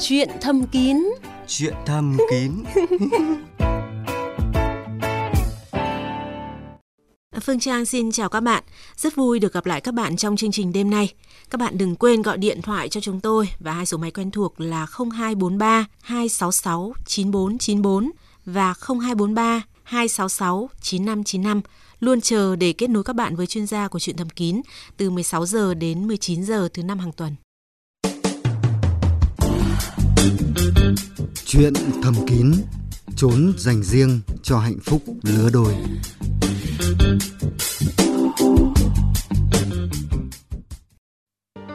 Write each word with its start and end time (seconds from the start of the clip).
Chuyện 0.00 0.28
thầm 0.40 0.66
kín 0.66 0.96
Chuyện 1.46 1.74
thầm 1.86 2.16
kín 2.30 2.52
Phương 7.40 7.60
Trang 7.60 7.84
xin 7.84 8.12
chào 8.12 8.28
các 8.28 8.40
bạn. 8.40 8.62
Rất 8.96 9.16
vui 9.16 9.38
được 9.38 9.52
gặp 9.52 9.66
lại 9.66 9.80
các 9.80 9.94
bạn 9.94 10.16
trong 10.16 10.36
chương 10.36 10.52
trình 10.52 10.72
đêm 10.72 10.90
nay. 10.90 11.14
Các 11.50 11.60
bạn 11.60 11.78
đừng 11.78 11.96
quên 11.96 12.22
gọi 12.22 12.38
điện 12.38 12.62
thoại 12.62 12.88
cho 12.88 13.00
chúng 13.00 13.20
tôi 13.20 13.48
và 13.58 13.72
hai 13.72 13.86
số 13.86 13.98
máy 13.98 14.10
quen 14.10 14.30
thuộc 14.30 14.60
là 14.60 14.86
0243 15.14 15.86
266 16.00 16.92
9494 17.06 18.10
và 18.44 18.74
0243 19.00 19.62
266 19.82 20.70
9595 20.80 21.60
luôn 22.00 22.20
chờ 22.20 22.56
để 22.56 22.72
kết 22.72 22.90
nối 22.90 23.04
các 23.04 23.16
bạn 23.16 23.36
với 23.36 23.46
chuyên 23.46 23.66
gia 23.66 23.88
của 23.88 23.98
chuyện 23.98 24.16
thầm 24.16 24.30
kín 24.30 24.60
từ 24.96 25.10
16 25.10 25.46
giờ 25.46 25.74
đến 25.74 26.08
19 26.08 26.44
giờ 26.44 26.68
thứ 26.74 26.82
năm 26.82 26.98
hàng 26.98 27.12
tuần. 27.12 27.34
Chuyện 31.46 31.72
thầm 32.02 32.14
kín 32.26 32.52
Trốn 33.16 33.52
dành 33.58 33.82
riêng 33.82 34.20
cho 34.42 34.58
hạnh 34.58 34.78
phúc 34.84 35.02
lứa 35.22 35.50
đôi. 35.52 35.74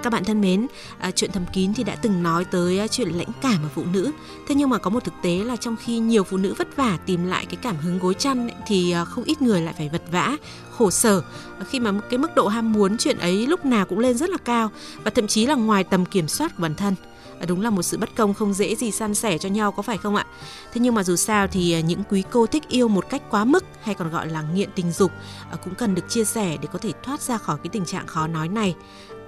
Các 0.04 0.14
bạn 0.14 0.24
thân 0.24 0.42
mến, 0.42 0.68
à, 1.00 1.12
chuyện 1.12 1.32
thầm 1.32 1.46
kín 1.54 1.74
thì 1.74 1.84
đã 1.84 1.96
từng 1.96 2.24
nói 2.24 2.46
tới 2.46 2.80
à, 2.80 2.88
chuyện 2.88 3.10
lãnh 3.10 3.32
cảm 3.42 3.64
ở 3.64 3.70
phụ 3.76 3.84
nữ. 3.94 4.12
Thế 4.48 4.56
nhưng 4.56 4.70
mà 4.70 4.78
có 4.78 4.90
một 4.90 5.04
thực 5.04 5.14
tế 5.22 5.38
là 5.38 5.56
trong 5.56 5.76
khi 5.76 6.00
nhiều 6.00 6.24
phụ 6.24 6.38
nữ 6.38 6.54
vất 6.58 6.76
vả 6.76 6.98
tìm 7.06 7.26
lại 7.26 7.46
cái 7.46 7.56
cảm 7.62 7.78
hứng 7.78 8.00
gối 8.00 8.14
chăn 8.14 8.48
ấy, 8.48 8.58
thì 8.68 8.92
à, 8.92 9.06
không 9.06 9.24
ít 9.24 9.42
người 9.42 9.62
lại 9.62 9.74
phải 9.78 9.90
vật 9.90 10.04
vã, 10.12 10.38
khổ 10.78 10.92
sở. 10.92 11.22
À, 11.60 11.66
khi 11.70 11.80
mà 11.80 11.92
cái 12.10 12.18
mức 12.18 12.36
độ 12.36 12.48
ham 12.48 12.74
muốn 12.74 12.98
chuyện 12.98 13.18
ấy 13.18 13.48
lúc 13.48 13.66
nào 13.66 13.86
cũng 13.86 14.00
lên 14.00 14.18
rất 14.18 14.30
là 14.30 14.38
cao 14.38 14.72
và 15.04 15.12
thậm 15.12 15.28
chí 15.28 15.46
là 15.46 15.56
ngoài 15.56 15.84
tầm 15.84 16.06
kiểm 16.06 16.28
soát 16.28 16.56
của 16.58 16.62
bản 16.62 16.76
thân. 16.76 16.96
À, 17.40 17.46
đúng 17.48 17.62
là 17.62 17.70
một 17.70 17.82
sự 17.82 17.98
bất 17.98 18.16
công 18.16 18.34
không 18.34 18.54
dễ 18.54 18.76
gì 18.76 18.92
san 18.92 19.16
sẻ 19.16 19.38
cho 19.38 19.50
nhau, 19.50 19.72
có 19.72 19.82
phải 19.84 19.98
không 19.98 20.16
ạ? 20.16 20.26
Thế 20.74 20.82
nhưng 20.82 20.96
mà 20.96 21.04
dù 21.04 21.16
sao 21.16 21.48
thì 21.48 21.74
à, 21.74 21.80
những 21.80 22.04
quý 22.10 22.24
cô 22.32 22.46
thích 22.46 22.64
yêu 22.70 22.88
một 22.88 23.10
cách 23.10 23.22
quá 23.30 23.46
mức 23.46 23.64
hay 23.82 23.96
còn 23.96 24.12
gọi 24.12 24.30
là 24.30 24.42
nghiện 24.42 24.70
tình 24.76 24.92
dục 24.92 25.12
à, 25.52 25.58
cũng 25.64 25.76
cần 25.76 25.96
được 25.96 26.10
chia 26.10 26.24
sẻ 26.24 26.58
để 26.62 26.68
có 26.74 26.80
thể 26.80 26.92
thoát 27.04 27.22
ra 27.22 27.38
khỏi 27.38 27.58
cái 27.64 27.70
tình 27.70 27.86
trạng 27.86 28.08
khó 28.08 28.28
nói 28.28 28.48
này 28.48 28.76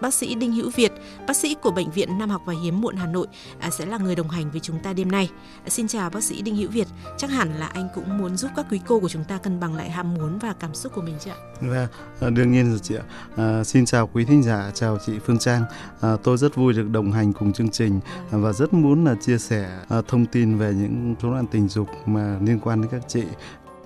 bác 0.01 0.13
sĩ 0.13 0.35
Đinh 0.35 0.51
Hữu 0.51 0.69
Việt, 0.75 0.91
bác 1.27 1.37
sĩ 1.37 1.55
của 1.61 1.71
Bệnh 1.71 1.91
viện 1.91 2.17
Nam 2.17 2.29
học 2.29 2.41
và 2.45 2.53
Hiếm 2.63 2.81
muộn 2.81 2.95
Hà 2.95 3.07
Nội 3.07 3.27
à, 3.59 3.69
sẽ 3.69 3.85
là 3.85 3.97
người 3.97 4.15
đồng 4.15 4.29
hành 4.29 4.51
với 4.51 4.59
chúng 4.59 4.79
ta 4.79 4.93
đêm 4.93 5.11
nay. 5.11 5.29
À, 5.63 5.69
xin 5.69 5.87
chào 5.87 6.09
bác 6.09 6.23
sĩ 6.23 6.41
Đinh 6.41 6.55
Hữu 6.55 6.69
Việt, 6.69 6.87
chắc 7.17 7.29
hẳn 7.29 7.59
là 7.59 7.67
anh 7.67 7.87
cũng 7.95 8.17
muốn 8.17 8.37
giúp 8.37 8.51
các 8.55 8.65
quý 8.71 8.79
cô 8.87 8.99
của 8.99 9.09
chúng 9.09 9.23
ta 9.23 9.37
cân 9.37 9.59
bằng 9.59 9.75
lại 9.75 9.89
ham 9.89 10.13
muốn 10.13 10.39
và 10.39 10.53
cảm 10.59 10.75
xúc 10.75 10.91
của 10.95 11.01
mình 11.01 11.15
chứ 11.19 11.31
ạ? 11.31 11.37
Vâng, 11.61 11.87
à, 12.21 12.29
đương 12.29 12.51
nhiên 12.51 12.69
rồi 12.69 12.79
chị 12.79 12.95
ạ. 12.95 13.03
À, 13.35 13.63
xin 13.63 13.85
chào 13.85 14.09
quý 14.13 14.25
thính 14.25 14.43
giả, 14.43 14.71
chào 14.73 14.97
chị 15.05 15.13
Phương 15.25 15.39
Trang. 15.39 15.63
À, 16.01 16.15
tôi 16.23 16.37
rất 16.37 16.55
vui 16.55 16.73
được 16.73 16.89
đồng 16.89 17.11
hành 17.11 17.33
cùng 17.33 17.53
chương 17.53 17.69
trình 17.69 17.99
à, 18.31 18.37
và 18.37 18.53
rất 18.53 18.73
muốn 18.73 19.05
là 19.05 19.15
chia 19.21 19.37
sẻ 19.37 19.79
thông 20.07 20.25
tin 20.25 20.57
về 20.57 20.73
những 20.73 21.15
rối 21.21 21.31
loạn 21.31 21.47
tình 21.47 21.67
dục 21.67 21.87
mà 22.05 22.37
liên 22.41 22.59
quan 22.59 22.81
đến 22.81 22.91
các 22.91 23.01
chị. 23.07 23.23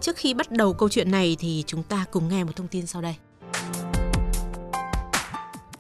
Trước 0.02 0.16
khi 0.16 0.34
bắt 0.34 0.52
đầu 0.52 0.74
câu 0.74 0.90
chuyện 0.90 1.12
này 1.12 1.38
thì 1.40 1.64
chúng 1.68 1.84
ta 1.84 2.06
cùng 2.12 2.30
nghe 2.30 2.44
một 2.44 2.56
thông 2.56 2.68
tin 2.68 2.88
sau 2.88 3.02
đây. 3.02 3.16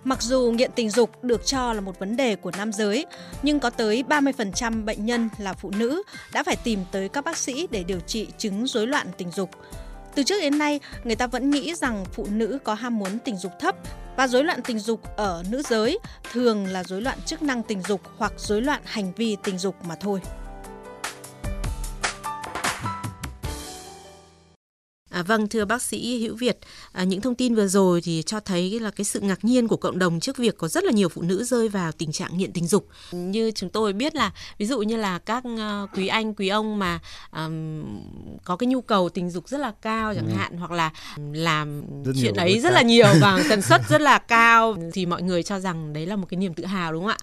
Mặc 0.03 0.22
dù 0.22 0.52
nghiện 0.52 0.72
tình 0.75 0.89
dục 0.89 1.23
được 1.23 1.45
cho 1.45 1.73
là 1.73 1.81
một 1.81 2.00
vấn 2.00 2.17
đề 2.17 2.36
của 2.36 2.52
nam 2.58 2.73
giới, 2.73 3.05
nhưng 3.44 3.59
có 3.59 3.69
tới 3.69 4.03
30% 4.09 4.86
bệnh 4.86 5.05
nhân 5.05 5.30
là 5.38 5.53
phụ 5.53 5.72
nữ 5.78 6.03
đã 6.33 6.44
phải 6.44 6.55
tìm 6.55 6.80
tới 6.92 7.09
các 7.09 7.25
bác 7.25 7.38
sĩ 7.38 7.67
để 7.72 7.83
điều 7.83 8.00
trị 8.00 8.27
chứng 8.38 8.67
rối 8.67 8.88
loạn 8.88 9.08
tình 9.17 9.31
dục. 9.31 9.50
Từ 10.16 10.23
trước 10.23 10.42
đến 10.42 10.58
nay, 10.58 10.80
người 11.03 11.16
ta 11.16 11.27
vẫn 11.27 11.50
nghĩ 11.50 11.75
rằng 11.75 12.05
phụ 12.14 12.27
nữ 12.31 12.59
có 12.64 12.73
ham 12.73 13.00
muốn 13.00 13.20
tình 13.25 13.38
dục 13.38 13.52
thấp 13.59 13.75
và 14.17 14.27
rối 14.27 14.44
loạn 14.44 14.61
tình 14.61 14.80
dục 14.80 15.02
ở 15.16 15.44
nữ 15.50 15.61
giới 15.70 16.00
thường 16.31 16.67
là 16.67 16.83
rối 16.83 17.02
loạn 17.02 17.17
chức 17.25 17.42
năng 17.42 17.64
tình 17.64 17.81
dục 17.81 18.02
hoặc 18.17 18.33
rối 18.38 18.61
loạn 18.61 18.81
hành 18.86 19.11
vi 19.14 19.38
tình 19.44 19.58
dục 19.58 19.75
mà 19.86 19.95
thôi. 19.95 20.22
À, 25.20 25.23
vâng 25.23 25.48
thưa 25.48 25.66
bác 25.66 25.82
sĩ 25.82 26.23
Hữu 26.23 26.36
Việt, 26.36 26.58
à, 26.92 27.04
những 27.04 27.21
thông 27.21 27.36
tin 27.36 27.55
vừa 27.55 27.67
rồi 27.67 28.02
thì 28.02 28.23
cho 28.26 28.39
thấy 28.39 28.80
là 28.80 28.92
cái 28.92 29.05
sự 29.05 29.20
ngạc 29.20 29.45
nhiên 29.45 29.67
của 29.67 29.77
cộng 29.77 29.99
đồng 29.99 30.20
trước 30.20 30.38
việc 30.38 30.58
có 30.58 30.67
rất 30.67 30.83
là 30.83 30.92
nhiều 30.92 31.10
phụ 31.10 31.21
nữ 31.21 31.43
rơi 31.43 31.70
vào 31.70 31.92
tình 31.92 32.11
trạng 32.11 32.38
nghiện 32.38 32.52
tình 32.52 32.67
dục. 32.67 32.88
Như 33.11 33.52
chúng 33.52 33.70
tôi 33.70 33.93
biết 33.93 34.16
là 34.16 34.32
ví 34.58 34.66
dụ 34.66 34.80
như 34.82 34.95
là 34.98 35.20
các 35.20 35.43
uh, 35.48 35.89
quý 35.93 36.08
anh 36.08 36.33
quý 36.33 36.48
ông 36.48 36.80
mà 36.80 36.99
um, 37.32 37.83
có 38.43 38.55
cái 38.55 38.67
nhu 38.67 38.82
cầu 38.82 39.10
tình 39.10 39.30
dục 39.30 39.48
rất 39.48 39.58
là 39.58 39.71
cao 39.82 40.14
chẳng 40.16 40.27
ừ. 40.27 40.33
hạn 40.38 40.58
hoặc 40.58 40.71
là 40.71 40.92
làm 41.33 41.82
rất 42.05 42.14
chuyện 42.22 42.36
ấy 42.36 42.60
rất 42.60 42.73
là 42.73 42.82
nhiều 42.82 43.08
và 43.22 43.43
tần 43.49 43.61
suất 43.61 43.82
rất 43.89 44.02
là 44.02 44.17
cao 44.17 44.77
thì 44.93 45.05
mọi 45.05 45.22
người 45.22 45.43
cho 45.43 45.60
rằng 45.60 45.93
đấy 45.93 46.05
là 46.05 46.16
một 46.16 46.26
cái 46.30 46.38
niềm 46.38 46.54
tự 46.54 46.66
hào 46.66 46.93
đúng 46.93 47.04
không 47.04 47.11
ạ? 47.11 47.17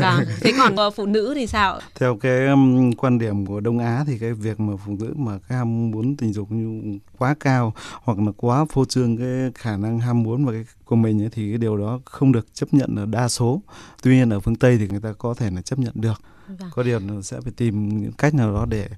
Vâng. 0.00 0.24
Thế 0.40 0.52
còn 0.58 0.74
uh, 0.86 0.94
phụ 0.96 1.06
nữ 1.06 1.32
thì 1.36 1.46
sao? 1.46 1.80
Theo 1.94 2.16
cái 2.16 2.46
um, 2.46 2.92
quan 2.92 3.18
điểm 3.18 3.46
của 3.46 3.60
Đông 3.60 3.78
Á 3.78 4.04
thì 4.06 4.18
cái 4.18 4.32
việc 4.32 4.60
mà 4.60 4.72
phụ 4.86 4.96
nữ 5.00 5.14
mà 5.16 5.38
cái 5.48 5.58
ham 5.58 5.90
muốn 5.90 6.16
tình 6.16 6.32
dục 6.32 6.52
như 6.52 6.98
quá 7.18 7.34
cao 7.40 7.74
hoặc 8.02 8.18
là 8.18 8.32
quá 8.36 8.64
phô 8.64 8.84
trương 8.84 9.16
cái 9.16 9.50
khả 9.54 9.76
năng 9.76 9.98
ham 9.98 10.22
muốn 10.22 10.44
và 10.44 10.52
cái 10.52 10.64
của 10.84 10.96
mình 10.96 11.22
ấy, 11.22 11.28
thì 11.32 11.48
cái 11.48 11.58
điều 11.58 11.76
đó 11.76 12.00
không 12.04 12.32
được 12.32 12.54
chấp 12.54 12.74
nhận 12.74 12.96
ở 12.96 13.06
đa 13.06 13.28
số 13.28 13.62
tuy 14.02 14.16
nhiên 14.16 14.30
ở 14.30 14.40
phương 14.40 14.56
tây 14.56 14.78
thì 14.78 14.88
người 14.88 15.00
ta 15.00 15.12
có 15.18 15.34
thể 15.34 15.50
là 15.50 15.62
chấp 15.62 15.78
nhận 15.78 15.92
được 15.94 16.22
Vâng. 16.58 16.70
có 16.74 16.82
điều 16.82 16.98
là 16.98 17.22
sẽ 17.22 17.40
phải 17.40 17.52
tìm 17.56 18.02
những 18.02 18.12
cách 18.12 18.34
nào 18.34 18.52
đó 18.52 18.66
để 18.66 18.88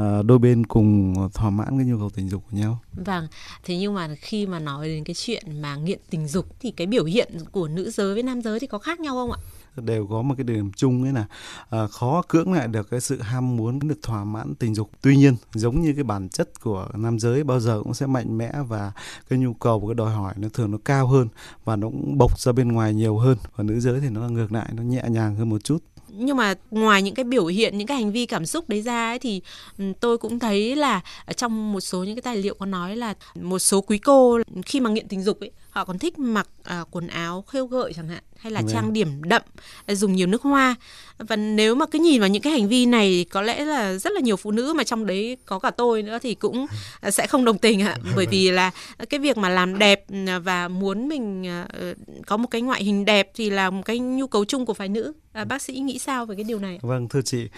uh, 0.00 0.24
đôi 0.24 0.38
bên 0.38 0.66
cùng 0.66 1.14
thỏa 1.34 1.50
mãn 1.50 1.78
cái 1.78 1.86
nhu 1.86 1.98
cầu 1.98 2.10
tình 2.10 2.28
dục 2.28 2.42
của 2.50 2.56
nhau. 2.56 2.78
Vâng, 2.92 3.28
thế 3.64 3.76
nhưng 3.76 3.94
mà 3.94 4.14
khi 4.20 4.46
mà 4.46 4.58
nói 4.58 4.88
đến 4.88 5.04
cái 5.04 5.14
chuyện 5.14 5.62
mà 5.62 5.76
nghiện 5.76 5.98
tình 6.10 6.28
dục 6.28 6.46
thì 6.60 6.70
cái 6.70 6.86
biểu 6.86 7.04
hiện 7.04 7.32
của 7.52 7.68
nữ 7.68 7.90
giới 7.90 8.14
với 8.14 8.22
nam 8.22 8.42
giới 8.42 8.60
thì 8.60 8.66
có 8.66 8.78
khác 8.78 9.00
nhau 9.00 9.14
không 9.14 9.32
ạ? 9.32 9.38
Đều 9.76 10.06
có 10.06 10.22
một 10.22 10.34
cái 10.38 10.44
điểm 10.44 10.72
chung 10.76 11.02
ấy 11.02 11.12
là 11.12 11.24
à, 11.70 11.86
khó 11.86 12.22
cưỡng 12.28 12.52
lại 12.52 12.68
được 12.68 12.90
cái 12.90 13.00
sự 13.00 13.20
ham 13.20 13.56
muốn 13.56 13.78
được 13.78 14.02
thỏa 14.02 14.24
mãn 14.24 14.54
tình 14.54 14.74
dục. 14.74 14.90
Tuy 15.02 15.16
nhiên 15.16 15.36
giống 15.54 15.80
như 15.80 15.92
cái 15.94 16.04
bản 16.04 16.28
chất 16.28 16.60
của 16.60 16.88
nam 16.94 17.18
giới 17.18 17.44
bao 17.44 17.60
giờ 17.60 17.80
cũng 17.84 17.94
sẽ 17.94 18.06
mạnh 18.06 18.38
mẽ 18.38 18.52
và 18.68 18.92
cái 19.28 19.38
nhu 19.38 19.54
cầu 19.54 19.80
và 19.80 19.86
cái 19.88 19.94
đòi 19.94 20.12
hỏi 20.14 20.34
nó 20.36 20.48
thường 20.52 20.70
nó 20.70 20.78
cao 20.84 21.06
hơn 21.06 21.28
và 21.64 21.76
nó 21.76 21.88
cũng 21.88 22.18
bộc 22.18 22.40
ra 22.40 22.52
bên 22.52 22.72
ngoài 22.72 22.94
nhiều 22.94 23.18
hơn. 23.18 23.38
Và 23.56 23.64
nữ 23.64 23.80
giới 23.80 24.00
thì 24.00 24.08
nó 24.08 24.28
ngược 24.28 24.52
lại 24.52 24.68
nó 24.72 24.82
nhẹ 24.82 25.02
nhàng 25.08 25.36
hơn 25.36 25.50
một 25.50 25.64
chút. 25.64 25.78
Nhưng 26.14 26.36
mà 26.36 26.54
ngoài 26.70 27.02
những 27.02 27.14
cái 27.14 27.24
biểu 27.24 27.46
hiện 27.46 27.78
những 27.78 27.86
cái 27.86 27.96
hành 27.96 28.12
vi 28.12 28.26
cảm 28.26 28.46
xúc 28.46 28.68
đấy 28.68 28.82
ra 28.82 29.10
ấy, 29.10 29.18
thì 29.18 29.42
ừ, 29.78 29.84
tôi 30.00 30.18
cũng 30.18 30.38
thấy 30.38 30.76
là 30.76 31.00
trong 31.36 31.72
một 31.72 31.80
số 31.80 32.04
những 32.04 32.16
cái 32.16 32.22
tài 32.22 32.36
liệu 32.36 32.54
có 32.54 32.66
nói 32.66 32.96
là 32.96 33.14
một 33.40 33.58
số 33.58 33.80
quý 33.80 33.98
cô 33.98 34.38
khi 34.66 34.80
mà 34.80 34.90
nghiện 34.90 35.08
tình 35.08 35.22
dục 35.22 35.40
ấy 35.40 35.50
họ 35.72 35.84
còn 35.84 35.98
thích 35.98 36.18
mặc 36.18 36.48
à, 36.64 36.84
quần 36.90 37.08
áo 37.08 37.42
khêu 37.42 37.66
gợi 37.66 37.92
chẳng 37.96 38.08
hạn 38.08 38.22
hay 38.38 38.52
là 38.52 38.60
Vậy. 38.60 38.72
trang 38.72 38.92
điểm 38.92 39.22
đậm 39.22 39.42
dùng 39.88 40.12
nhiều 40.12 40.26
nước 40.26 40.42
hoa. 40.42 40.74
Và 41.18 41.36
nếu 41.36 41.74
mà 41.74 41.86
cứ 41.86 41.98
nhìn 41.98 42.20
vào 42.20 42.28
những 42.28 42.42
cái 42.42 42.52
hành 42.52 42.68
vi 42.68 42.86
này 42.86 43.26
có 43.30 43.42
lẽ 43.42 43.64
là 43.64 43.94
rất 43.94 44.12
là 44.12 44.20
nhiều 44.20 44.36
phụ 44.36 44.50
nữ 44.50 44.72
mà 44.72 44.84
trong 44.84 45.06
đấy 45.06 45.36
có 45.46 45.58
cả 45.58 45.70
tôi 45.70 46.02
nữa 46.02 46.18
thì 46.22 46.34
cũng 46.34 46.66
sẽ 47.10 47.26
không 47.26 47.44
đồng 47.44 47.58
tình 47.58 47.82
ạ. 47.82 47.96
Bởi 48.16 48.26
vì 48.26 48.50
là 48.50 48.70
cái 49.10 49.20
việc 49.20 49.36
mà 49.36 49.48
làm 49.48 49.78
đẹp 49.78 50.04
và 50.42 50.68
muốn 50.68 51.08
mình 51.08 51.44
ờ, 51.72 51.94
có 52.26 52.36
một 52.36 52.48
cái 52.50 52.62
ngoại 52.62 52.84
hình 52.84 53.04
đẹp 53.04 53.30
thì 53.34 53.50
là 53.50 53.70
một 53.70 53.82
cái 53.84 53.98
nhu 53.98 54.26
cầu 54.26 54.44
chung 54.44 54.66
của 54.66 54.74
phái 54.74 54.88
nữ 54.88 55.12
à, 55.32 55.44
bác 55.44 55.62
sĩ 55.62 55.72
nghĩ 55.72 55.98
sao 55.98 56.26
về 56.26 56.34
cái 56.34 56.44
điều 56.44 56.58
này 56.58 56.78
vâng 56.82 57.08
thưa 57.08 57.22
chị 57.22 57.48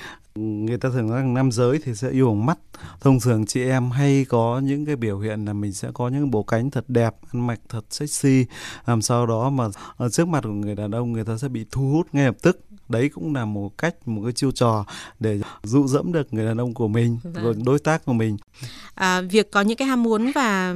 người 0.41 0.79
ta 0.79 0.89
thường 0.91 1.07
nói 1.07 1.21
rằng 1.21 1.35
nam 1.35 1.53
giới 1.53 1.79
thì 1.85 1.95
sẽ 1.95 2.11
yêu 2.11 2.27
bằng 2.27 2.47
mắt. 2.47 2.59
Thông 3.01 3.21
thường 3.21 3.47
chị 3.47 3.62
em 3.62 3.91
hay 3.91 4.27
có 4.29 4.61
những 4.65 4.87
cái 4.87 4.97
biểu 4.97 5.19
hiện 5.19 5.45
là 5.45 5.53
mình 5.53 5.73
sẽ 5.73 5.89
có 5.95 6.09
những 6.09 6.31
bộ 6.31 6.43
cánh 6.43 6.71
thật 6.71 6.84
đẹp 6.89 7.15
ăn 7.33 7.47
mặc 7.47 7.61
thật 7.69 7.84
sexy. 7.91 8.47
Làm 8.87 9.03
sao 9.03 9.27
đó 9.27 9.51
mà 9.51 9.65
ở 9.97 10.09
trước 10.09 10.29
mặt 10.29 10.45
của 10.45 10.51
người 10.51 10.75
đàn 10.75 10.91
ông 10.91 11.13
người 11.13 11.25
ta 11.25 11.39
sẽ 11.39 11.49
bị 11.49 11.65
thu 11.71 11.93
hút 11.93 12.07
ngay 12.13 12.25
lập 12.25 12.37
tức. 12.43 12.61
Đấy 12.89 13.09
cũng 13.09 13.34
là 13.34 13.45
một 13.45 13.79
cách 13.79 14.09
một 14.09 14.23
cái 14.25 14.33
chiêu 14.33 14.51
trò 14.51 14.84
để 15.21 15.41
dụ 15.63 15.87
dẫm 15.87 16.13
được 16.13 16.34
người 16.34 16.47
đàn 16.47 16.61
ông 16.61 16.75
của 16.75 16.89
mình 16.89 17.19
vâng. 17.23 17.45
rồi 17.45 17.55
đối 17.65 17.79
tác 17.79 18.05
của 18.05 18.13
mình. 18.13 18.37
À, 18.95 19.21
việc 19.21 19.51
có 19.51 19.61
những 19.61 19.77
cái 19.77 19.89
ham 19.89 20.03
muốn 20.03 20.33
và 20.34 20.75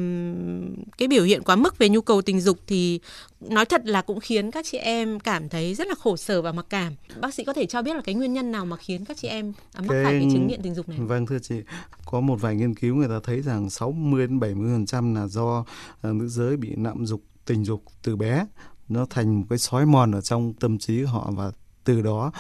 cái 0.98 1.08
biểu 1.08 1.24
hiện 1.24 1.42
quá 1.42 1.56
mức 1.56 1.78
về 1.78 1.88
nhu 1.88 2.00
cầu 2.00 2.22
tình 2.22 2.40
dục 2.40 2.58
thì 2.66 3.00
nói 3.40 3.64
thật 3.64 3.82
là 3.84 4.02
cũng 4.02 4.20
khiến 4.20 4.50
các 4.50 4.64
chị 4.70 4.78
em 4.78 5.20
cảm 5.20 5.48
thấy 5.48 5.74
rất 5.74 5.86
là 5.86 5.94
khổ 5.94 6.16
sở 6.16 6.42
và 6.42 6.52
mặc 6.52 6.66
cảm. 6.70 6.92
Bác 7.20 7.34
sĩ 7.34 7.44
có 7.44 7.52
thể 7.52 7.66
cho 7.66 7.82
biết 7.82 7.94
là 7.94 8.02
cái 8.02 8.14
nguyên 8.14 8.32
nhân 8.32 8.52
nào 8.52 8.64
mà 8.64 8.76
khiến 8.76 9.04
các 9.04 9.16
chị 9.16 9.28
em 9.28 9.52
mắc 9.74 9.84
cái... 9.88 10.04
phải 10.04 10.20
cái 10.20 10.28
chứng 10.32 10.46
nghiện 10.46 10.62
tình 10.62 10.74
dục 10.74 10.88
này? 10.88 10.98
Vâng 11.00 11.26
thưa 11.26 11.38
chị. 11.38 11.54
Có 12.06 12.20
một 12.20 12.40
vài 12.40 12.56
nghiên 12.56 12.74
cứu 12.74 12.94
người 12.94 13.08
ta 13.08 13.20
thấy 13.22 13.42
rằng 13.42 13.70
60 13.70 14.26
đến 14.26 14.40
70 14.40 14.70
phần 14.74 14.86
trăm 14.86 15.14
là 15.14 15.26
do 15.26 15.60
uh, 15.60 16.14
nữ 16.14 16.28
giới 16.28 16.56
bị 16.56 16.74
nạm 16.76 17.06
dục 17.06 17.22
tình 17.44 17.64
dục 17.64 17.82
từ 18.02 18.16
bé. 18.16 18.46
Nó 18.88 19.06
thành 19.10 19.40
một 19.40 19.46
cái 19.50 19.58
sói 19.58 19.86
mòn 19.86 20.12
ở 20.12 20.20
trong 20.20 20.52
tâm 20.52 20.78
trí 20.78 21.02
họ 21.02 21.30
và 21.36 21.50
từ 21.88 22.02
đó 22.02 22.32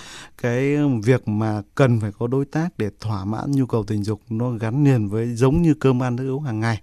cái 0.42 0.76
việc 1.04 1.28
mà 1.28 1.62
cần 1.74 2.00
phải 2.00 2.12
có 2.18 2.26
đối 2.26 2.44
tác 2.44 2.78
để 2.78 2.90
thỏa 3.00 3.24
mãn 3.24 3.50
nhu 3.50 3.66
cầu 3.66 3.84
tình 3.84 4.04
dục 4.04 4.20
nó 4.30 4.50
gắn 4.50 4.84
liền 4.84 5.08
với 5.08 5.34
giống 5.34 5.62
như 5.62 5.74
cơm 5.74 6.02
ăn 6.02 6.16
thức 6.16 6.30
uống 6.30 6.42
hàng 6.42 6.60
ngày 6.60 6.80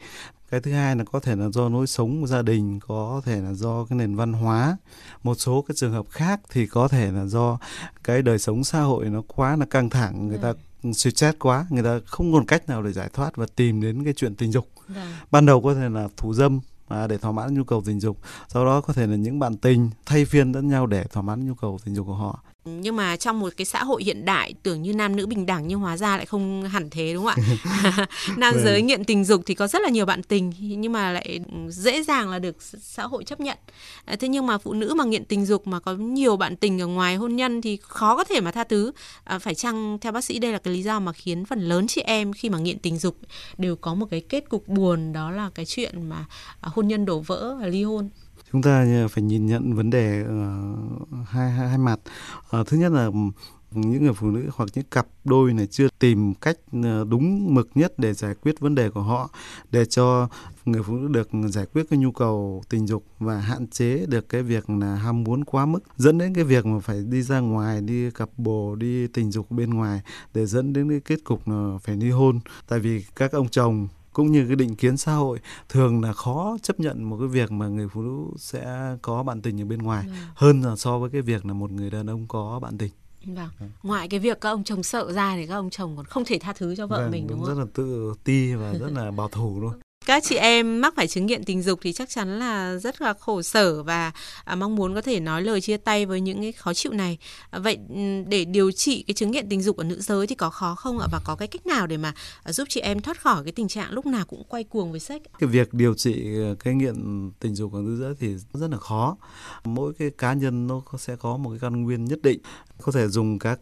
cái 0.52 0.60
thứ 0.60 0.72
hai 0.72 0.96
là 0.96 1.04
có 1.04 1.20
thể 1.20 1.36
là 1.36 1.50
do 1.50 1.70
lối 1.70 1.88
sống 1.88 2.28
gia 2.28 2.42
đình 2.42 2.80
có 2.80 3.22
thể 3.26 3.42
là 3.42 3.54
do 3.54 3.86
cái 3.86 3.98
nền 3.98 4.16
văn 4.16 4.34
hóa 4.34 4.78
một 5.24 5.36
số 5.36 5.62
cái 5.68 5.76
trường 5.78 5.92
hợp 5.92 6.06
khác 6.10 6.42
thì 6.50 6.68
có 6.68 6.88
thể 6.88 7.12
là 7.12 7.26
do 7.26 7.58
cái 8.04 8.22
đời 8.22 8.40
sống 8.40 8.64
xã 8.64 8.82
hội 8.82 9.06
nó 9.06 9.22
quá 9.28 9.56
là 9.56 9.66
căng 9.66 9.90
thẳng 9.90 10.28
người 10.28 10.38
ta 10.38 10.54
ừ. 10.84 10.92
stress 10.94 11.38
quá 11.40 11.66
người 11.70 11.84
ta 11.84 12.00
không 12.06 12.34
còn 12.34 12.46
cách 12.46 12.70
nào 12.70 12.84
để 12.84 12.92
giải 12.92 13.10
thoát 13.14 13.36
và 13.36 13.46
tìm 13.56 13.82
đến 13.82 14.04
cái 14.04 14.14
chuyện 14.14 14.36
tình 14.36 14.52
dục 14.52 14.68
Vâng. 14.88 15.08
ban 15.32 15.46
đầu 15.46 15.62
có 15.62 15.74
thể 15.74 15.90
là 15.90 16.08
thủ 16.18 16.34
dâm 16.34 16.60
à, 16.88 17.08
để 17.08 17.18
thỏa 17.18 17.32
mãn 17.32 17.54
nhu 17.54 17.64
cầu 17.64 17.84
tình 17.86 18.00
dục 18.00 18.18
sau 18.48 18.66
đó 18.66 18.82
có 18.82 18.94
thể 18.94 19.08
là 19.08 19.16
những 19.16 19.40
bạn 19.40 19.58
tình 19.58 19.90
thay 20.06 20.26
phiên 20.26 20.52
lẫn 20.52 20.68
nhau 20.68 20.88
để 20.88 21.04
thỏa 21.04 21.24
mãn 21.24 21.48
nhu 21.48 21.54
cầu 21.54 21.80
tình 21.86 21.96
dục 21.96 22.08
của 22.08 22.16
họ 22.16 22.40
nhưng 22.66 22.96
mà 22.96 23.16
trong 23.16 23.40
một 23.40 23.54
cái 23.58 23.66
xã 23.66 23.84
hội 23.84 24.04
hiện 24.04 24.26
đại 24.26 24.54
tưởng 24.64 24.82
như 24.82 24.94
nam 24.94 25.16
nữ 25.16 25.26
bình 25.26 25.46
đẳng 25.46 25.68
nhưng 25.68 25.80
hóa 25.80 25.98
ra 25.98 26.18
lại 26.18 26.26
không 26.26 26.64
hẳn 26.64 26.90
thế 26.90 27.14
đúng 27.14 27.26
không 27.26 27.34
ạ? 27.66 28.06
Nam 28.38 28.54
vâng. 28.54 28.64
giới 28.64 28.82
nghiện 28.82 29.04
tình 29.04 29.26
dục 29.26 29.42
thì 29.46 29.54
có 29.54 29.68
rất 29.68 29.82
là 29.82 29.90
nhiều 29.90 30.06
bạn 30.06 30.24
tình 30.24 30.54
nhưng 30.60 30.92
mà 30.92 31.12
lại 31.12 31.40
dễ 31.70 32.04
dàng 32.04 32.30
là 32.30 32.40
được 32.40 32.62
xã 32.82 33.04
hội 33.04 33.24
chấp 33.24 33.40
nhận. 33.40 33.58
À, 34.06 34.16
thế 34.20 34.28
nhưng 34.28 34.48
mà 34.48 34.58
phụ 34.58 34.74
nữ 34.74 34.94
mà 34.98 35.04
nghiện 35.04 35.26
tình 35.26 35.46
dục 35.46 35.68
mà 35.68 35.80
có 35.80 35.94
nhiều 35.94 36.38
bạn 36.38 36.56
tình 36.56 36.82
ở 36.82 36.88
ngoài 36.88 37.16
hôn 37.16 37.36
nhân 37.36 37.62
thì 37.62 37.78
khó 37.82 38.16
có 38.16 38.24
thể 38.24 38.42
mà 38.42 38.52
tha 38.52 38.64
thứ. 38.64 38.92
À, 39.24 39.40
phải 39.40 39.56
chăng 39.56 39.98
theo 40.02 40.12
bác 40.12 40.24
sĩ 40.24 40.40
đây 40.40 40.52
là 40.52 40.58
cái 40.58 40.74
lý 40.74 40.84
do 40.84 41.00
mà 41.00 41.14
khiến 41.14 41.46
phần 41.46 41.60
lớn 41.60 41.88
chị 41.88 42.02
em 42.02 42.34
khi 42.34 42.50
mà 42.50 42.58
nghiện 42.58 42.80
tình 42.80 42.98
dục 42.98 43.18
đều 43.58 43.76
có 43.76 43.94
một 43.94 44.06
cái 44.12 44.22
kết 44.22 44.50
cục 44.50 44.68
buồn 44.68 45.14
đó 45.14 45.32
là 45.32 45.50
cái 45.56 45.66
chuyện 45.66 46.10
mà 46.10 46.26
à, 46.62 46.70
hôn 46.76 46.88
nhân 46.88 47.06
đổ 47.06 47.20
vỡ 47.20 47.58
và 47.62 47.68
ly 47.68 47.84
hôn 47.84 48.10
chúng 48.56 48.62
ta 48.62 49.08
phải 49.12 49.24
nhìn 49.24 49.46
nhận 49.46 49.74
vấn 49.74 49.90
đề 49.90 50.24
uh, 50.24 51.28
hai, 51.28 51.52
hai 51.52 51.70
hai 51.70 51.78
mặt. 51.78 52.00
Uh, 52.60 52.68
thứ 52.68 52.78
nhất 52.78 52.92
là 52.92 53.10
những 53.72 54.04
người 54.04 54.14
phụ 54.14 54.32
nữ 54.32 54.50
hoặc 54.56 54.70
những 54.74 54.86
cặp 54.92 55.08
đôi 55.24 55.54
này 55.54 55.68
chưa 55.68 55.88
tìm 56.00 56.34
cách 56.34 56.58
ờ, 56.84 57.06
đúng 57.10 57.54
mực 57.54 57.70
nhất 57.76 58.00
để 58.00 58.14
giải 58.14 58.36
quyết 58.42 58.60
vấn 58.60 58.76
đề 58.76 58.90
của 58.90 59.02
họ 59.02 59.30
để 59.72 59.86
cho 59.86 60.30
người 60.66 60.84
phụ 60.84 60.94
nữ 60.94 61.08
được 61.08 61.30
giải 61.50 61.66
quyết 61.74 61.86
cái 61.90 62.00
nhu 62.00 62.12
cầu 62.12 62.64
tình 62.70 62.88
dục 62.88 63.06
và 63.20 63.38
hạn 63.38 63.68
chế 63.68 64.06
được 64.06 64.30
cái 64.30 64.44
việc 64.44 64.70
là 64.70 64.96
ham 64.96 65.24
muốn 65.24 65.44
quá 65.44 65.66
mức 65.66 65.80
dẫn 65.98 66.18
đến 66.18 66.34
cái 66.34 66.44
việc 66.44 66.66
mà 66.66 66.80
phải 66.80 67.04
đi 67.10 67.22
ra 67.22 67.40
ngoài 67.40 67.82
đi 67.82 68.12
cặp 68.12 68.30
bồ 68.38 68.76
đi 68.76 69.08
tình 69.08 69.32
dục 69.32 69.52
bên 69.52 69.70
ngoài 69.70 70.02
để 70.34 70.46
dẫn 70.46 70.74
đến 70.74 70.90
cái 70.90 71.00
kết 71.00 71.24
cục 71.24 71.48
là 71.48 71.78
phải 71.84 71.96
ly 71.96 72.10
hôn. 72.10 72.40
Tại 72.68 72.80
vì 72.80 73.06
các 73.16 73.32
ông 73.32 73.50
chồng 73.50 73.88
cũng 74.16 74.32
như 74.32 74.46
cái 74.48 74.56
định 74.56 74.76
kiến 74.76 74.98
xã 74.98 75.14
hội 75.14 75.40
thường 75.70 76.02
là 76.02 76.14
khó 76.14 76.58
chấp 76.62 76.80
nhận 76.80 77.04
một 77.04 77.18
cái 77.20 77.28
việc 77.28 77.52
mà 77.52 77.68
người 77.68 77.88
phụ 77.88 78.02
nữ 78.02 78.38
sẽ 78.38 78.96
có 79.02 79.24
bạn 79.24 79.42
tình 79.42 79.62
ở 79.62 79.66
bên 79.66 79.80
ngoài 79.80 80.04
ừ. 80.08 80.12
hơn 80.36 80.62
là 80.62 80.76
so 80.76 81.00
với 81.00 81.10
cái 81.10 81.22
việc 81.22 81.46
là 81.46 81.54
một 81.54 81.72
người 81.72 81.90
đàn 81.90 82.10
ông 82.10 82.26
có 82.28 82.60
bạn 82.60 82.78
tình 82.78 82.92
Vâng. 83.26 83.50
Ừ. 83.60 83.66
Ngoài 83.84 84.08
cái 84.08 84.20
việc 84.20 84.42
các 84.42 84.50
ông 84.50 84.64
chồng 84.64 84.84
sợ 84.84 85.12
ra 85.12 85.36
thì 85.36 85.48
các 85.48 85.56
ông 85.56 85.70
chồng 85.70 85.98
còn 85.98 86.06
không 86.06 86.26
thể 86.26 86.40
tha 86.40 86.54
thứ 86.54 86.76
cho 86.76 86.88
vợ 86.88 86.98
vâng, 86.98 87.12
mình 87.12 87.28
đúng, 87.28 87.38
đúng 87.38 87.46
không? 87.46 87.56
Rất 87.56 87.62
là 87.64 87.70
tự 87.74 88.14
ti 88.24 88.54
và 88.54 88.74
rất 88.74 88.92
là 88.92 89.12
bảo 89.12 89.28
thủ 89.28 89.62
luôn 89.62 89.74
các 90.06 90.24
chị 90.24 90.36
em 90.36 90.82
mắc 90.82 90.94
phải 90.96 91.08
chứng 91.08 91.26
nghiện 91.26 91.44
tình 91.44 91.62
dục 91.62 91.80
thì 91.82 91.94
chắc 91.94 92.10
chắn 92.10 92.40
là 92.40 92.78
rất 92.78 93.02
là 93.02 93.14
khổ 93.14 93.42
sở 93.42 93.84
và 93.84 94.12
à, 94.44 94.56
mong 94.56 94.76
muốn 94.76 94.96
có 94.96 95.02
thể 95.02 95.20
nói 95.20 95.42
lời 95.42 95.62
chia 95.62 95.78
tay 95.78 96.06
với 96.06 96.22
những 96.22 96.42
cái 96.42 96.52
khó 96.52 96.74
chịu 96.74 96.92
này. 96.92 97.18
À, 97.50 97.60
vậy 97.60 97.78
ừ, 97.90 97.96
để 98.28 98.46
điều 98.46 98.72
trị 98.72 99.04
cái 99.08 99.14
chứng 99.14 99.32
nghiện 99.32 99.50
tình 99.50 99.62
dục 99.62 99.78
ở 99.78 99.84
nữ 99.84 100.02
giới 100.02 100.28
thì 100.28 100.36
có 100.36 100.50
khó 100.50 100.76
không 100.76 101.00
ạ 101.00 101.08
và 101.12 101.20
có 101.26 101.36
cái 101.36 101.48
cách 101.48 101.66
nào 101.66 101.88
để 101.88 101.98
mà 101.98 102.14
à, 102.44 102.52
giúp 102.52 102.68
chị 102.70 102.80
em 102.80 103.02
thoát 103.02 103.22
khỏi 103.22 103.44
cái 103.44 103.52
tình 103.52 103.68
trạng 103.68 103.92
lúc 103.92 104.06
nào 104.06 104.26
cũng 104.26 104.44
quay 104.44 104.64
cuồng 104.64 104.92
với 104.92 105.00
sex? 105.00 105.22
Cái 105.40 105.50
việc 105.50 105.74
điều 105.74 105.94
trị 105.94 106.26
cái 106.60 106.74
nghiện 106.74 107.32
tình 107.40 107.56
dục 107.56 107.74
ở 107.74 107.82
nữ 107.82 107.98
giới 108.00 108.16
thì 108.20 108.36
rất 108.54 108.72
là 108.72 108.78
khó. 108.78 109.18
Mỗi 109.64 109.94
cái 109.94 110.10
cá 110.18 110.34
nhân 110.34 110.68
nó 110.68 110.82
sẽ 111.00 111.16
có 111.16 111.38
một 111.38 111.50
cái 111.50 111.60
căn 111.62 111.84
nguyên 111.84 112.06
nhất 112.06 112.20
định 112.24 112.40
có 112.82 112.92
thể 112.92 113.08
dùng 113.08 113.40
các 113.40 113.60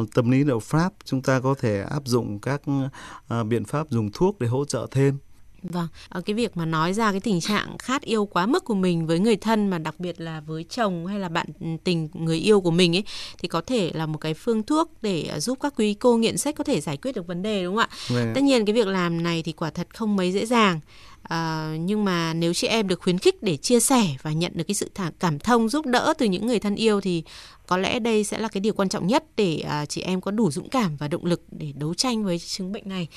uh, 0.00 0.10
tâm 0.14 0.30
lý 0.30 0.44
liệu 0.44 0.58
pháp 0.58 0.92
chúng 1.04 1.22
ta 1.22 1.40
có 1.40 1.54
thể 1.54 1.82
áp 1.82 2.02
dụng 2.04 2.40
các 2.40 2.62
uh, 2.70 3.46
biện 3.46 3.64
pháp 3.64 3.90
dùng 3.90 4.10
thuốc 4.12 4.38
để 4.38 4.46
hỗ 4.46 4.64
trợ 4.64 4.86
thêm 4.90 5.18
Vâng, 5.62 5.88
ờ, 6.08 6.20
cái 6.20 6.34
việc 6.34 6.56
mà 6.56 6.66
nói 6.66 6.92
ra 6.92 7.10
cái 7.10 7.20
tình 7.20 7.40
trạng 7.40 7.78
khát 7.78 8.02
yêu 8.02 8.26
quá 8.26 8.46
mức 8.46 8.64
của 8.64 8.74
mình 8.74 9.06
với 9.06 9.18
người 9.18 9.36
thân 9.36 9.68
mà 9.68 9.78
đặc 9.78 10.00
biệt 10.00 10.20
là 10.20 10.40
với 10.40 10.64
chồng 10.70 11.06
hay 11.06 11.18
là 11.18 11.28
bạn 11.28 11.46
tình 11.84 12.08
người 12.14 12.38
yêu 12.38 12.60
của 12.60 12.70
mình 12.70 12.96
ấy 12.96 13.04
thì 13.38 13.48
có 13.48 13.60
thể 13.60 13.90
là 13.94 14.06
một 14.06 14.18
cái 14.18 14.34
phương 14.34 14.62
thuốc 14.62 14.92
để 15.02 15.22
ờ, 15.22 15.40
giúp 15.40 15.58
các 15.60 15.74
quý 15.76 15.94
cô 15.94 16.16
nghiện 16.16 16.36
sách 16.36 16.54
có 16.54 16.64
thể 16.64 16.80
giải 16.80 16.96
quyết 16.96 17.14
được 17.14 17.26
vấn 17.26 17.42
đề 17.42 17.64
đúng 17.64 17.76
không 17.76 17.86
ạ? 17.90 17.96
Vâng. 18.08 18.32
Tất 18.34 18.42
nhiên 18.42 18.64
cái 18.64 18.74
việc 18.74 18.86
làm 18.86 19.22
này 19.22 19.42
thì 19.42 19.52
quả 19.52 19.70
thật 19.70 19.86
không 19.94 20.16
mấy 20.16 20.32
dễ 20.32 20.46
dàng. 20.46 20.80
À, 21.22 21.74
nhưng 21.80 22.04
mà 22.04 22.34
nếu 22.34 22.54
chị 22.54 22.66
em 22.66 22.88
được 22.88 23.00
khuyến 23.00 23.18
khích 23.18 23.42
để 23.42 23.56
chia 23.56 23.80
sẻ 23.80 24.16
và 24.22 24.32
nhận 24.32 24.52
được 24.54 24.64
cái 24.68 24.74
sự 24.74 24.90
thả, 24.94 25.10
cảm 25.18 25.38
thông 25.38 25.68
giúp 25.68 25.86
đỡ 25.86 26.14
từ 26.18 26.26
những 26.26 26.46
người 26.46 26.58
thân 26.58 26.74
yêu 26.74 27.00
thì 27.00 27.22
có 27.66 27.76
lẽ 27.76 27.98
đây 27.98 28.24
sẽ 28.24 28.38
là 28.38 28.48
cái 28.48 28.60
điều 28.60 28.72
quan 28.72 28.88
trọng 28.88 29.06
nhất 29.06 29.24
để 29.36 29.58
à, 29.68 29.86
chị 29.86 30.00
em 30.00 30.20
có 30.20 30.30
đủ 30.30 30.50
dũng 30.50 30.68
cảm 30.68 30.96
và 30.96 31.08
động 31.08 31.24
lực 31.24 31.42
để 31.50 31.72
đấu 31.76 31.94
tranh 31.94 32.24
với 32.24 32.38
chứng 32.38 32.72
bệnh 32.72 32.88
này. 32.88 33.08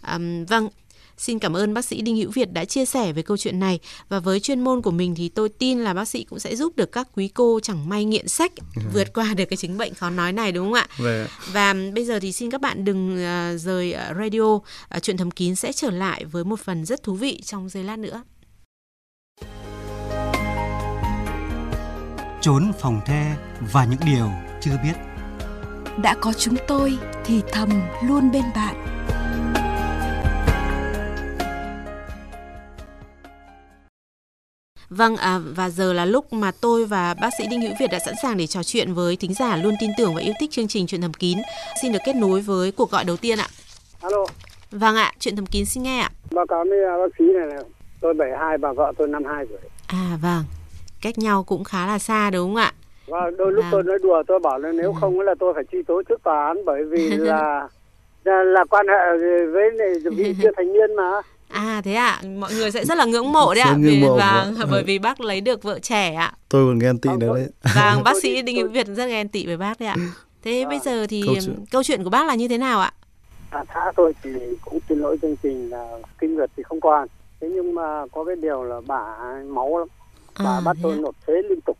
À, 0.00 0.18
vâng, 0.48 0.68
Xin 1.16 1.38
cảm 1.38 1.56
ơn 1.56 1.74
bác 1.74 1.84
sĩ 1.84 2.02
Đinh 2.02 2.16
Hữu 2.16 2.30
Việt 2.30 2.52
đã 2.52 2.64
chia 2.64 2.84
sẻ 2.84 3.12
về 3.12 3.22
câu 3.22 3.36
chuyện 3.36 3.60
này 3.60 3.78
và 4.08 4.20
với 4.20 4.40
chuyên 4.40 4.60
môn 4.60 4.82
của 4.82 4.90
mình 4.90 5.14
thì 5.14 5.28
tôi 5.28 5.48
tin 5.48 5.78
là 5.78 5.94
bác 5.94 6.08
sĩ 6.08 6.24
cũng 6.24 6.38
sẽ 6.38 6.56
giúp 6.56 6.76
được 6.76 6.92
các 6.92 7.08
quý 7.16 7.28
cô 7.28 7.60
chẳng 7.60 7.88
may 7.88 8.04
nghiện 8.04 8.28
sách 8.28 8.52
ừ. 8.56 8.82
vượt 8.94 9.12
qua 9.14 9.34
được 9.34 9.44
cái 9.44 9.56
chứng 9.56 9.78
bệnh 9.78 9.94
khó 9.94 10.10
nói 10.10 10.32
này 10.32 10.52
đúng 10.52 10.66
không 10.66 10.74
ạ? 10.74 10.86
Vâng. 10.98 11.26
Và 11.52 11.74
bây 11.94 12.04
giờ 12.04 12.18
thì 12.20 12.32
xin 12.32 12.50
các 12.50 12.60
bạn 12.60 12.84
đừng 12.84 13.14
uh, 13.14 13.60
rời 13.60 13.94
uh, 14.10 14.16
radio, 14.18 14.40
uh, 14.40 14.62
chuyện 15.02 15.16
thầm 15.16 15.30
kín 15.30 15.54
sẽ 15.54 15.72
trở 15.72 15.90
lại 15.90 16.24
với 16.24 16.44
một 16.44 16.60
phần 16.60 16.84
rất 16.84 17.02
thú 17.02 17.14
vị 17.14 17.40
trong 17.44 17.68
giây 17.68 17.84
lát 17.84 17.98
nữa. 17.98 18.22
Trốn 22.40 22.72
phòng 22.80 23.00
the 23.06 23.36
và 23.72 23.84
những 23.84 24.00
điều 24.06 24.30
chưa 24.60 24.78
biết. 24.84 24.92
Đã 26.02 26.14
có 26.20 26.32
chúng 26.32 26.56
tôi 26.68 26.98
thì 27.24 27.40
thầm 27.52 27.82
luôn 28.04 28.30
bên 28.30 28.44
bạn 28.54 28.91
Vâng, 34.96 35.16
à, 35.16 35.38
và 35.56 35.70
giờ 35.70 35.92
là 35.92 36.04
lúc 36.04 36.32
mà 36.32 36.50
tôi 36.60 36.84
và 36.84 37.14
bác 37.22 37.30
sĩ 37.38 37.44
Đinh 37.50 37.60
Hữu 37.60 37.72
Việt 37.80 37.86
đã 37.92 37.98
sẵn 37.98 38.14
sàng 38.22 38.36
để 38.36 38.46
trò 38.46 38.62
chuyện 38.62 38.94
với 38.94 39.16
thính 39.16 39.34
giả 39.34 39.56
luôn 39.56 39.74
tin 39.80 39.90
tưởng 39.98 40.14
và 40.14 40.20
yêu 40.20 40.32
thích 40.40 40.50
chương 40.50 40.68
trình 40.68 40.86
Chuyện 40.86 41.00
thầm 41.00 41.14
kín. 41.14 41.38
Xin 41.82 41.92
được 41.92 41.98
kết 42.06 42.16
nối 42.16 42.40
với 42.40 42.72
cuộc 42.72 42.90
gọi 42.90 43.04
đầu 43.04 43.16
tiên 43.16 43.38
ạ. 43.38 43.46
Alo. 44.00 44.26
Vâng 44.70 44.96
ạ, 44.96 45.12
Chuyện 45.18 45.36
thầm 45.36 45.46
kín 45.46 45.64
xin 45.64 45.82
nghe 45.82 46.00
ạ. 46.00 46.10
Báo 46.30 46.46
cáo 46.46 46.64
với 46.68 46.78
bác 46.98 47.16
sĩ 47.18 47.24
này 47.24 47.46
là 47.46 47.62
tôi 48.00 48.14
72, 48.14 48.58
bà 48.58 48.72
vợ 48.72 48.92
tôi 48.98 49.08
52 49.08 49.46
tuổi. 49.46 49.58
À 49.86 50.18
vâng, 50.22 50.44
cách 51.02 51.18
nhau 51.18 51.44
cũng 51.44 51.64
khá 51.64 51.86
là 51.86 51.98
xa 51.98 52.30
đúng 52.30 52.48
không 52.48 52.56
ạ? 52.56 52.72
Và 53.06 53.30
đôi 53.38 53.52
lúc 53.52 53.64
vâng. 53.64 53.72
tôi 53.72 53.82
nói 53.82 53.98
đùa 54.02 54.22
tôi 54.26 54.38
bảo 54.38 54.58
là 54.58 54.72
nếu 54.72 54.92
ừ. 54.92 54.98
không 55.00 55.20
là 55.20 55.34
tôi 55.38 55.54
phải 55.54 55.64
truy 55.72 55.82
tố 55.82 56.02
trước 56.08 56.22
tòa 56.22 56.46
án 56.46 56.64
bởi 56.64 56.84
vì 56.84 57.10
là 57.10 57.68
là, 58.24 58.42
là 58.42 58.64
quan 58.64 58.86
hệ 58.88 59.18
với 59.52 59.70
vị 60.16 60.34
chưa 60.42 60.50
thành 60.56 60.72
niên 60.72 60.96
mà. 60.96 61.10
À 61.52 61.80
thế 61.84 61.94
ạ, 61.94 62.20
à, 62.22 62.28
mọi 62.38 62.54
người 62.54 62.70
sẽ 62.70 62.84
rất 62.84 62.98
là 62.98 63.04
ngưỡng 63.04 63.32
mộ 63.32 63.54
đấy 63.54 63.62
ạ. 63.62 63.76
Vì, 63.78 64.00
mộ 64.00 64.16
vâng, 64.16 64.54
vâng, 64.54 64.66
bởi 64.70 64.82
vì 64.82 64.98
bác 64.98 65.20
lấy 65.20 65.40
được 65.40 65.62
vợ 65.62 65.78
trẻ 65.78 66.14
ạ. 66.14 66.32
Tôi 66.48 66.66
còn 66.66 66.78
ghen 66.78 66.98
tị 66.98 67.10
nữa 67.18 67.34
đấy. 67.34 67.48
Vâng, 67.74 68.02
bác 68.04 68.16
sĩ 68.22 68.42
Đinh 68.42 68.56
Hữu 68.56 68.68
Việt 68.68 68.86
rất 68.86 69.06
ghen 69.06 69.28
tị 69.28 69.46
với 69.46 69.56
bác 69.56 69.80
đấy 69.80 69.88
ạ. 69.88 69.96
Thế 70.42 70.62
à, 70.62 70.68
bây 70.68 70.78
giờ 70.78 71.06
thì 71.06 71.22
câu 71.26 71.34
chuyện. 71.34 71.64
câu 71.70 71.82
chuyện 71.82 72.04
của 72.04 72.10
bác 72.10 72.26
là 72.26 72.34
như 72.34 72.48
thế 72.48 72.58
nào 72.58 72.80
ạ? 72.80 72.92
À, 73.50 73.64
xã 73.74 73.92
tôi 73.96 74.14
thì 74.22 74.30
cũng 74.64 74.78
xin 74.88 74.98
lỗi 74.98 75.18
chương 75.22 75.36
trình 75.42 75.70
là 75.70 75.98
kinh 76.18 76.34
nguyệt 76.34 76.50
thì 76.56 76.62
không 76.62 76.80
còn. 76.80 77.08
Thế 77.40 77.48
nhưng 77.54 77.74
mà 77.74 78.06
có 78.12 78.24
cái 78.24 78.36
điều 78.36 78.64
là 78.64 78.80
bà 78.86 79.02
máu 79.48 79.78
lắm. 79.78 79.88
Bà 80.44 80.56
à, 80.56 80.60
bắt 80.60 80.76
tôi 80.82 80.96
nộp 80.96 81.14
thuế 81.26 81.34
liên 81.50 81.60
tục. 81.60 81.78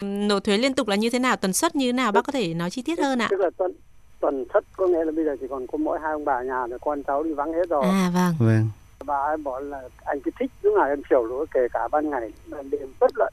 nộp 0.00 0.44
thuế 0.44 0.58
liên 0.58 0.74
tục 0.74 0.88
là 0.88 0.96
như 0.96 1.10
thế 1.10 1.18
nào? 1.18 1.36
Tần 1.36 1.52
suất 1.52 1.76
như 1.76 1.86
thế 1.86 1.92
nào? 1.92 2.12
Bác 2.12 2.24
có 2.24 2.32
thể 2.32 2.54
nói 2.54 2.70
chi 2.70 2.82
tiết 2.82 2.98
hơn 2.98 3.18
ạ? 3.18 3.28
Tức 3.30 3.40
là 3.40 3.50
tuần 3.56 3.72
tuần 4.20 4.44
thất 4.52 4.64
có 4.76 4.86
nghĩa 4.86 5.04
là 5.04 5.12
bây 5.12 5.24
giờ 5.24 5.36
chỉ 5.40 5.46
còn 5.50 5.66
có 5.66 5.78
mỗi 5.78 5.98
hai 6.02 6.12
ông 6.12 6.24
bà 6.24 6.42
nhà 6.42 6.66
rồi 6.66 6.78
con 6.78 7.02
cháu 7.02 7.22
đi 7.22 7.32
vắng 7.32 7.52
hết 7.52 7.68
rồi. 7.68 7.84
À 7.84 8.10
vâng. 8.14 8.34
Vâng 8.38 8.68
bà 9.08 9.16
ấy 9.16 9.36
bảo 9.36 9.60
là 9.60 9.82
anh 10.04 10.20
cứ 10.20 10.30
thích 10.38 10.50
lúc 10.62 10.74
nào 10.76 10.86
em 10.88 11.02
chiều 11.10 11.24
lúa 11.24 11.46
kể 11.54 11.60
cả 11.72 11.88
ban 11.88 12.10
ngày 12.10 12.32
ban 12.46 12.70
đêm 12.70 12.88
bất 13.00 13.10
luận 13.14 13.32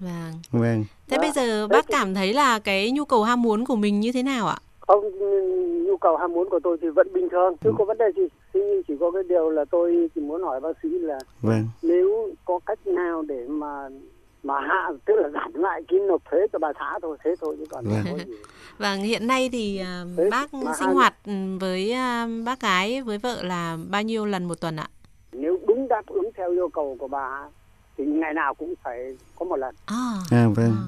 vâng 0.00 0.32
vâng 0.50 0.84
thế 1.08 1.16
à, 1.16 1.20
bây 1.20 1.30
giờ 1.30 1.68
bác 1.68 1.86
cảm 1.88 2.14
thấy 2.14 2.32
là 2.32 2.58
cái 2.58 2.90
nhu 2.90 3.04
cầu 3.04 3.24
ham 3.24 3.42
muốn 3.42 3.64
của 3.64 3.76
mình 3.76 4.00
như 4.00 4.12
thế 4.12 4.22
nào 4.22 4.46
ạ 4.46 4.58
không 4.80 5.04
nhu 5.86 5.96
cầu 5.96 6.16
ham 6.16 6.32
muốn 6.32 6.50
của 6.50 6.60
tôi 6.64 6.78
thì 6.82 6.88
vẫn 6.88 7.12
bình 7.12 7.28
thường 7.28 7.56
chứ 7.64 7.70
ừ. 7.70 7.74
có 7.78 7.84
vấn 7.84 7.98
đề 7.98 8.06
gì 8.16 8.22
nhiên 8.56 8.82
chỉ 8.88 8.94
có 9.00 9.10
cái 9.10 9.22
điều 9.28 9.50
là 9.50 9.64
tôi 9.70 10.10
chỉ 10.14 10.20
muốn 10.20 10.42
hỏi 10.42 10.60
bác 10.60 10.76
sĩ 10.82 10.88
là 10.88 11.18
vâng. 11.42 11.68
nếu 11.82 12.34
có 12.44 12.58
cách 12.66 12.86
nào 12.86 13.22
để 13.22 13.46
mà 13.48 13.88
mà 14.42 14.60
hạ 14.60 14.90
tức 15.04 15.14
là 15.16 15.28
giảm 15.28 15.54
lại 15.54 15.82
cái 15.88 16.00
nộp 16.00 16.22
thuế 16.30 16.40
cho 16.52 16.58
bà 16.58 16.72
xã 16.78 16.98
thôi 17.02 17.16
thế 17.24 17.34
thôi 17.40 17.56
chứ 17.58 17.64
còn 17.70 17.84
vâng. 17.84 18.00
không 18.04 18.18
có 18.18 18.24
gì 18.24 18.32
Vâng, 18.78 19.00
hiện 19.00 19.26
nay 19.26 19.48
thì 19.52 19.82
uh, 19.82 20.08
Thế 20.16 20.30
bác 20.30 20.50
sinh 20.78 20.88
hoạt 20.88 21.14
ừ, 21.26 21.32
với 21.60 21.92
uh, 21.92 22.46
bác 22.46 22.60
gái 22.60 23.02
với 23.02 23.18
vợ 23.18 23.42
là 23.42 23.78
bao 23.90 24.02
nhiêu 24.02 24.26
lần 24.26 24.44
một 24.44 24.60
tuần 24.60 24.76
ạ? 24.76 24.88
Đáp 25.88 26.06
ứng 26.06 26.30
theo 26.36 26.50
yêu 26.50 26.68
cầu 26.68 26.96
của 26.98 27.08
bà 27.08 27.48
thì 27.98 28.04
ngày 28.04 28.34
nào 28.34 28.54
cũng 28.54 28.74
phải 28.82 29.16
có 29.38 29.46
một 29.46 29.56
lần 29.56 29.74
à, 29.86 30.12
à 30.30 30.46
vâng 30.54 30.76
à. 30.76 30.86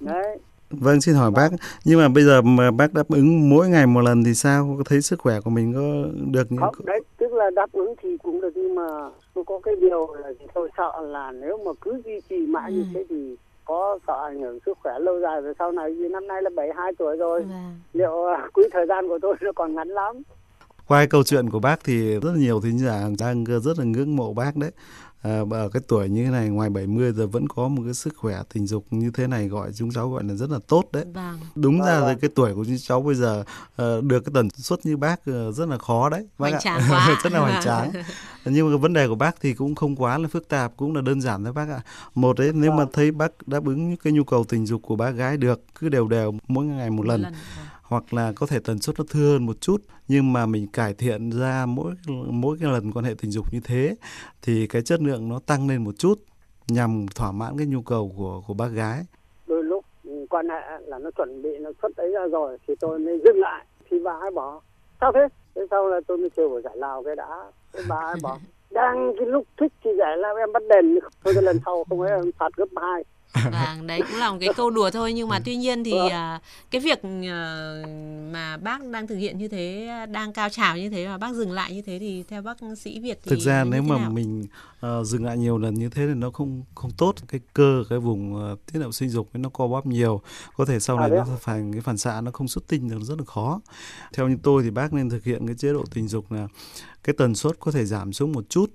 đấy 0.00 0.38
Vâng, 0.80 1.00
xin 1.00 1.14
hỏi 1.14 1.30
bác, 1.30 1.48
nhưng 1.84 2.00
mà 2.00 2.08
bây 2.08 2.24
giờ 2.24 2.42
mà 2.42 2.70
bác 2.70 2.94
đáp 2.94 3.08
ứng 3.08 3.50
mỗi 3.50 3.68
ngày 3.68 3.86
một 3.86 4.00
lần 4.00 4.24
thì 4.24 4.34
sao? 4.34 4.74
Có 4.78 4.84
thấy 4.86 5.00
sức 5.02 5.18
khỏe 5.20 5.40
của 5.44 5.50
mình 5.50 5.74
có 5.74 5.80
được 6.32 6.52
như 6.52 6.58
Không, 6.60 6.74
đấy, 6.84 7.00
tức 7.16 7.32
là 7.32 7.50
đáp 7.50 7.72
ứng 7.72 7.94
thì 8.02 8.16
cũng 8.22 8.40
được 8.40 8.52
nhưng 8.54 8.74
mà 8.74 9.10
tôi 9.34 9.44
có 9.46 9.60
cái 9.62 9.74
điều 9.80 10.14
là 10.14 10.28
tôi 10.54 10.68
sợ 10.76 10.92
là 11.02 11.32
nếu 11.32 11.58
mà 11.64 11.70
cứ 11.80 12.02
duy 12.04 12.20
trì 12.28 12.46
mãi 12.46 12.70
ừ. 12.70 12.74
như 12.74 12.84
thế 12.94 13.04
thì 13.08 13.36
có 13.64 13.98
sợ 14.06 14.24
ảnh 14.24 14.40
hưởng 14.40 14.58
sức 14.66 14.78
khỏe 14.82 14.98
lâu 14.98 15.20
dài 15.20 15.42
về 15.42 15.52
sau 15.58 15.72
này 15.72 15.94
vì 15.94 16.08
năm 16.08 16.26
nay 16.26 16.42
là 16.42 16.50
72 16.56 16.92
tuổi 16.98 17.16
rồi. 17.16 17.40
Vâng. 17.40 17.74
Liệu 17.92 18.12
uh, 18.12 18.52
quỹ 18.52 18.62
thời 18.72 18.86
gian 18.86 19.08
của 19.08 19.18
tôi 19.22 19.36
nó 19.40 19.52
còn 19.52 19.74
ngắn 19.74 19.88
lắm 19.88 20.22
qua 20.86 21.06
câu 21.06 21.22
chuyện 21.24 21.50
của 21.50 21.58
bác 21.58 21.84
thì 21.84 22.14
rất 22.14 22.32
là 22.32 22.38
nhiều 22.38 22.60
thính 22.60 22.78
giả 22.78 23.08
đang 23.18 23.44
rất 23.44 23.78
là 23.78 23.84
ngưỡng 23.84 24.16
mộ 24.16 24.34
bác 24.34 24.56
đấy. 24.56 24.70
À, 25.24 25.40
ở 25.50 25.68
cái 25.68 25.82
tuổi 25.88 26.08
như 26.08 26.24
thế 26.24 26.30
này 26.30 26.48
ngoài 26.48 26.70
70 26.70 27.12
giờ 27.12 27.26
vẫn 27.26 27.48
có 27.48 27.68
một 27.68 27.82
cái 27.84 27.94
sức 27.94 28.14
khỏe 28.16 28.42
tình 28.52 28.66
dục 28.66 28.86
như 28.90 29.10
thế 29.14 29.26
này 29.26 29.48
gọi 29.48 29.72
chúng 29.74 29.90
cháu 29.90 30.10
gọi 30.10 30.24
là 30.24 30.34
rất 30.34 30.50
là 30.50 30.58
tốt 30.68 30.84
đấy. 30.92 31.04
Vâng. 31.14 31.38
đúng 31.54 31.80
ra 31.80 32.00
là 32.00 32.14
cái 32.20 32.30
tuổi 32.34 32.54
của 32.54 32.64
chúng 32.64 32.76
cháu 32.78 33.02
bây 33.02 33.14
giờ 33.14 33.44
uh, 33.82 34.04
được 34.04 34.20
cái 34.20 34.32
tần 34.34 34.50
suất 34.50 34.86
như 34.86 34.96
bác 34.96 35.20
uh, 35.20 35.54
rất 35.54 35.68
là 35.68 35.78
khó 35.78 36.08
đấy 36.08 36.26
bác 36.38 36.48
hoành 36.48 36.60
tráng 36.62 36.80
quá. 36.90 37.18
Rất 37.24 37.32
là 37.32 37.40
hoành 37.40 37.62
tráng. 37.62 37.92
Nhưng 38.44 38.66
mà 38.66 38.72
cái 38.72 38.78
vấn 38.78 38.92
đề 38.92 39.08
của 39.08 39.14
bác 39.14 39.40
thì 39.40 39.54
cũng 39.54 39.74
không 39.74 39.96
quá 39.96 40.18
là 40.18 40.28
phức 40.28 40.48
tạp 40.48 40.76
cũng 40.76 40.94
là 40.94 41.00
đơn 41.00 41.20
giản 41.20 41.44
thôi 41.44 41.52
bác 41.52 41.68
ạ. 41.68 41.80
Một 42.14 42.38
đấy 42.38 42.50
nếu 42.54 42.72
mà 42.72 42.84
thấy 42.92 43.10
bác 43.10 43.48
đáp 43.48 43.64
ứng 43.64 43.96
cái 43.96 44.12
nhu 44.12 44.24
cầu 44.24 44.44
tình 44.44 44.66
dục 44.66 44.82
của 44.82 44.96
bác 44.96 45.10
gái 45.10 45.36
được 45.36 45.60
cứ 45.80 45.88
đều 45.88 46.08
đều 46.08 46.34
mỗi 46.48 46.64
ngày 46.64 46.90
một 46.90 47.06
lần, 47.06 47.22
một 47.22 47.28
lần. 47.28 47.34
Hoặc 47.94 48.14
là 48.14 48.32
có 48.36 48.46
thể 48.46 48.58
tần 48.64 48.78
suất 48.78 48.98
nó 48.98 49.04
thưa 49.10 49.32
hơn 49.32 49.46
một 49.46 49.60
chút, 49.60 49.82
nhưng 50.08 50.32
mà 50.32 50.46
mình 50.46 50.66
cải 50.72 50.94
thiện 50.94 51.30
ra 51.30 51.66
mỗi 51.66 51.94
mỗi 52.30 52.56
cái 52.60 52.72
lần 52.72 52.92
quan 52.92 53.04
hệ 53.04 53.14
tình 53.18 53.30
dục 53.30 53.46
như 53.52 53.60
thế, 53.64 53.96
thì 54.42 54.66
cái 54.66 54.82
chất 54.82 55.00
lượng 55.00 55.28
nó 55.28 55.40
tăng 55.46 55.68
lên 55.68 55.84
một 55.84 55.98
chút, 55.98 56.14
nhằm 56.68 57.06
thỏa 57.14 57.32
mãn 57.32 57.58
cái 57.58 57.66
nhu 57.66 57.82
cầu 57.82 58.12
của 58.16 58.42
của 58.46 58.54
bác 58.54 58.68
gái. 58.68 59.02
Đôi 59.46 59.64
lúc 59.64 59.84
quan 60.30 60.48
hệ 60.48 60.60
là 60.86 60.98
nó 60.98 61.10
chuẩn 61.10 61.42
bị 61.42 61.58
nó 61.58 61.70
xuất 61.82 61.96
ấy 61.96 62.12
ra 62.12 62.26
rồi 62.26 62.58
thì 62.68 62.74
tôi 62.80 62.98
mới 62.98 63.20
dừng 63.24 63.40
lại, 63.40 63.66
thì 63.90 63.96
bà 64.04 64.12
ấy 64.12 64.30
bỏ 64.30 64.60
sao 65.00 65.12
thế? 65.14 65.28
Thế 65.54 65.62
sau 65.70 65.88
là 65.88 66.00
tôi 66.06 66.18
mới 66.18 66.30
kêu 66.30 66.48
của 66.48 66.60
giải 66.64 66.76
lao 66.76 67.02
cái 67.04 67.16
đã. 67.16 67.52
Thế 67.72 67.80
bà 67.88 67.96
ấy 67.96 68.16
bỏ 68.22 68.38
đang 68.70 69.12
cái 69.18 69.26
lúc 69.26 69.44
thích 69.60 69.72
thì 69.84 69.90
giải 69.98 70.16
lao, 70.16 70.36
em 70.36 70.52
bắt 70.52 70.62
đền. 70.68 70.98
Thôi 71.24 71.34
cái 71.34 71.42
lần 71.42 71.58
sau 71.64 71.84
không 71.88 72.00
ấy, 72.00 72.10
em 72.10 72.30
phạt 72.38 72.52
gấp 72.56 72.68
hai 72.76 73.04
vâng 73.34 73.86
đấy 73.86 74.00
cũng 74.10 74.18
là 74.18 74.30
một 74.30 74.38
cái 74.40 74.48
câu 74.56 74.70
đùa 74.70 74.90
thôi 74.90 75.12
nhưng 75.12 75.28
mà 75.28 75.40
tuy 75.44 75.56
nhiên 75.56 75.84
thì 75.84 75.92
uh, 75.92 76.12
cái 76.70 76.80
việc 76.80 76.98
uh, 76.98 77.88
mà 78.32 78.56
bác 78.62 78.84
đang 78.84 79.06
thực 79.06 79.16
hiện 79.16 79.38
như 79.38 79.48
thế 79.48 79.88
đang 80.10 80.32
cao 80.32 80.48
trào 80.48 80.76
như 80.76 80.90
thế 80.90 81.08
mà 81.08 81.18
bác 81.18 81.34
dừng 81.34 81.52
lại 81.52 81.74
như 81.74 81.82
thế 81.82 81.98
thì 81.98 82.24
theo 82.28 82.42
bác 82.42 82.56
sĩ 82.78 83.00
Việt 83.00 83.18
thì 83.22 83.30
thực 83.30 83.40
ra 83.40 83.64
nếu 83.64 83.82
mà 83.82 83.98
nào? 83.98 84.10
mình 84.10 84.46
uh, 84.86 85.06
dừng 85.06 85.24
lại 85.24 85.38
nhiều 85.38 85.58
lần 85.58 85.74
như 85.74 85.88
thế 85.88 86.06
thì 86.06 86.14
nó 86.14 86.30
không 86.30 86.62
không 86.74 86.90
tốt. 86.90 87.14
Cái 87.28 87.40
cơ 87.54 87.84
cái 87.88 87.98
vùng 87.98 88.52
uh, 88.52 88.66
tiết 88.66 88.78
niệu 88.78 88.92
sinh 88.92 89.08
dục 89.08 89.28
nó 89.32 89.48
co 89.48 89.66
bóp 89.66 89.86
nhiều. 89.86 90.20
Có 90.56 90.64
thể 90.64 90.80
sau 90.80 90.96
à, 90.96 91.08
này 91.08 91.18
à, 91.18 91.24
nó 91.28 91.36
phải 91.40 91.62
cái 91.72 91.80
phản 91.80 91.96
xạ 91.96 92.20
nó 92.20 92.30
không 92.30 92.48
xuất 92.48 92.68
tinh 92.68 92.88
được 92.88 93.00
rất 93.02 93.18
là 93.18 93.24
khó. 93.24 93.60
Theo 94.12 94.28
như 94.28 94.36
tôi 94.42 94.62
thì 94.62 94.70
bác 94.70 94.92
nên 94.92 95.10
thực 95.10 95.24
hiện 95.24 95.46
cái 95.46 95.56
chế 95.56 95.72
độ 95.72 95.84
tình 95.94 96.08
dục 96.08 96.32
là 96.32 96.48
cái 97.04 97.14
tần 97.18 97.34
suất 97.34 97.60
có 97.60 97.70
thể 97.70 97.84
giảm 97.84 98.12
xuống 98.12 98.32
một 98.32 98.44
chút 98.48 98.70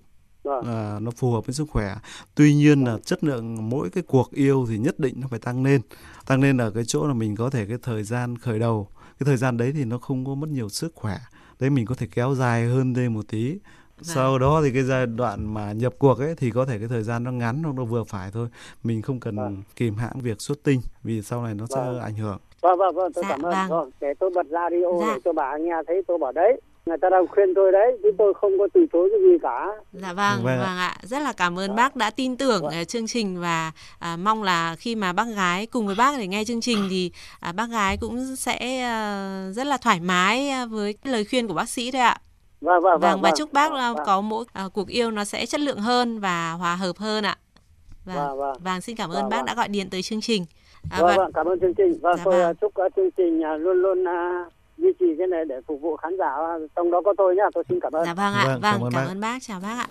à, 0.65 0.99
nó 1.01 1.11
phù 1.11 1.31
hợp 1.31 1.45
với 1.45 1.53
sức 1.53 1.65
khỏe. 1.69 1.95
Tuy 2.35 2.53
nhiên 2.53 2.83
là 2.83 2.97
chất 3.05 3.23
lượng 3.23 3.69
mỗi 3.69 3.89
cái 3.89 4.03
cuộc 4.07 4.31
yêu 4.31 4.65
thì 4.69 4.77
nhất 4.77 4.99
định 4.99 5.15
nó 5.17 5.27
phải 5.27 5.39
tăng 5.39 5.63
lên. 5.63 5.81
Tăng 6.27 6.41
lên 6.41 6.57
ở 6.57 6.71
cái 6.71 6.83
chỗ 6.87 7.07
là 7.07 7.13
mình 7.13 7.35
có 7.35 7.49
thể 7.49 7.65
cái 7.65 7.77
thời 7.83 8.03
gian 8.03 8.37
khởi 8.37 8.59
đầu. 8.59 8.87
Cái 9.19 9.25
thời 9.25 9.37
gian 9.37 9.57
đấy 9.57 9.71
thì 9.75 9.85
nó 9.85 9.97
không 9.97 10.25
có 10.25 10.35
mất 10.35 10.49
nhiều 10.49 10.69
sức 10.69 10.95
khỏe. 10.95 11.17
Đấy 11.59 11.69
mình 11.69 11.85
có 11.85 11.95
thể 11.95 12.07
kéo 12.15 12.35
dài 12.35 12.65
hơn 12.65 12.93
đây 12.93 13.09
một 13.09 13.27
tí. 13.27 13.59
Vâng. 13.99 14.15
sau 14.15 14.39
đó 14.39 14.61
thì 14.63 14.71
cái 14.73 14.83
giai 14.83 15.05
đoạn 15.05 15.53
mà 15.53 15.71
nhập 15.71 15.93
cuộc 15.99 16.19
ấy 16.19 16.35
thì 16.35 16.51
có 16.51 16.65
thể 16.65 16.79
cái 16.79 16.87
thời 16.87 17.03
gian 17.03 17.23
nó 17.23 17.31
ngắn 17.31 17.61
nó 17.75 17.83
vừa 17.83 18.03
phải 18.03 18.31
thôi. 18.31 18.47
Mình 18.83 19.01
không 19.01 19.19
cần 19.19 19.35
vâng. 19.35 19.63
kìm 19.75 19.95
hãm 19.95 20.19
việc 20.19 20.41
xuất 20.41 20.63
tinh 20.63 20.81
vì 21.03 21.21
sau 21.21 21.43
này 21.43 21.53
nó 21.53 21.65
vâng. 21.69 21.95
sẽ 21.95 22.01
ảnh 22.03 22.15
hưởng. 22.15 22.37
Vâng 22.61 22.77
vâng 22.77 22.95
vâng 22.95 23.13
tôi 23.13 23.23
dạ, 23.23 23.29
cảm 23.29 23.41
ơn. 23.41 23.53
vâng. 23.53 23.69
Rồi, 23.69 23.89
để 23.99 24.13
tôi 24.19 24.29
bật 24.35 24.45
radio 24.51 24.99
dạ. 24.99 25.13
để 25.13 25.19
cho 25.25 25.33
bà 25.33 25.57
nghe 25.57 25.73
thấy 25.87 26.01
tôi 26.07 26.17
bảo 26.17 26.31
đấy 26.31 26.61
người 26.89 26.98
ta 26.98 27.10
đang 27.10 27.27
khuyên 27.27 27.53
tôi 27.55 27.72
đấy 27.72 27.98
chứ 28.03 28.12
tôi 28.17 28.34
không 28.34 28.51
có 28.60 28.67
từ 28.74 28.86
chối 28.93 29.10
cái 29.12 29.19
gì 29.31 29.38
cả 29.41 29.67
dạ 29.93 30.13
vâng 30.13 30.43
vâng, 30.43 30.60
vâng 30.60 30.77
ạ 30.77 30.96
rất 31.01 31.19
là 31.19 31.34
cảm 31.34 31.60
ơn 31.60 31.69
dạ. 31.69 31.75
bác 31.75 31.96
đã 31.96 32.10
tin 32.10 32.38
tưởng 32.38 32.62
vâng. 32.62 32.86
chương 32.86 33.08
trình 33.08 33.41
và 33.41 33.72
à, 34.00 34.17
mong 34.17 34.43
là 34.43 34.75
khi 34.75 34.96
mà 34.96 35.13
bác 35.13 35.25
gái 35.36 35.65
cùng 35.65 35.86
với 35.86 35.96
bác 35.96 36.19
để 36.19 36.27
nghe 36.27 36.43
chương 36.46 36.62
trình 36.62 36.88
thì 36.89 37.12
à, 37.39 37.51
bác 37.51 37.69
gái 37.72 37.98
cũng 38.01 38.36
sẽ 38.36 38.81
à, 38.81 39.50
rất 39.51 39.67
là 39.67 39.77
thoải 39.77 40.00
mái 40.00 40.50
à, 40.50 40.65
với 40.65 40.96
lời 41.03 41.25
khuyên 41.29 41.48
của 41.48 41.53
bác 41.53 41.69
sĩ 41.69 41.91
đấy 41.91 42.01
ạ 42.01 42.17
vâng 42.62 42.81
vâng 42.84 43.00
vâng, 43.00 43.12
vâng 43.12 43.22
và 43.22 43.31
chúc 43.38 43.53
bác 43.53 43.72
vâng, 43.72 43.96
có 44.05 44.22
mỗi 44.22 44.46
à, 44.53 44.63
cuộc 44.74 44.88
yêu 44.88 45.12
nó 45.12 45.24
sẽ 45.24 45.46
chất 45.46 45.62
lượng 45.62 45.79
hơn 45.79 46.19
và 46.19 46.51
hòa 46.51 46.75
hợp 46.75 46.98
hơn 46.98 47.24
ạ 47.24 47.38
vâng 48.05 48.15
vâng, 48.15 48.38
vâng. 48.38 48.58
vâng 48.60 48.81
xin 48.81 48.96
cảm 48.96 49.10
ơn 49.10 49.22
vâng, 49.22 49.29
bác 49.29 49.38
vâng. 49.38 49.46
đã 49.46 49.55
gọi 49.55 49.67
điện 49.67 49.89
tới 49.89 50.01
chương 50.01 50.22
trình 50.22 50.46
à, 50.91 51.01
vâng, 51.01 51.17
vâng 51.17 51.31
cảm 51.34 51.48
ơn 51.48 51.60
chương 51.60 51.74
trình 51.74 52.00
vâng 52.01 52.17
dạ 52.17 52.24
tôi 52.25 52.39
vâng. 52.39 52.55
chúc 52.62 52.74
chương 52.96 53.12
trình 53.17 53.41
luôn 53.60 53.77
luôn 53.81 54.05
duy 54.81 54.91
trì 55.00 55.05
cái 55.17 55.27
này 55.27 55.45
để 55.45 55.55
phục 55.67 55.81
vụ 55.81 55.98
khán 55.98 56.17
giả 56.17 56.29
trong 56.75 56.91
đó 56.91 57.01
có 57.05 57.13
tôi 57.17 57.36
nhá 57.36 57.43
tôi 57.53 57.63
xin 57.69 57.79
cảm 57.79 57.93
ơn 57.93 58.05
dạ 58.05 58.13
vâng 58.13 58.33
ạ 58.33 58.45
vâng, 58.45 58.62
vâng 58.62 58.71
cảm, 58.71 58.81
ơn, 58.81 58.91
cảm 58.93 59.03
bác. 59.05 59.12
ơn 59.12 59.21
bác 59.21 59.38
chào 59.41 59.59
bác 59.63 59.77
ạ 59.77 59.88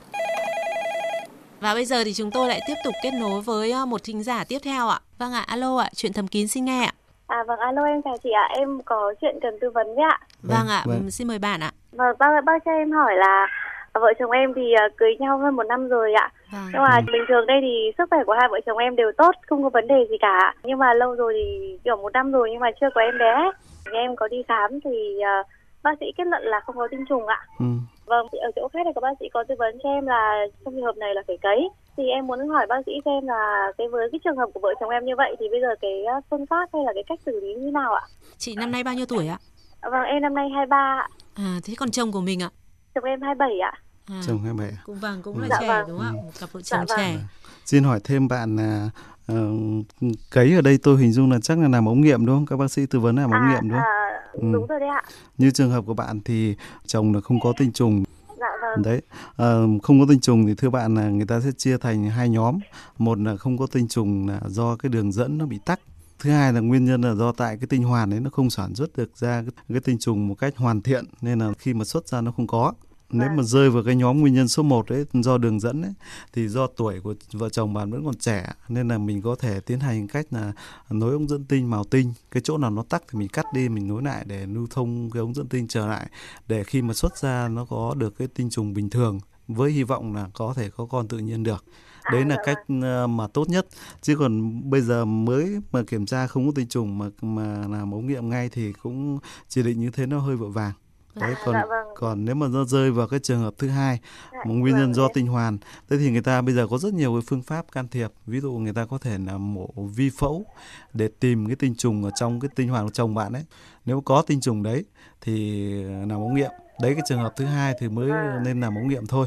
và 1.60 1.74
bây 1.74 1.84
giờ 1.84 2.04
thì 2.04 2.12
chúng 2.12 2.30
tôi 2.30 2.48
lại 2.48 2.60
tiếp 2.68 2.74
tục 2.84 2.94
kết 3.02 3.10
nối 3.20 3.40
với 3.40 3.70
ờ, 3.70 3.86
một 3.86 4.04
thính 4.04 4.22
giả 4.22 4.44
tiếp 4.48 4.58
theo 4.64 4.88
ạ 4.88 4.98
vâng 5.18 5.32
ạ 5.32 5.44
alo 5.46 5.76
ạ 5.76 5.90
chuyện 5.94 6.12
thầm 6.12 6.28
kín 6.28 6.48
xin 6.48 6.64
nghe 6.64 6.84
ạ 6.84 6.92
À 7.28 7.44
vâng, 7.46 7.58
alo 7.58 7.84
em 7.84 8.02
chào 8.02 8.16
chị 8.22 8.30
ạ, 8.30 8.48
em 8.56 8.80
có 8.84 9.14
chuyện 9.20 9.38
cần 9.42 9.54
tư 9.60 9.70
vấn 9.70 9.86
với 9.94 10.04
ạ. 10.04 10.18
Vâng, 10.42 10.58
vâng 10.58 10.68
ạ, 10.68 10.82
vâng. 10.86 11.10
xin 11.10 11.28
mời 11.28 11.38
bạn 11.38 11.60
ạ. 11.60 11.70
Vâng, 11.92 12.16
bác, 12.18 12.44
bác 12.44 12.64
cho 12.64 12.70
em 12.70 12.92
hỏi 12.92 13.12
là 13.16 13.46
vợ 13.94 14.12
chồng 14.18 14.30
em 14.30 14.52
thì 14.56 14.72
ờ, 14.72 14.88
cưới 14.96 15.16
nhau 15.18 15.38
hơn 15.38 15.56
một 15.56 15.62
năm 15.62 15.88
rồi 15.88 16.12
ạ. 16.12 16.32
Vâng. 16.52 16.68
Nhưng 16.72 16.82
mà 16.82 16.96
ừ. 16.96 17.12
bình 17.12 17.22
thường 17.28 17.46
đây 17.46 17.58
thì 17.62 17.92
sức 17.98 18.04
khỏe 18.10 18.18
của 18.26 18.36
hai 18.40 18.48
vợ 18.50 18.60
chồng 18.66 18.78
em 18.78 18.96
đều 18.96 19.12
tốt, 19.18 19.34
không 19.46 19.62
có 19.62 19.68
vấn 19.68 19.88
đề 19.88 20.06
gì 20.10 20.16
cả. 20.20 20.54
Nhưng 20.62 20.78
mà 20.78 20.94
lâu 20.94 21.14
rồi 21.14 21.34
thì 21.36 21.78
kiểu 21.84 21.96
một 21.96 22.12
năm 22.12 22.32
rồi 22.32 22.48
nhưng 22.52 22.60
mà 22.60 22.70
chưa 22.80 22.88
có 22.94 23.00
em 23.00 23.18
bé 23.18 23.50
em 23.92 24.16
có 24.16 24.28
đi 24.28 24.42
khám 24.48 24.80
thì 24.84 25.18
uh, 25.40 25.46
bác 25.82 25.92
sĩ 26.00 26.06
kết 26.16 26.26
luận 26.26 26.42
là 26.42 26.60
không 26.60 26.76
có 26.76 26.88
tinh 26.90 27.04
trùng 27.08 27.26
ạ. 27.26 27.46
Ừ. 27.58 27.64
Vâng, 28.06 28.26
ở 28.32 28.50
chỗ 28.56 28.68
khác 28.72 28.78
thì 28.84 28.90
có 28.94 29.00
bác 29.00 29.14
sĩ 29.20 29.26
có 29.32 29.44
tư 29.48 29.54
vấn 29.58 29.78
cho 29.82 29.88
em 29.88 30.06
là 30.06 30.46
trong 30.64 30.74
trường 30.74 30.84
hợp 30.84 30.96
này 30.96 31.14
là 31.14 31.22
phải 31.26 31.38
cấy. 31.42 31.68
Thì 31.96 32.08
em 32.08 32.26
muốn 32.26 32.48
hỏi 32.48 32.66
bác 32.66 32.80
sĩ 32.86 32.92
xem 33.04 33.26
là 33.26 33.72
cái 33.78 33.88
với 33.88 34.08
cái 34.12 34.20
trường 34.24 34.36
hợp 34.36 34.50
của 34.54 34.60
vợ 34.60 34.74
chồng 34.80 34.90
em 34.90 35.04
như 35.04 35.16
vậy 35.16 35.36
thì 35.40 35.46
bây 35.50 35.60
giờ 35.60 35.68
cái 35.80 36.04
ờ, 36.04 36.20
phương 36.30 36.46
pháp 36.46 36.68
hay 36.72 36.82
là 36.84 36.92
cái 36.94 37.04
cách 37.08 37.20
xử 37.26 37.40
lý 37.40 37.54
như 37.54 37.70
nào 37.70 37.94
ạ? 37.94 38.02
Chị 38.38 38.54
năm 38.56 38.70
nay 38.70 38.84
bao 38.84 38.94
nhiêu 38.94 39.06
tuổi 39.06 39.26
ạ? 39.28 39.38
Vâng, 39.82 40.02
em 40.02 40.22
năm 40.22 40.34
nay 40.34 40.48
23 40.48 40.76
ạ. 40.76 41.08
À, 41.34 41.58
thế 41.64 41.74
còn 41.78 41.90
chồng 41.90 42.12
của 42.12 42.20
mình 42.20 42.42
ạ? 42.42 42.50
Chồng 42.94 43.04
em 43.04 43.22
27 43.22 43.58
ạ. 43.58 43.72
À, 44.10 44.22
chồng 44.26 44.42
27 44.42 44.78
Cũng 44.84 44.98
vâng, 44.98 45.22
cũng 45.22 45.36
ừ. 45.36 45.42
là 45.42 45.48
dạ, 45.50 45.58
trẻ 45.60 45.68
vâng. 45.68 45.88
đúng 45.88 45.98
không 45.98 46.06
ạ? 46.06 46.12
Một 46.12 46.30
cặp 46.40 46.52
vợ 46.52 46.60
chồng 46.62 46.84
dạ, 46.88 46.96
trẻ. 46.96 47.14
Vâng. 47.14 47.24
Xin 47.66 47.84
hỏi 47.84 48.00
thêm 48.04 48.28
bạn 48.28 48.56
là 48.56 48.90
uh, 49.32 49.86
cấy 50.30 50.54
ở 50.54 50.60
đây 50.60 50.78
tôi 50.78 51.00
hình 51.00 51.12
dung 51.12 51.32
là 51.32 51.38
chắc 51.42 51.58
là 51.58 51.68
làm 51.68 51.88
ống 51.88 52.00
nghiệm 52.00 52.26
đúng 52.26 52.36
không? 52.36 52.46
Các 52.46 52.56
bác 52.56 52.70
sĩ 52.70 52.86
tư 52.86 53.00
vấn 53.00 53.16
làm 53.16 53.30
ống 53.30 53.42
à, 53.42 53.48
nghiệm 53.52 53.68
đúng 53.70 53.78
không? 53.78 53.86
À, 53.86 54.20
ừ. 54.32 54.40
đúng 54.52 54.66
rồi 54.66 54.80
đấy 54.80 54.88
ạ 54.88 55.02
như 55.38 55.50
trường 55.50 55.70
hợp 55.70 55.84
của 55.86 55.94
bạn 55.94 56.20
thì 56.24 56.56
chồng 56.86 57.14
là 57.14 57.20
không 57.20 57.40
có 57.40 57.52
tinh 57.58 57.72
trùng 57.72 58.04
Dạ 58.40 58.46
vâng. 58.62 58.82
Đấy, 58.82 59.02
à, 59.36 59.46
không 59.82 60.00
có 60.00 60.06
tinh 60.08 60.20
trùng 60.20 60.46
thì 60.46 60.54
thưa 60.54 60.70
bạn 60.70 60.94
là 60.94 61.08
người 61.08 61.26
ta 61.26 61.40
sẽ 61.40 61.50
chia 61.56 61.78
thành 61.78 62.04
hai 62.04 62.28
nhóm. 62.28 62.58
Một 62.98 63.18
là 63.18 63.36
không 63.36 63.58
có 63.58 63.66
tinh 63.66 63.88
trùng 63.88 64.28
là 64.28 64.40
do 64.46 64.76
cái 64.76 64.90
đường 64.90 65.12
dẫn 65.12 65.38
nó 65.38 65.46
bị 65.46 65.58
tắc. 65.64 65.80
Thứ 66.18 66.30
hai 66.30 66.52
là 66.52 66.60
nguyên 66.60 66.84
nhân 66.84 67.02
là 67.02 67.14
do 67.14 67.32
tại 67.32 67.56
cái 67.56 67.66
tinh 67.66 67.82
hoàn 67.82 68.14
ấy 68.14 68.20
nó 68.20 68.30
không 68.30 68.50
sản 68.50 68.74
xuất 68.74 68.96
được 68.96 69.16
ra 69.16 69.42
cái, 69.42 69.52
cái 69.68 69.80
tinh 69.80 69.98
trùng 69.98 70.28
một 70.28 70.34
cách 70.34 70.56
hoàn 70.56 70.82
thiện 70.82 71.04
nên 71.20 71.38
là 71.38 71.52
khi 71.58 71.74
mà 71.74 71.84
xuất 71.84 72.08
ra 72.08 72.20
nó 72.20 72.32
không 72.32 72.46
có 72.46 72.72
nếu 73.10 73.28
mà 73.28 73.36
vâng. 73.36 73.44
rơi 73.44 73.70
vào 73.70 73.82
cái 73.82 73.96
nhóm 73.96 74.20
nguyên 74.20 74.34
nhân 74.34 74.48
số 74.48 74.62
1 74.62 74.88
ấy 74.88 75.04
do 75.12 75.38
đường 75.38 75.60
dẫn 75.60 75.82
ấy 75.82 75.92
thì 76.32 76.48
do 76.48 76.66
tuổi 76.66 77.00
của 77.00 77.14
vợ 77.32 77.48
chồng 77.48 77.74
bạn 77.74 77.90
vẫn 77.90 78.04
còn 78.04 78.14
trẻ 78.14 78.52
nên 78.68 78.88
là 78.88 78.98
mình 78.98 79.22
có 79.22 79.36
thể 79.38 79.60
tiến 79.60 79.80
hành 79.80 80.08
cách 80.08 80.26
là 80.30 80.52
nối 80.90 81.12
ống 81.12 81.28
dẫn 81.28 81.44
tinh 81.44 81.70
màu 81.70 81.84
tinh. 81.84 82.12
Cái 82.30 82.40
chỗ 82.44 82.58
nào 82.58 82.70
nó 82.70 82.82
tắc 82.88 83.02
thì 83.12 83.18
mình 83.18 83.28
cắt 83.28 83.46
đi 83.54 83.68
mình 83.68 83.88
nối 83.88 84.02
lại 84.02 84.24
để 84.26 84.46
lưu 84.46 84.66
thông 84.70 85.10
cái 85.10 85.20
ống 85.20 85.34
dẫn 85.34 85.48
tinh 85.48 85.68
trở 85.68 85.86
lại 85.86 86.06
để 86.46 86.64
khi 86.64 86.82
mà 86.82 86.94
xuất 86.94 87.18
ra 87.18 87.48
nó 87.48 87.64
có 87.64 87.94
được 87.94 88.18
cái 88.18 88.28
tinh 88.28 88.50
trùng 88.50 88.74
bình 88.74 88.90
thường 88.90 89.20
với 89.48 89.70
hy 89.70 89.82
vọng 89.82 90.14
là 90.14 90.28
có 90.32 90.54
thể 90.56 90.70
có 90.70 90.86
con 90.86 91.08
tự 91.08 91.18
nhiên 91.18 91.42
được. 91.42 91.64
Đấy 92.12 92.24
là 92.24 92.36
cách 92.44 92.58
ờ, 92.82 93.06
mà 93.06 93.26
tốt 93.26 93.48
nhất. 93.48 93.66
Chứ 94.00 94.16
còn 94.16 94.60
bây 94.70 94.80
giờ 94.80 95.04
mới 95.04 95.60
mà 95.72 95.82
kiểm 95.82 96.06
tra 96.06 96.26
không 96.26 96.46
có 96.46 96.52
tinh 96.54 96.68
trùng 96.68 96.98
mà 96.98 97.06
mà 97.22 97.64
làm 97.68 97.94
ống 97.94 98.06
nghiệm 98.06 98.28
ngay 98.28 98.48
thì 98.48 98.72
cũng 98.72 99.18
chỉ 99.48 99.62
định 99.62 99.80
như 99.80 99.90
thế 99.90 100.06
nó 100.06 100.18
hơi 100.18 100.36
vội 100.36 100.50
vàng. 100.50 100.72
Đấy 101.14 101.34
còn 101.44 101.54
dạ, 101.54 101.66
vâng. 101.68 101.77
Còn 101.98 102.24
nếu 102.24 102.34
mà 102.34 102.46
nó 102.48 102.64
rơi 102.64 102.90
vào 102.90 103.08
cái 103.08 103.20
trường 103.20 103.40
hợp 103.40 103.54
thứ 103.58 103.68
hai 103.68 103.98
dạ, 104.32 104.38
một 104.44 104.54
nguyên 104.54 104.74
vâng, 104.74 104.82
nhân 104.82 104.94
do 104.94 105.02
đấy. 105.02 105.10
tinh 105.14 105.26
hoàn 105.26 105.58
thế 105.90 105.96
thì 105.98 106.10
người 106.10 106.22
ta 106.22 106.40
bây 106.40 106.54
giờ 106.54 106.66
có 106.70 106.78
rất 106.78 106.94
nhiều 106.94 107.14
cái 107.14 107.22
phương 107.26 107.42
pháp 107.42 107.64
can 107.72 107.88
thiệp 107.88 108.10
ví 108.26 108.40
dụ 108.40 108.52
người 108.52 108.72
ta 108.72 108.86
có 108.90 108.98
thể 108.98 109.18
là 109.26 109.38
mổ 109.38 109.66
vi 109.96 110.10
phẫu 110.18 110.44
để 110.92 111.08
tìm 111.20 111.46
cái 111.46 111.56
tinh 111.56 111.74
trùng 111.78 112.04
ở 112.04 112.10
trong 112.10 112.40
cái 112.40 112.48
tinh 112.54 112.68
hoàn 112.68 112.84
của 112.84 112.90
chồng 112.90 113.14
bạn 113.14 113.32
ấy 113.32 113.44
nếu 113.84 114.00
có 114.00 114.22
tinh 114.26 114.40
trùng 114.40 114.62
đấy 114.62 114.84
thì 115.20 115.72
làm 115.82 116.20
ống 116.20 116.34
nghiệm 116.34 116.50
đấy 116.80 116.94
cái 116.94 117.02
trường 117.06 117.18
hợp 117.18 117.32
thứ 117.36 117.44
hai 117.44 117.74
thì 117.80 117.88
mới 117.88 118.10
à. 118.10 118.40
nên 118.44 118.60
làm 118.60 118.74
ống 118.74 118.88
nghiệm 118.88 119.06
thôi 119.06 119.26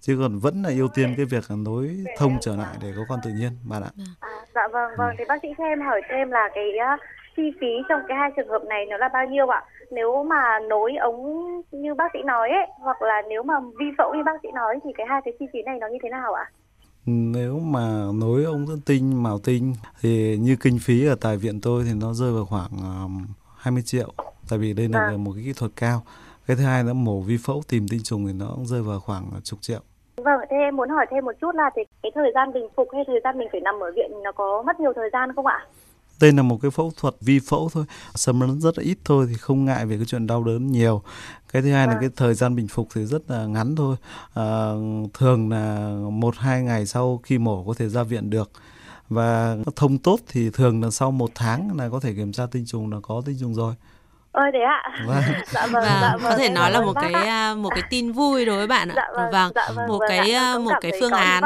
chứ 0.00 0.18
còn 0.20 0.38
vẫn 0.38 0.62
là 0.62 0.68
ưu 0.68 0.88
tiên 0.88 1.14
cái 1.16 1.24
việc 1.24 1.44
nối 1.50 2.04
thông 2.18 2.38
trở 2.40 2.56
lại 2.56 2.76
để 2.82 2.92
có 2.96 3.02
con 3.08 3.20
tự 3.24 3.30
nhiên 3.30 3.52
bạn 3.64 3.82
ạ. 3.82 3.90
À, 4.20 4.30
dạ 4.54 4.68
vâng 4.72 4.90
vâng 4.98 5.10
ừ. 5.10 5.14
thì 5.18 5.24
bác 5.28 5.38
sĩ 5.42 5.48
cho 5.58 5.64
em 5.64 5.80
hỏi 5.80 6.00
thêm 6.10 6.30
là 6.30 6.48
cái 6.54 6.64
chi 7.40 7.50
phí 7.60 7.66
trong 7.88 8.00
cái 8.08 8.16
hai 8.18 8.30
trường 8.36 8.48
hợp 8.48 8.62
này 8.68 8.86
nó 8.90 8.96
là 8.96 9.08
bao 9.12 9.26
nhiêu 9.26 9.48
ạ? 9.48 9.62
nếu 9.90 10.24
mà 10.24 10.58
nối 10.68 10.96
ống 10.96 11.46
như 11.72 11.94
bác 11.94 12.10
sĩ 12.12 12.18
nói 12.24 12.48
ấy 12.50 12.66
hoặc 12.80 13.02
là 13.02 13.22
nếu 13.28 13.42
mà 13.42 13.54
vi 13.78 13.86
phẫu 13.98 14.14
như 14.14 14.22
bác 14.24 14.32
sĩ 14.42 14.48
nói 14.54 14.78
thì 14.84 14.90
cái 14.96 15.06
hai 15.10 15.20
cái 15.24 15.34
chi 15.38 15.46
phí 15.52 15.62
này 15.62 15.78
nó 15.80 15.86
như 15.86 15.98
thế 16.02 16.08
nào 16.08 16.34
ạ? 16.34 16.46
Nếu 17.06 17.58
mà 17.58 18.04
nối 18.14 18.44
ống 18.44 18.66
dẫn 18.66 18.80
tinh 18.86 19.22
màu 19.22 19.38
tinh 19.38 19.74
thì 20.00 20.36
như 20.40 20.56
kinh 20.60 20.78
phí 20.82 21.06
ở 21.06 21.16
tại 21.20 21.36
viện 21.36 21.60
tôi 21.62 21.84
thì 21.86 21.90
nó 22.00 22.12
rơi 22.12 22.32
vào 22.32 22.44
khoảng 22.44 22.70
20 23.56 23.82
triệu 23.86 24.08
tại 24.50 24.58
vì 24.58 24.72
đây 24.72 24.88
là 24.88 24.98
à. 24.98 25.16
một 25.18 25.32
cái 25.34 25.44
kỹ 25.44 25.52
thuật 25.56 25.72
cao. 25.76 26.02
Cái 26.46 26.56
thứ 26.56 26.64
hai 26.64 26.84
là 26.84 26.92
mổ 26.92 27.20
vi 27.20 27.36
phẫu 27.46 27.62
tìm 27.68 27.86
tinh 27.90 28.00
trùng 28.04 28.26
thì 28.26 28.32
nó 28.32 28.46
cũng 28.54 28.66
rơi 28.66 28.82
vào 28.82 29.00
khoảng 29.00 29.24
chục 29.44 29.58
triệu. 29.62 29.80
Vâng, 30.16 30.40
thế 30.50 30.56
em 30.56 30.76
muốn 30.76 30.88
hỏi 30.88 31.06
thêm 31.10 31.24
một 31.24 31.32
chút 31.40 31.54
là 31.54 31.70
thì 31.76 31.82
cái 32.02 32.12
thời 32.14 32.32
gian 32.34 32.52
bình 32.52 32.68
phục 32.76 32.88
hay 32.92 33.04
thời 33.06 33.20
gian 33.24 33.38
mình 33.38 33.48
phải 33.52 33.60
nằm 33.60 33.74
ở 33.80 33.92
viện 33.96 34.10
nó 34.22 34.32
có 34.32 34.62
mất 34.66 34.80
nhiều 34.80 34.92
thời 34.96 35.10
gian 35.12 35.34
không 35.34 35.46
ạ? 35.46 35.66
Đây 36.20 36.32
là 36.32 36.42
một 36.42 36.58
cái 36.62 36.70
phẫu 36.70 36.92
thuật 36.96 37.14
vi 37.20 37.38
phẫu 37.38 37.70
thôi, 37.72 37.84
xâm 38.14 38.40
lấn 38.40 38.60
rất 38.60 38.78
là 38.78 38.84
ít 38.84 38.98
thôi 39.04 39.26
thì 39.28 39.34
không 39.34 39.64
ngại 39.64 39.86
về 39.86 39.96
cái 39.96 40.06
chuyện 40.06 40.26
đau 40.26 40.44
đớn 40.44 40.72
nhiều. 40.72 41.02
Cái 41.52 41.62
thứ 41.62 41.72
hai 41.72 41.86
là 41.86 41.92
vâng. 41.92 42.00
cái 42.00 42.10
thời 42.16 42.34
gian 42.34 42.56
bình 42.56 42.68
phục 42.68 42.88
thì 42.94 43.06
rất 43.06 43.30
là 43.30 43.46
ngắn 43.46 43.76
thôi. 43.76 43.96
À, 44.34 44.72
thường 45.14 45.50
là 45.50 45.94
một 46.12 46.36
hai 46.36 46.62
ngày 46.62 46.86
sau 46.86 47.20
khi 47.22 47.38
mổ 47.38 47.64
có 47.64 47.74
thể 47.74 47.88
ra 47.88 48.02
viện 48.02 48.30
được 48.30 48.50
và 49.08 49.56
thông 49.76 49.98
tốt 49.98 50.20
thì 50.28 50.50
thường 50.50 50.82
là 50.82 50.90
sau 50.90 51.10
một 51.10 51.30
tháng 51.34 51.76
là 51.76 51.88
có 51.88 52.00
thể 52.00 52.14
kiểm 52.14 52.32
tra 52.32 52.46
tinh 52.46 52.66
trùng 52.66 52.92
là 52.92 53.00
có 53.02 53.22
tinh 53.26 53.36
trùng 53.40 53.54
rồi 53.54 53.74
ơi 54.32 54.50
thế 54.52 54.60
ạ. 54.60 54.82
Vâng. 55.06 55.22
dạ 55.46 55.66
vâng, 55.66 55.82
và 55.82 55.98
dạ 56.02 56.16
vâng 56.16 56.32
có 56.32 56.36
thể 56.38 56.48
nói 56.48 56.70
là 56.70 56.80
một 56.80 56.92
cái 57.00 57.12
ạ. 57.12 57.54
một 57.54 57.68
cái 57.70 57.82
tin 57.90 58.12
vui 58.12 58.44
đối 58.44 58.56
với 58.56 58.66
bạn 58.66 58.88
ạ. 58.88 58.94
Dạ 58.96 59.08
vâng, 59.16 59.30
vâng, 59.32 59.52
dạ 59.54 59.70
vâng 59.74 59.88
một 59.88 59.98
vâng, 59.98 60.08
cái 60.08 60.30
dạ, 60.32 60.58
một 60.58 60.72
cái 60.80 60.92
phương 61.00 61.12
án 61.12 61.42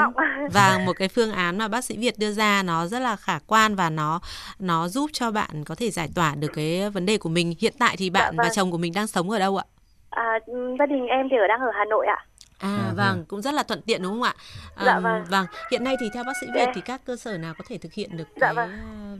và 0.52 0.78
một 0.86 0.92
cái 0.98 1.08
phương 1.08 1.32
án 1.32 1.58
mà 1.58 1.68
bác 1.68 1.84
sĩ 1.84 1.96
Việt 1.98 2.18
đưa 2.18 2.32
ra 2.32 2.62
nó 2.62 2.86
rất 2.86 2.98
là 2.98 3.16
khả 3.16 3.38
quan 3.46 3.74
và 3.74 3.90
nó 3.90 4.20
nó 4.58 4.88
giúp 4.88 5.10
cho 5.12 5.30
bạn 5.30 5.64
có 5.66 5.74
thể 5.74 5.90
giải 5.90 6.08
tỏa 6.14 6.34
được 6.34 6.50
cái 6.54 6.90
vấn 6.90 7.06
đề 7.06 7.18
của 7.18 7.28
mình. 7.28 7.54
Hiện 7.60 7.74
tại 7.78 7.96
thì 7.98 8.10
bạn 8.10 8.22
dạ 8.22 8.30
vâng. 8.30 8.46
và 8.46 8.48
chồng 8.54 8.70
của 8.70 8.78
mình 8.78 8.92
đang 8.94 9.06
sống 9.06 9.30
ở 9.30 9.38
đâu 9.38 9.56
ạ? 9.56 9.64
À, 10.10 10.38
gia 10.78 10.86
đình 10.86 11.06
em 11.06 11.28
thì 11.30 11.36
ở 11.36 11.46
đang 11.48 11.60
ở 11.60 11.70
Hà 11.74 11.84
Nội 11.84 12.06
ạ 12.06 12.18
À, 12.58 12.68
à 12.68 12.92
vâng, 12.96 13.24
cũng 13.28 13.42
rất 13.42 13.54
là 13.54 13.62
thuận 13.62 13.82
tiện 13.82 14.02
đúng 14.02 14.12
không 14.12 14.22
ạ? 14.22 14.34
À, 14.74 14.84
dạ 14.84 15.00
vâng. 15.00 15.24
Vâng, 15.30 15.46
hiện 15.70 15.84
nay 15.84 15.96
thì 16.00 16.06
theo 16.14 16.24
bác 16.24 16.32
sĩ 16.40 16.46
Việt 16.54 16.68
thì 16.74 16.80
các 16.80 17.00
cơ 17.04 17.16
sở 17.16 17.38
nào 17.38 17.54
có 17.58 17.64
thể 17.68 17.78
thực 17.78 17.92
hiện 17.92 18.16
được 18.16 18.28
dạ 18.40 18.52
cái 18.54 18.54
vâng. 18.54 18.70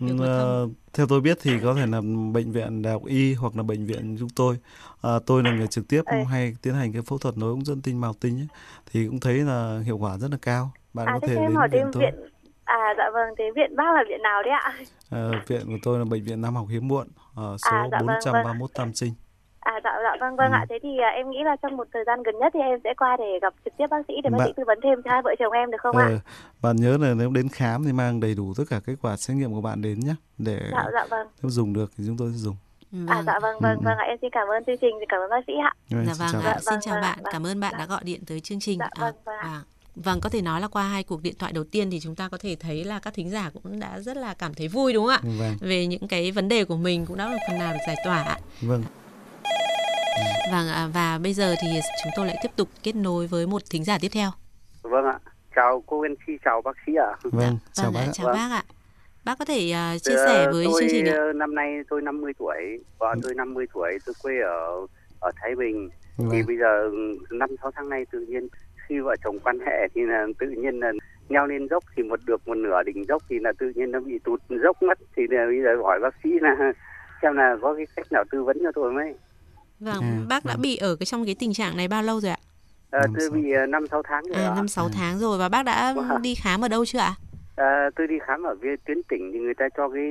việc 0.00 0.14
uh, 0.64 0.70
Theo 0.92 1.06
tôi 1.06 1.20
biết 1.20 1.38
thì 1.42 1.58
có 1.62 1.74
thể 1.74 1.86
là 1.86 2.00
bệnh 2.32 2.52
viện 2.52 2.82
Đại 2.82 2.92
học 2.92 3.02
Y 3.06 3.34
hoặc 3.34 3.56
là 3.56 3.62
bệnh 3.62 3.86
viện 3.86 4.16
chúng 4.18 4.28
tôi. 4.28 4.58
À, 5.02 5.10
tôi 5.26 5.42
là 5.42 5.50
người 5.50 5.66
trực 5.66 5.88
tiếp 5.88 6.02
Ê. 6.06 6.24
hay 6.24 6.56
tiến 6.62 6.74
hành 6.74 6.92
cái 6.92 7.02
phẫu 7.02 7.18
thuật 7.18 7.36
nối 7.38 7.50
ống 7.50 7.64
dẫn 7.64 7.82
tinh 7.82 8.00
màu 8.00 8.12
tinh 8.20 8.40
ấy, 8.40 8.48
thì 8.92 9.06
cũng 9.06 9.20
thấy 9.20 9.34
là 9.34 9.80
hiệu 9.84 9.98
quả 9.98 10.18
rất 10.18 10.30
là 10.30 10.36
cao. 10.42 10.70
Bạn 10.94 11.06
à, 11.06 11.18
có 11.20 11.26
thể 11.26 11.34
đến 11.34 11.54
viện 11.72 11.86
tôi. 11.92 12.02
Viện... 12.02 12.14
À 12.64 12.94
dạ 12.98 13.04
vâng, 13.14 13.34
thế 13.38 13.44
viện 13.56 13.76
bác 13.76 13.94
là 13.94 14.04
viện 14.08 14.22
nào 14.22 14.42
đấy 14.42 14.52
ạ? 14.52 14.74
À, 15.10 15.42
viện 15.46 15.66
của 15.66 15.78
tôi 15.82 15.98
là 15.98 16.04
bệnh 16.04 16.24
viện 16.24 16.40
Nam 16.40 16.54
học 16.54 16.66
hiếm 16.70 16.88
muộn 16.88 17.08
ở 17.34 17.56
số 17.58 17.70
à, 17.70 17.88
dạ 17.92 17.98
431 17.98 18.34
vâng, 18.34 18.58
vâng. 18.58 18.70
Tam 18.74 18.92
Trinh. 18.92 19.14
À 19.64 19.80
dạ 19.84 19.90
dạ 20.02 20.16
vâng 20.20 20.36
vâng 20.36 20.52
ừ. 20.52 20.54
ạ. 20.54 20.66
Thế 20.68 20.78
thì 20.82 20.98
à, 20.98 21.08
em 21.08 21.30
nghĩ 21.30 21.38
là 21.44 21.56
trong 21.62 21.76
một 21.76 21.88
thời 21.92 22.04
gian 22.06 22.22
gần 22.22 22.38
nhất 22.38 22.52
thì 22.54 22.60
em 22.60 22.78
sẽ 22.84 22.94
qua 22.96 23.16
để 23.18 23.38
gặp 23.42 23.54
trực 23.64 23.76
tiếp 23.76 23.86
bác 23.90 24.02
sĩ 24.08 24.14
để 24.24 24.30
bác 24.30 24.38
bạn... 24.38 24.48
sĩ 24.48 24.52
tư 24.56 24.62
vấn 24.66 24.78
thêm 24.82 25.02
cho 25.04 25.10
hai 25.10 25.22
vợ 25.22 25.34
chồng 25.38 25.52
em 25.52 25.70
được 25.70 25.80
không 25.80 25.96
ờ, 25.96 26.04
ạ? 26.04 26.18
Bạn 26.62 26.76
nhớ 26.76 26.96
là 27.00 27.14
nếu 27.14 27.30
đến 27.30 27.48
khám 27.48 27.84
thì 27.84 27.92
mang 27.92 28.20
đầy 28.20 28.34
đủ 28.34 28.52
tất 28.56 28.64
cả 28.70 28.80
kết 28.86 28.94
quả 29.02 29.16
xét 29.16 29.36
nghiệm 29.36 29.52
của 29.54 29.60
bạn 29.60 29.82
đến 29.82 30.00
nhé 30.00 30.14
để 30.38 30.58
dạ, 30.72 30.84
dạ, 30.92 31.06
vâng. 31.10 31.28
nếu 31.42 31.50
dùng 31.50 31.72
được 31.72 31.90
thì 31.98 32.04
chúng 32.06 32.16
tôi 32.16 32.30
sẽ 32.32 32.38
dùng. 32.38 32.56
Vâng. 32.90 33.06
À 33.06 33.22
dạ 33.22 33.38
vâng 33.42 33.60
vâng 33.60 33.78
ừ. 33.78 33.82
vâng 33.84 33.98
ạ 33.98 34.04
em 34.08 34.18
xin 34.22 34.30
cảm 34.30 34.48
ơn 34.48 34.64
chương 34.64 34.78
trình 34.80 34.94
cảm 35.08 35.20
ơn 35.20 35.30
bác 35.30 35.44
sĩ 35.46 35.52
ạ. 35.64 35.72
Dạ 35.88 36.14
vâng 36.18 36.28
chào 36.32 36.40
ạ, 36.52 36.58
xin 36.60 36.80
chào 36.80 36.94
vâng, 36.94 37.02
bạn, 37.02 37.18
vâng, 37.22 37.32
cảm 37.32 37.46
ơn 37.46 37.60
bạn 37.60 37.72
dạ. 37.72 37.78
đã 37.78 37.86
gọi 37.86 38.00
điện 38.04 38.20
tới 38.26 38.40
chương 38.40 38.60
trình. 38.60 38.78
Dạ 38.78 38.88
vâng 39.00 39.14
vâng. 39.24 39.38
À, 39.38 39.60
Vâng, 39.96 40.20
có 40.20 40.28
thể 40.28 40.42
nói 40.42 40.60
là 40.60 40.68
qua 40.68 40.82
hai 40.82 41.04
cuộc 41.04 41.22
điện 41.22 41.34
thoại 41.38 41.52
đầu 41.52 41.64
tiên 41.64 41.90
thì 41.90 42.00
chúng 42.00 42.14
ta 42.14 42.28
có 42.28 42.38
thể 42.38 42.56
thấy 42.60 42.84
là 42.84 42.98
các 42.98 43.14
thính 43.14 43.30
giả 43.30 43.50
cũng 43.54 43.80
đã 43.80 44.00
rất 44.00 44.16
là 44.16 44.34
cảm 44.34 44.54
thấy 44.54 44.68
vui 44.68 44.92
đúng 44.92 45.06
không 45.06 45.14
ạ? 45.14 45.20
Vâng. 45.38 45.56
Về 45.60 45.86
những 45.86 46.08
cái 46.08 46.32
vấn 46.32 46.48
đề 46.48 46.64
của 46.64 46.76
mình 46.76 47.06
cũng 47.06 47.16
đã 47.16 47.28
một 47.28 47.38
phần 47.48 47.58
nào 47.58 47.72
được 47.72 47.78
giải 47.86 47.96
tỏa. 48.04 48.38
Vâng. 48.60 48.82
Vâng 50.50 50.68
ạ, 50.68 50.88
và 50.94 51.18
bây 51.22 51.32
giờ 51.32 51.54
thì 51.62 51.68
chúng 52.02 52.12
tôi 52.16 52.26
lại 52.26 52.36
tiếp 52.42 52.50
tục 52.56 52.68
kết 52.82 52.96
nối 52.96 53.26
với 53.26 53.46
một 53.46 53.62
thính 53.70 53.84
giả 53.84 53.98
tiếp 54.00 54.08
theo. 54.12 54.30
Vâng 54.82 55.04
ạ, 55.04 55.18
chào 55.56 55.82
cô 55.86 55.98
Nguyên 55.98 56.14
Chi, 56.26 56.32
chào 56.44 56.62
bác 56.62 56.76
sĩ 56.86 56.92
ạ. 56.94 57.10
Vâng, 57.22 57.32
vâng 57.32 57.58
chào 57.72 57.90
vâng 57.90 57.94
bác. 57.94 58.12
Chào 58.12 58.26
vâng. 58.26 58.36
bác 58.36 58.50
ạ. 58.50 58.64
Bác 59.24 59.38
có 59.38 59.44
thể 59.44 59.72
uh, 59.72 60.02
chia 60.02 60.16
sẻ 60.26 60.46
với 60.52 60.64
tôi, 60.64 60.80
chương 60.80 60.90
trình 60.90 61.06
ạ? 61.06 61.32
Năm 61.34 61.54
nay 61.54 61.68
tôi 61.88 62.02
50 62.02 62.32
tuổi, 62.38 62.56
vợ 62.98 63.12
ừ. 63.14 63.20
tôi 63.22 63.34
50 63.34 63.66
tuổi, 63.74 63.98
tôi 64.06 64.14
quê 64.22 64.40
ở 64.40 64.86
ở 65.20 65.30
Thái 65.36 65.54
Bình. 65.54 65.90
Vâng. 66.16 66.28
Thì 66.32 66.42
bây 66.42 66.56
giờ 66.56 66.90
năm 67.30 67.50
sáu 67.62 67.70
tháng 67.74 67.88
nay 67.88 68.06
tự 68.12 68.20
nhiên 68.28 68.48
khi 68.88 69.00
vợ 69.00 69.16
chồng 69.24 69.38
quan 69.38 69.58
hệ 69.66 69.88
thì 69.94 70.00
là 70.06 70.26
tự 70.38 70.46
nhiên 70.46 70.80
là 70.80 70.92
leo 71.28 71.46
lên 71.46 71.68
dốc 71.68 71.84
thì 71.96 72.02
một 72.02 72.20
được 72.26 72.48
một 72.48 72.54
nửa 72.54 72.82
đỉnh 72.82 73.04
dốc 73.08 73.22
thì 73.28 73.38
là 73.38 73.52
tự 73.58 73.72
nhiên 73.74 73.90
nó 73.90 74.00
bị 74.00 74.18
tụt 74.24 74.40
dốc 74.48 74.82
mất 74.82 74.98
thì 75.16 75.22
là 75.30 75.46
bây 75.46 75.62
giờ 75.62 75.76
hỏi 75.82 75.98
bác 76.02 76.14
sĩ 76.24 76.30
là 76.40 76.56
xem 77.22 77.36
là 77.36 77.56
có 77.62 77.74
cái 77.74 77.86
cách 77.96 78.12
nào 78.12 78.24
tư 78.30 78.44
vấn 78.44 78.58
cho 78.62 78.72
tôi 78.74 78.92
mới 78.92 79.14
Vâng, 79.80 80.00
à, 80.00 80.20
bác 80.28 80.44
đã 80.44 80.54
vâng. 80.54 80.62
bị 80.62 80.76
ở 80.76 80.96
cái 80.96 81.06
trong 81.06 81.24
cái 81.24 81.34
tình 81.34 81.54
trạng 81.54 81.76
này 81.76 81.88
bao 81.88 82.02
lâu 82.02 82.20
rồi 82.20 82.30
ạ? 82.30 82.38
À, 82.90 83.00
tôi 83.18 83.30
bị 83.30 83.52
ờ, 83.52 83.66
năm 83.66 83.86
sáu 83.90 84.02
tháng 84.02 84.24
rồi. 84.24 84.44
À, 84.44 84.54
năm 84.54 84.68
sáu 84.68 84.88
tháng 84.88 85.18
rồi 85.18 85.38
và 85.38 85.48
bác 85.48 85.62
đã 85.62 85.94
wow. 85.94 86.20
đi 86.20 86.34
khám 86.34 86.64
ở 86.64 86.68
đâu 86.68 86.84
chưa 86.84 86.98
ạ? 86.98 87.14
À, 87.56 87.90
tôi 87.96 88.06
đi 88.06 88.14
khám 88.26 88.42
ở 88.42 88.56
phía 88.62 88.76
tuyến 88.86 89.02
tỉnh 89.08 89.30
thì 89.32 89.38
người 89.38 89.54
ta 89.54 89.64
cho 89.76 89.88
cái 89.88 90.02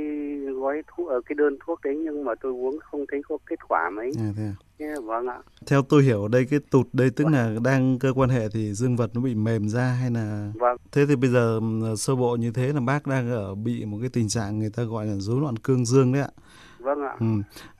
gói 0.61 0.81
thuốc 0.87 1.09
ở 1.09 1.21
cái 1.25 1.35
đơn 1.35 1.57
thuốc 1.65 1.79
đấy 1.83 1.95
nhưng 2.03 2.25
mà 2.25 2.31
tôi 2.41 2.51
uống 2.51 2.79
không 2.79 3.05
thấy 3.11 3.21
có 3.29 3.37
kết 3.49 3.59
quả 3.67 3.89
mấy. 3.89 4.11
À, 4.19 4.29
thế 4.37 4.43
à? 4.43 4.55
Yeah, 4.77 5.03
vâng 5.03 5.27
ạ. 5.27 5.37
Theo 5.65 5.81
tôi 5.81 6.03
hiểu 6.03 6.27
đây 6.27 6.45
cái 6.49 6.59
tụt 6.71 6.87
đây 6.93 7.09
tức 7.09 7.23
vâng. 7.23 7.33
là 7.33 7.55
đang 7.63 7.99
cơ 7.99 8.13
quan 8.15 8.29
hệ 8.29 8.49
thì 8.53 8.73
dương 8.73 8.95
vật 8.95 9.11
nó 9.13 9.21
bị 9.21 9.35
mềm 9.35 9.69
ra 9.69 9.97
hay 10.01 10.11
là 10.11 10.51
vâng. 10.55 10.77
thế 10.91 11.05
thì 11.05 11.15
bây 11.15 11.29
giờ 11.29 11.59
sơ 11.97 12.15
bộ 12.15 12.35
như 12.35 12.51
thế 12.51 12.73
là 12.73 12.79
bác 12.79 13.07
đang 13.07 13.31
ở 13.31 13.55
bị 13.55 13.85
một 13.85 13.97
cái 14.01 14.09
tình 14.13 14.29
trạng 14.29 14.59
người 14.59 14.69
ta 14.69 14.83
gọi 14.83 15.05
là 15.05 15.15
rối 15.15 15.41
loạn 15.41 15.57
cương 15.57 15.85
dương 15.85 16.11
đấy 16.13 16.21
ạ. 16.21 16.29
Vâng 16.83 17.01
ạ. 17.01 17.15
Ừ. 17.19 17.25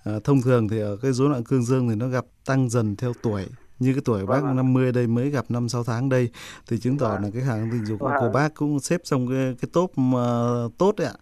À, 0.03 0.19
thông 0.23 0.41
thường 0.41 0.67
thì 0.67 0.79
ở 0.79 0.97
cái 1.01 1.11
rối 1.11 1.29
loạn 1.29 1.43
cương 1.43 1.63
dương 1.63 1.89
thì 1.89 1.95
nó 1.95 2.07
gặp 2.07 2.25
tăng 2.45 2.69
dần 2.69 2.95
theo 2.95 3.13
tuổi 3.21 3.45
như 3.79 3.93
cái 3.93 4.01
tuổi 4.05 4.25
vâng 4.25 4.43
bác 4.43 4.49
ạ. 4.49 4.53
50 4.53 4.91
đây 4.91 5.07
mới 5.07 5.29
gặp 5.29 5.45
5 5.49 5.69
6 5.69 5.83
tháng 5.83 6.09
đây 6.09 6.29
thì 6.67 6.79
chứng 6.79 6.97
tỏ 6.97 7.09
vâng. 7.09 7.23
là 7.23 7.29
cái 7.33 7.41
khả 7.41 7.57
năng 7.57 7.71
tình 7.71 7.85
dục 7.85 7.99
vâng. 7.99 8.13
của 8.19 8.29
bác 8.33 8.53
cũng 8.53 8.79
xếp 8.79 9.01
trong 9.03 9.27
cái 9.27 9.55
cái 9.61 9.69
top 9.73 9.91
uh, 9.91 10.77
tốt 10.77 10.95
đấy 10.97 11.07
ạ. 11.07 11.13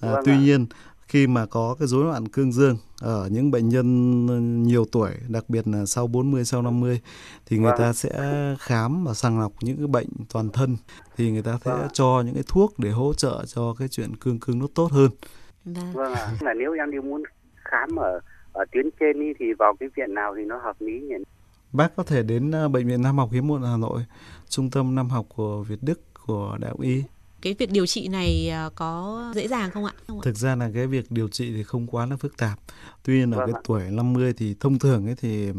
À, 0.00 0.12
vâng 0.12 0.22
tuy 0.24 0.32
ạ. 0.32 0.38
nhiên 0.38 0.66
khi 1.08 1.26
mà 1.26 1.46
có 1.46 1.76
cái 1.78 1.88
rối 1.88 2.04
loạn 2.04 2.28
cương 2.28 2.52
dương 2.52 2.76
ở 3.00 3.28
những 3.32 3.50
bệnh 3.50 3.68
nhân 3.68 4.62
nhiều 4.62 4.84
tuổi, 4.92 5.10
đặc 5.28 5.44
biệt 5.48 5.68
là 5.68 5.86
sau 5.86 6.06
40 6.06 6.44
sau 6.44 6.62
50 6.62 7.00
thì 7.46 7.58
người 7.58 7.70
vâng. 7.70 7.78
ta 7.78 7.92
sẽ 7.92 8.10
khám 8.58 9.04
và 9.04 9.14
sàng 9.14 9.40
lọc 9.40 9.52
những 9.60 9.76
cái 9.76 9.86
bệnh 9.86 10.08
toàn 10.32 10.48
thân 10.48 10.76
thì 11.16 11.30
người 11.30 11.42
ta 11.42 11.58
sẽ 11.64 11.70
vâng. 11.70 11.88
cho 11.92 12.22
những 12.26 12.34
cái 12.34 12.44
thuốc 12.46 12.78
để 12.78 12.90
hỗ 12.90 13.14
trợ 13.14 13.44
cho 13.46 13.74
cái 13.78 13.88
chuyện 13.88 14.16
cương 14.16 14.40
cương 14.40 14.58
nó 14.58 14.66
tốt 14.74 14.92
hơn. 14.92 15.10
Vâng. 15.64 15.92
vâng 15.92 16.12
ạ. 16.12 16.28
Là 16.40 16.54
nếu 16.54 16.72
em 16.72 16.90
đi 16.90 16.98
muốn 16.98 17.22
khám 17.70 17.96
ở 17.96 18.20
ở 18.52 18.64
tuyến 18.72 18.88
trên 19.00 19.20
đi 19.20 19.32
thì 19.38 19.46
vào 19.58 19.74
cái 19.80 19.88
viện 19.96 20.14
nào 20.14 20.34
thì 20.36 20.44
nó 20.44 20.58
hợp 20.58 20.76
lý 20.80 21.00
nhỉ? 21.00 21.14
Bác 21.72 21.96
có 21.96 22.02
thể 22.02 22.22
đến 22.22 22.50
ờ, 22.50 22.68
bệnh 22.68 22.88
viện 22.88 23.02
Nam 23.02 23.18
học 23.18 23.28
Hiếm 23.32 23.46
muộn 23.46 23.62
Hà 23.62 23.76
Nội, 23.76 24.00
trung 24.48 24.70
tâm 24.70 24.94
Nam 24.94 25.08
học 25.08 25.26
của 25.36 25.62
Việt 25.62 25.78
Đức 25.82 26.00
của 26.26 26.56
Đại 26.60 26.70
học 26.70 26.80
Y 26.80 27.04
cái 27.42 27.54
việc 27.58 27.70
điều 27.72 27.86
trị 27.86 28.08
này 28.08 28.50
ờ, 28.50 28.70
có 28.74 29.22
dễ 29.34 29.48
dàng 29.48 29.70
không 29.70 29.84
ạ? 29.84 29.92
Không 30.06 30.20
Thực 30.22 30.36
ra 30.36 30.56
là 30.56 30.70
cái 30.74 30.86
việc 30.86 31.10
điều 31.10 31.28
trị 31.28 31.52
thì 31.56 31.62
không 31.62 31.86
quá 31.86 32.06
là 32.06 32.16
phức 32.16 32.36
tạp. 32.36 32.58
Tuy 33.04 33.18
nhiên 33.18 33.30
ở 33.30 33.38
vâng 33.38 33.52
cái 33.52 33.62
tuổi 33.64 33.82
50 33.90 34.32
thì 34.36 34.54
thông 34.60 34.78
thường 34.78 35.06
ấy 35.06 35.14
thì 35.20 35.52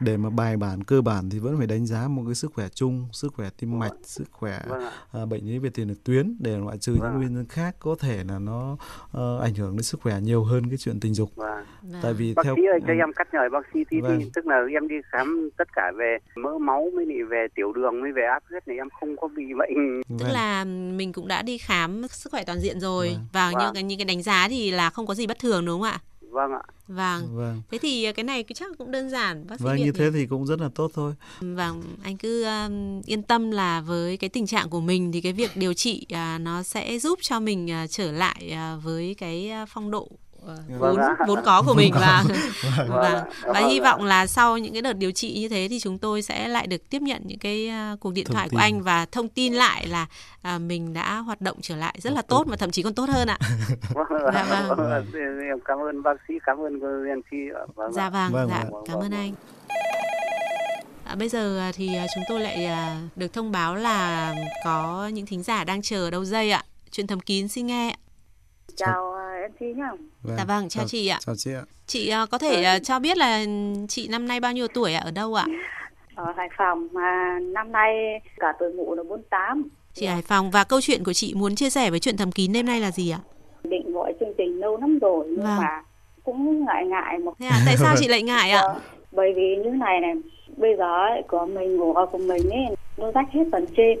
để 0.00 0.16
mà 0.16 0.30
bài 0.30 0.56
bản 0.56 0.84
cơ 0.84 1.00
bản 1.00 1.30
thì 1.30 1.38
vẫn 1.38 1.58
phải 1.58 1.66
đánh 1.66 1.86
giá 1.86 2.08
một 2.08 2.22
cái 2.26 2.34
sức 2.34 2.52
khỏe 2.54 2.68
chung, 2.74 3.08
sức 3.12 3.32
khỏe 3.34 3.48
tim 3.58 3.78
mạch, 3.78 3.90
vâng. 3.90 4.02
sức 4.04 4.24
khỏe 4.30 4.60
vâng 4.68 4.82
uh, 5.22 5.28
bệnh 5.28 5.46
lý 5.46 5.58
về 5.58 5.70
tiền 5.70 5.88
liệt 5.88 6.04
tuyến 6.04 6.36
để 6.40 6.58
loại 6.58 6.78
trừ 6.78 6.96
vâng. 6.98 7.10
những 7.10 7.20
nguyên 7.20 7.34
nhân 7.34 7.46
khác 7.48 7.76
có 7.78 7.96
thể 8.00 8.24
là 8.28 8.38
nó 8.38 8.72
uh, 8.72 9.42
ảnh 9.42 9.54
hưởng 9.54 9.76
đến 9.76 9.82
sức 9.82 10.00
khỏe 10.00 10.20
nhiều 10.20 10.44
hơn 10.44 10.68
cái 10.68 10.78
chuyện 10.78 11.00
tình 11.00 11.14
dục. 11.14 11.30
Vâng. 11.36 11.64
Tại 12.02 12.12
vì 12.14 12.34
bác 12.34 12.42
theo 12.44 12.56
sĩ 12.56 12.62
ơi 12.64 12.80
cho 12.86 12.92
em 12.92 13.12
cắt 13.16 13.28
nhời 13.32 13.48
bác 13.48 13.66
sĩ 13.74 13.80
tí 13.90 14.00
vâng. 14.00 14.20
tức 14.34 14.46
là 14.46 14.56
em 14.72 14.88
đi 14.88 14.96
khám 15.04 15.50
tất 15.56 15.68
cả 15.72 15.92
về 15.96 16.18
mỡ 16.36 16.58
máu 16.58 16.86
mới 16.96 17.06
về 17.30 17.46
tiểu 17.54 17.72
đường 17.72 18.00
mới 18.00 18.12
về 18.12 18.22
áp 18.22 18.42
huyết 18.50 18.68
này 18.68 18.76
em 18.76 18.88
không 19.00 19.16
có 19.16 19.28
bị 19.28 19.44
bệnh. 19.58 20.02
Tức 20.08 20.24
vâng. 20.24 20.32
là 20.32 20.64
mình 21.00 21.12
cũng 21.12 21.28
đã 21.28 21.42
đi 21.42 21.58
khám 21.58 22.08
sức 22.08 22.32
khỏe 22.32 22.44
toàn 22.44 22.60
diện 22.60 22.80
rồi 22.80 23.08
vâng. 23.08 23.26
và 23.32 23.50
vâng. 23.50 23.62
những 23.62 23.74
cái 23.74 23.82
những 23.82 23.98
cái 23.98 24.04
đánh 24.04 24.22
giá 24.22 24.48
thì 24.48 24.70
là 24.70 24.90
không 24.90 25.06
có 25.06 25.14
gì 25.14 25.26
bất 25.26 25.38
thường 25.38 25.64
đúng 25.64 25.80
không 25.80 25.90
ạ? 25.90 26.00
Vâng 26.30 26.52
ạ. 26.52 26.62
Vâng. 26.88 27.36
vâng. 27.36 27.62
Thế 27.70 27.78
thì 27.78 28.12
cái 28.12 28.24
này 28.24 28.44
chắc 28.54 28.70
cũng 28.78 28.90
đơn 28.90 29.10
giản 29.10 29.46
bác 29.46 29.60
sĩ 29.60 29.64
Vâng 29.64 29.76
như 29.76 29.92
thế 29.92 30.10
thì 30.10 30.26
cũng 30.26 30.46
rất 30.46 30.60
là 30.60 30.68
tốt 30.74 30.90
thôi. 30.94 31.14
Vâng, 31.40 31.82
anh 32.02 32.16
cứ 32.16 32.44
um, 32.44 33.02
yên 33.06 33.22
tâm 33.22 33.50
là 33.50 33.80
với 33.80 34.16
cái 34.16 34.30
tình 34.30 34.46
trạng 34.46 34.70
của 34.70 34.80
mình 34.80 35.12
thì 35.12 35.20
cái 35.20 35.32
việc 35.32 35.50
điều 35.56 35.74
trị 35.74 36.06
uh, 36.12 36.40
nó 36.40 36.62
sẽ 36.62 36.98
giúp 36.98 37.18
cho 37.22 37.40
mình 37.40 37.68
uh, 37.84 37.90
trở 37.90 38.12
lại 38.12 38.52
uh, 38.52 38.84
với 38.84 39.14
cái 39.18 39.52
uh, 39.62 39.68
phong 39.68 39.90
độ 39.90 40.08
vốn 40.78 40.98
vốn 41.26 41.38
có 41.44 41.62
của 41.66 41.74
mình 41.74 41.92
và 41.94 42.24
vâng. 42.76 42.88
và 42.88 43.24
và 43.42 43.60
hy 43.60 43.80
vọng 43.80 44.04
là 44.04 44.26
sau 44.26 44.58
những 44.58 44.72
cái 44.72 44.82
đợt 44.82 44.92
điều 44.92 45.12
trị 45.12 45.40
như 45.40 45.48
thế 45.48 45.66
thì 45.70 45.80
chúng 45.80 45.98
tôi 45.98 46.22
sẽ 46.22 46.48
lại 46.48 46.66
được 46.66 46.90
tiếp 46.90 47.02
nhận 47.02 47.22
những 47.24 47.38
cái 47.38 47.70
uh, 47.92 48.00
cuộc 48.00 48.12
điện 48.12 48.26
thông 48.26 48.34
thoại 48.34 48.48
tin. 48.48 48.56
của 48.56 48.60
anh 48.60 48.82
và 48.82 49.06
thông 49.12 49.28
tin 49.28 49.54
lại 49.54 49.86
là 49.86 50.06
uh, 50.54 50.60
mình 50.60 50.94
đã 50.94 51.18
hoạt 51.18 51.40
động 51.40 51.56
trở 51.60 51.76
lại 51.76 51.94
rất 51.98 52.12
là 52.12 52.22
tốt 52.22 52.44
và 52.46 52.56
thậm 52.56 52.70
chí 52.70 52.82
còn 52.82 52.94
tốt 52.94 53.08
hơn 53.08 53.28
ạ. 53.28 53.38
dạ 54.34 54.46
vâng. 54.50 54.78
Cảm 55.64 55.78
ơn 55.78 56.02
bác 56.02 56.14
sĩ, 56.28 56.34
cảm 56.46 56.58
ơn. 56.58 56.80
Vâng. 57.76 57.92
Dạ 57.92 58.10
vâng, 58.10 58.32
vâng 58.32 58.48
dạ, 58.48 58.64
cảm 58.86 58.98
ơn 59.00 59.10
anh. 59.10 59.32
À, 61.04 61.14
bây 61.14 61.28
giờ 61.28 61.72
thì 61.74 61.90
chúng 62.14 62.24
tôi 62.28 62.40
lại 62.40 62.68
được 63.16 63.32
thông 63.32 63.52
báo 63.52 63.74
là 63.74 64.34
có 64.64 65.10
những 65.12 65.26
thính 65.26 65.42
giả 65.42 65.64
đang 65.64 65.82
chờ 65.82 66.10
đầu 66.10 66.24
dây 66.24 66.50
ạ. 66.50 66.64
Chuyện 66.90 67.06
thầm 67.06 67.20
kín 67.20 67.48
xin 67.48 67.66
nghe. 67.66 67.96
Chào 68.76 69.19
em 69.40 69.50
Thi 69.60 69.66
nhá. 69.76 69.90
Vâng. 70.22 70.36
Dạ 70.36 70.44
vâng, 70.44 70.68
chào, 70.68 70.80
chào 70.80 70.88
chị 70.88 71.08
ạ. 71.08 71.18
Chào 71.20 71.36
chị 71.36 71.52
ạ. 71.54 71.62
Chị 71.86 72.12
uh, 72.22 72.30
có 72.30 72.38
thể 72.38 72.76
uh, 72.76 72.82
cho 72.82 72.98
biết 72.98 73.16
là 73.16 73.44
chị 73.88 74.08
năm 74.08 74.28
nay 74.28 74.40
bao 74.40 74.52
nhiêu 74.52 74.68
tuổi 74.68 74.94
ạ? 74.94 75.00
Ở 75.04 75.10
đâu 75.10 75.34
ạ? 75.34 75.46
Ở 76.14 76.32
Hải 76.36 76.48
Phòng 76.58 76.88
mà 76.92 77.38
năm 77.42 77.72
nay 77.72 78.20
cả 78.36 78.52
tuổi 78.58 78.72
ngủ 78.72 78.94
là 78.94 79.02
48. 79.02 79.68
Chị 79.94 80.06
Hải 80.06 80.22
Phòng 80.22 80.50
và 80.50 80.64
câu 80.64 80.80
chuyện 80.80 81.04
của 81.04 81.12
chị 81.12 81.34
muốn 81.34 81.54
chia 81.54 81.70
sẻ 81.70 81.90
với 81.90 82.00
chuyện 82.00 82.16
thầm 82.16 82.32
kín 82.32 82.52
đêm 82.52 82.66
nay 82.66 82.80
là 82.80 82.90
gì 82.90 83.10
ạ? 83.10 83.20
Định 83.64 83.92
gọi 83.92 84.12
chương 84.20 84.32
trình 84.38 84.60
lâu 84.60 84.76
lắm 84.76 84.98
rồi 84.98 85.26
nhưng 85.28 85.44
vâng. 85.44 85.56
mà 85.58 85.82
cũng 86.24 86.64
ngại 86.64 86.86
ngại 86.86 87.18
một. 87.18 87.34
Thế 87.38 87.46
à, 87.46 87.62
tại 87.66 87.76
sao 87.76 87.94
chị 87.98 88.08
lại 88.08 88.22
ngại 88.22 88.50
ạ? 88.50 88.60
Ờ, 88.60 88.80
bởi 89.12 89.32
vì 89.36 89.56
như 89.64 89.70
này 89.70 90.00
này, 90.00 90.14
bây 90.56 90.76
giờ 90.78 90.84
ấy, 90.84 91.22
của 91.28 91.46
mình 91.46 91.76
ngủ 91.76 91.92
ở 91.92 92.06
của 92.06 92.18
mình 92.18 92.50
ấy 92.50 92.76
nó 92.96 93.10
rách 93.14 93.26
hết 93.32 93.44
phần 93.52 93.66
trên. 93.76 93.98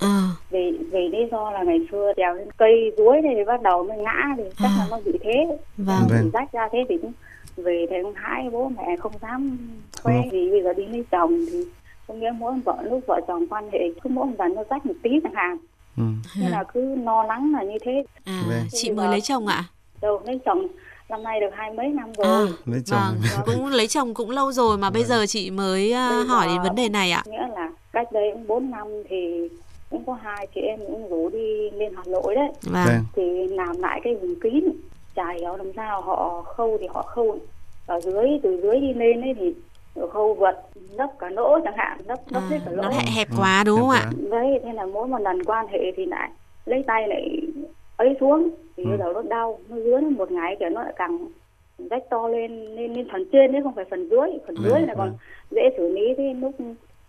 À. 0.00 0.28
vì 0.52 0.78
vì 0.92 1.08
lý 1.08 1.18
do 1.30 1.50
là 1.50 1.62
ngày 1.62 1.78
xưa 1.90 2.12
trèo 2.16 2.34
lên 2.34 2.48
cây 2.56 2.92
ruối 2.96 3.22
này 3.22 3.34
thì 3.36 3.44
bắt 3.44 3.62
đầu 3.62 3.84
mới 3.84 3.98
ngã 3.98 4.34
thì 4.36 4.42
chắc 4.58 4.68
à. 4.68 4.76
là 4.78 4.86
nó 4.90 5.00
bị 5.04 5.12
thế. 5.22 5.58
Vâng. 5.76 6.02
bị 6.10 6.30
rách 6.32 6.52
ra 6.52 6.68
thế 6.72 6.84
thì 6.88 6.98
cũng 7.02 7.12
về 7.56 7.86
thì 7.90 7.96
cũng 8.02 8.14
hãi 8.14 8.48
bố 8.52 8.68
mẹ 8.76 8.96
không 8.98 9.12
dám 9.22 9.58
khoe 10.02 10.14
ừ. 10.14 10.28
vì 10.32 10.50
bây 10.50 10.62
giờ 10.62 10.72
đi 10.72 10.86
lấy 10.86 11.04
chồng 11.10 11.44
thì 11.50 11.64
có 12.08 12.14
nghĩa 12.14 12.32
mỗi 12.38 12.54
vợ 12.64 12.76
lúc 12.82 13.00
vợ 13.06 13.20
chồng 13.28 13.46
quan 13.46 13.70
hệ 13.72 13.80
cứ 14.02 14.10
mỗi 14.10 14.26
lần 14.38 14.54
nó 14.54 14.62
rách 14.70 14.86
một 14.86 14.94
tí 15.02 15.10
chẳng 15.22 15.34
hạn. 15.34 15.58
Ừ. 15.96 16.02
nên 16.40 16.50
là 16.50 16.64
cứ 16.74 16.94
lo 16.94 17.22
lắng 17.22 17.52
là 17.52 17.62
như 17.62 17.78
thế. 17.82 18.04
À, 18.24 18.42
thế 18.48 18.62
chị 18.70 18.90
mới 18.90 19.08
lấy 19.08 19.20
chồng 19.20 19.46
ạ? 19.46 19.64
Đâu 20.00 20.20
lấy 20.26 20.40
chồng 20.44 20.66
năm 21.08 21.22
nay 21.22 21.40
được 21.40 21.50
hai 21.52 21.72
mấy 21.72 21.88
năm 21.88 22.12
rồi. 22.12 22.26
À, 22.26 22.52
lấy 22.64 22.80
chồng. 22.86 22.98
vâng, 23.00 23.42
cũng 23.46 23.66
lấy 23.66 23.86
chồng 23.86 24.14
cũng 24.14 24.30
lâu 24.30 24.52
rồi 24.52 24.78
mà 24.78 24.90
bây 24.90 25.02
vâng. 25.02 25.08
giờ 25.08 25.26
chị 25.26 25.50
mới 25.50 25.94
uh, 26.22 26.28
hỏi 26.28 26.46
đến 26.46 26.62
vấn 26.62 26.74
đề 26.74 26.88
này 26.88 27.10
ạ? 27.10 27.22
nghĩa 27.26 27.48
là 27.54 27.70
cách 27.92 28.12
đây 28.12 28.32
bốn 28.48 28.70
năm 28.70 28.86
thì 29.08 29.48
cũng 29.92 30.04
có 30.06 30.12
hai 30.12 30.46
chị 30.54 30.60
em 30.60 30.80
cũng 30.86 31.08
rủ 31.10 31.28
đi 31.28 31.70
lên 31.70 31.92
Hà 31.96 32.02
Nội 32.06 32.34
đấy 32.34 32.48
vâng. 32.62 32.84
vâng. 32.86 33.04
thì 33.16 33.48
làm 33.48 33.78
lại 33.78 34.00
cái 34.04 34.14
vùng 34.14 34.34
kín 34.40 34.64
trải 35.14 35.40
đó 35.42 35.56
làm 35.56 35.72
sao 35.76 36.00
họ 36.00 36.42
khâu 36.42 36.78
thì 36.80 36.86
họ 36.86 37.02
khâu 37.02 37.38
ở 37.86 38.00
dưới 38.00 38.26
từ 38.42 38.60
dưới 38.62 38.80
đi 38.80 38.94
lên 38.94 39.20
ấy 39.20 39.34
thì 39.40 39.54
khâu 40.12 40.34
vượt 40.34 40.54
lấp 40.90 41.10
cả 41.18 41.30
lỗ 41.30 41.58
chẳng 41.64 41.76
hạn 41.76 41.98
lấp 42.06 42.18
lấp 42.28 42.42
à, 42.42 42.48
hết 42.50 42.58
cả 42.64 42.70
lỗ 42.70 42.82
nó 42.82 42.88
hẹp, 42.88 43.08
hẹp 43.16 43.28
quá 43.38 43.62
đúng 43.66 43.80
không 43.80 43.90
ạ 43.90 44.10
đấy 44.30 44.60
thế 44.64 44.72
là 44.72 44.86
mỗi 44.86 45.08
một 45.08 45.18
lần 45.18 45.44
quan 45.44 45.66
hệ 45.68 45.92
thì 45.96 46.06
lại 46.06 46.30
lấy 46.66 46.84
tay 46.86 47.08
lại 47.08 47.40
ấy 47.96 48.16
xuống 48.20 48.50
thì 48.76 48.84
ừ. 48.84 48.90
giờ 48.98 49.12
nó 49.14 49.22
đau 49.22 49.58
nó 49.68 49.76
dưới 49.76 50.00
một 50.00 50.30
ngày 50.30 50.56
kiểu 50.60 50.68
nó 50.68 50.82
lại 50.82 50.92
càng 50.96 51.18
rách 51.90 52.02
to 52.10 52.28
lên 52.28 52.64
lên 52.64 52.94
lên 52.94 53.08
phần 53.12 53.24
trên 53.32 53.52
đấy 53.52 53.62
không 53.62 53.74
phải 53.74 53.84
phần 53.90 54.08
dưới 54.10 54.30
phần 54.46 54.56
ừ, 54.56 54.62
dưới 54.64 54.80
là 54.80 54.94
còn 54.96 55.08
ừ. 55.08 55.14
dễ 55.50 55.62
xử 55.76 55.88
lý 55.88 56.14
thế 56.16 56.34
lúc 56.34 56.54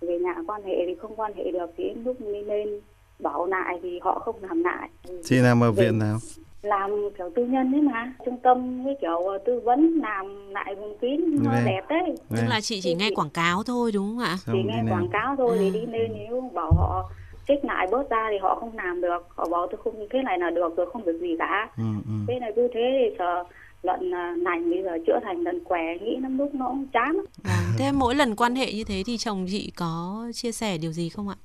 về 0.08 0.20
nhà 0.20 0.36
quan 0.48 0.64
hệ 0.64 0.76
thì 0.88 0.96
không 0.96 1.16
quan 1.16 1.34
hệ 1.36 1.52
được 1.52 1.72
thì 1.78 1.94
lúc 2.06 2.16
đi 2.20 2.44
lên 2.44 2.80
bảo 3.20 3.46
lại 3.46 3.80
thì 3.84 4.00
họ 4.00 4.20
không 4.20 4.36
làm 4.42 4.64
lại. 4.64 4.90
Chị 5.24 5.36
làm 5.36 5.64
ở 5.64 5.72
viện 5.72 6.00
nào? 6.00 6.18
làm 6.64 6.92
kiểu 7.18 7.30
tư 7.36 7.46
nhân 7.46 7.72
đấy 7.72 7.82
mà 7.82 8.14
trung 8.26 8.38
tâm 8.44 8.84
với 8.84 8.96
kiểu 9.02 9.22
tư 9.46 9.60
vấn 9.60 10.00
làm 10.02 10.50
lại 10.50 10.76
vùng 10.76 10.98
kín 10.98 11.22
nó 11.44 11.52
đẹp 11.66 11.82
đấy. 11.90 12.16
Tức 12.30 12.42
là 12.48 12.62
chị 12.62 12.82
chỉ 12.82 12.96
nghe 12.96 13.10
quảng 13.16 13.30
cáo 13.30 13.64
thôi 13.64 13.92
đúng 13.92 14.08
không 14.08 14.20
ạ? 14.20 14.38
Chỉ 14.46 14.64
nghe 14.64 14.84
quảng 14.90 15.10
cáo 15.12 15.36
thôi 15.38 15.58
à. 15.58 15.60
thì 15.60 15.70
đi 15.70 15.86
lên 15.86 16.12
nếu 16.14 16.52
bảo 16.54 16.72
họ 16.72 17.10
trích 17.48 17.66
lại 17.66 17.88
bớt 17.92 18.10
ra 18.10 18.28
thì 18.32 18.38
họ 18.38 18.56
không 18.56 18.78
làm 18.78 19.02
được. 19.02 19.28
Họ 19.30 19.48
bảo 19.52 19.68
tôi 19.72 19.80
không 19.84 20.08
thế 20.12 20.22
này 20.22 20.40
là 20.40 20.50
được 20.50 20.78
rồi 20.78 20.86
không 20.94 21.06
được 21.06 21.18
gì 21.22 21.36
cả. 21.40 21.70
Ừ, 21.78 21.84
ừ. 22.06 22.14
thế 22.28 22.40
này 22.40 22.52
cứ 22.56 22.68
thế 22.74 23.00
thì 23.00 23.16
sợ 23.20 23.44
lợn 23.84 24.12
nành 24.44 24.70
bây 24.70 24.84
giờ 24.84 24.92
chữa 25.08 25.20
thành 25.24 25.42
lợn 25.42 25.64
què 25.64 25.98
nghĩ 26.02 26.18
lắm 26.22 26.38
lúc 26.38 26.56
nó 26.56 26.68
cũng 26.68 26.88
chán 26.94 27.18
à, 27.44 27.74
thế 27.78 27.92
mỗi 27.92 28.16
lần 28.16 28.36
quan 28.36 28.56
hệ 28.56 28.74
như 28.74 28.84
thế 28.84 29.04
thì 29.06 29.18
chồng 29.18 29.46
chị 29.50 29.72
có 29.76 30.26
chia 30.34 30.52
sẻ 30.52 30.78
điều 30.78 30.92
gì 30.92 31.10
không 31.10 31.30
ạ 31.30 31.36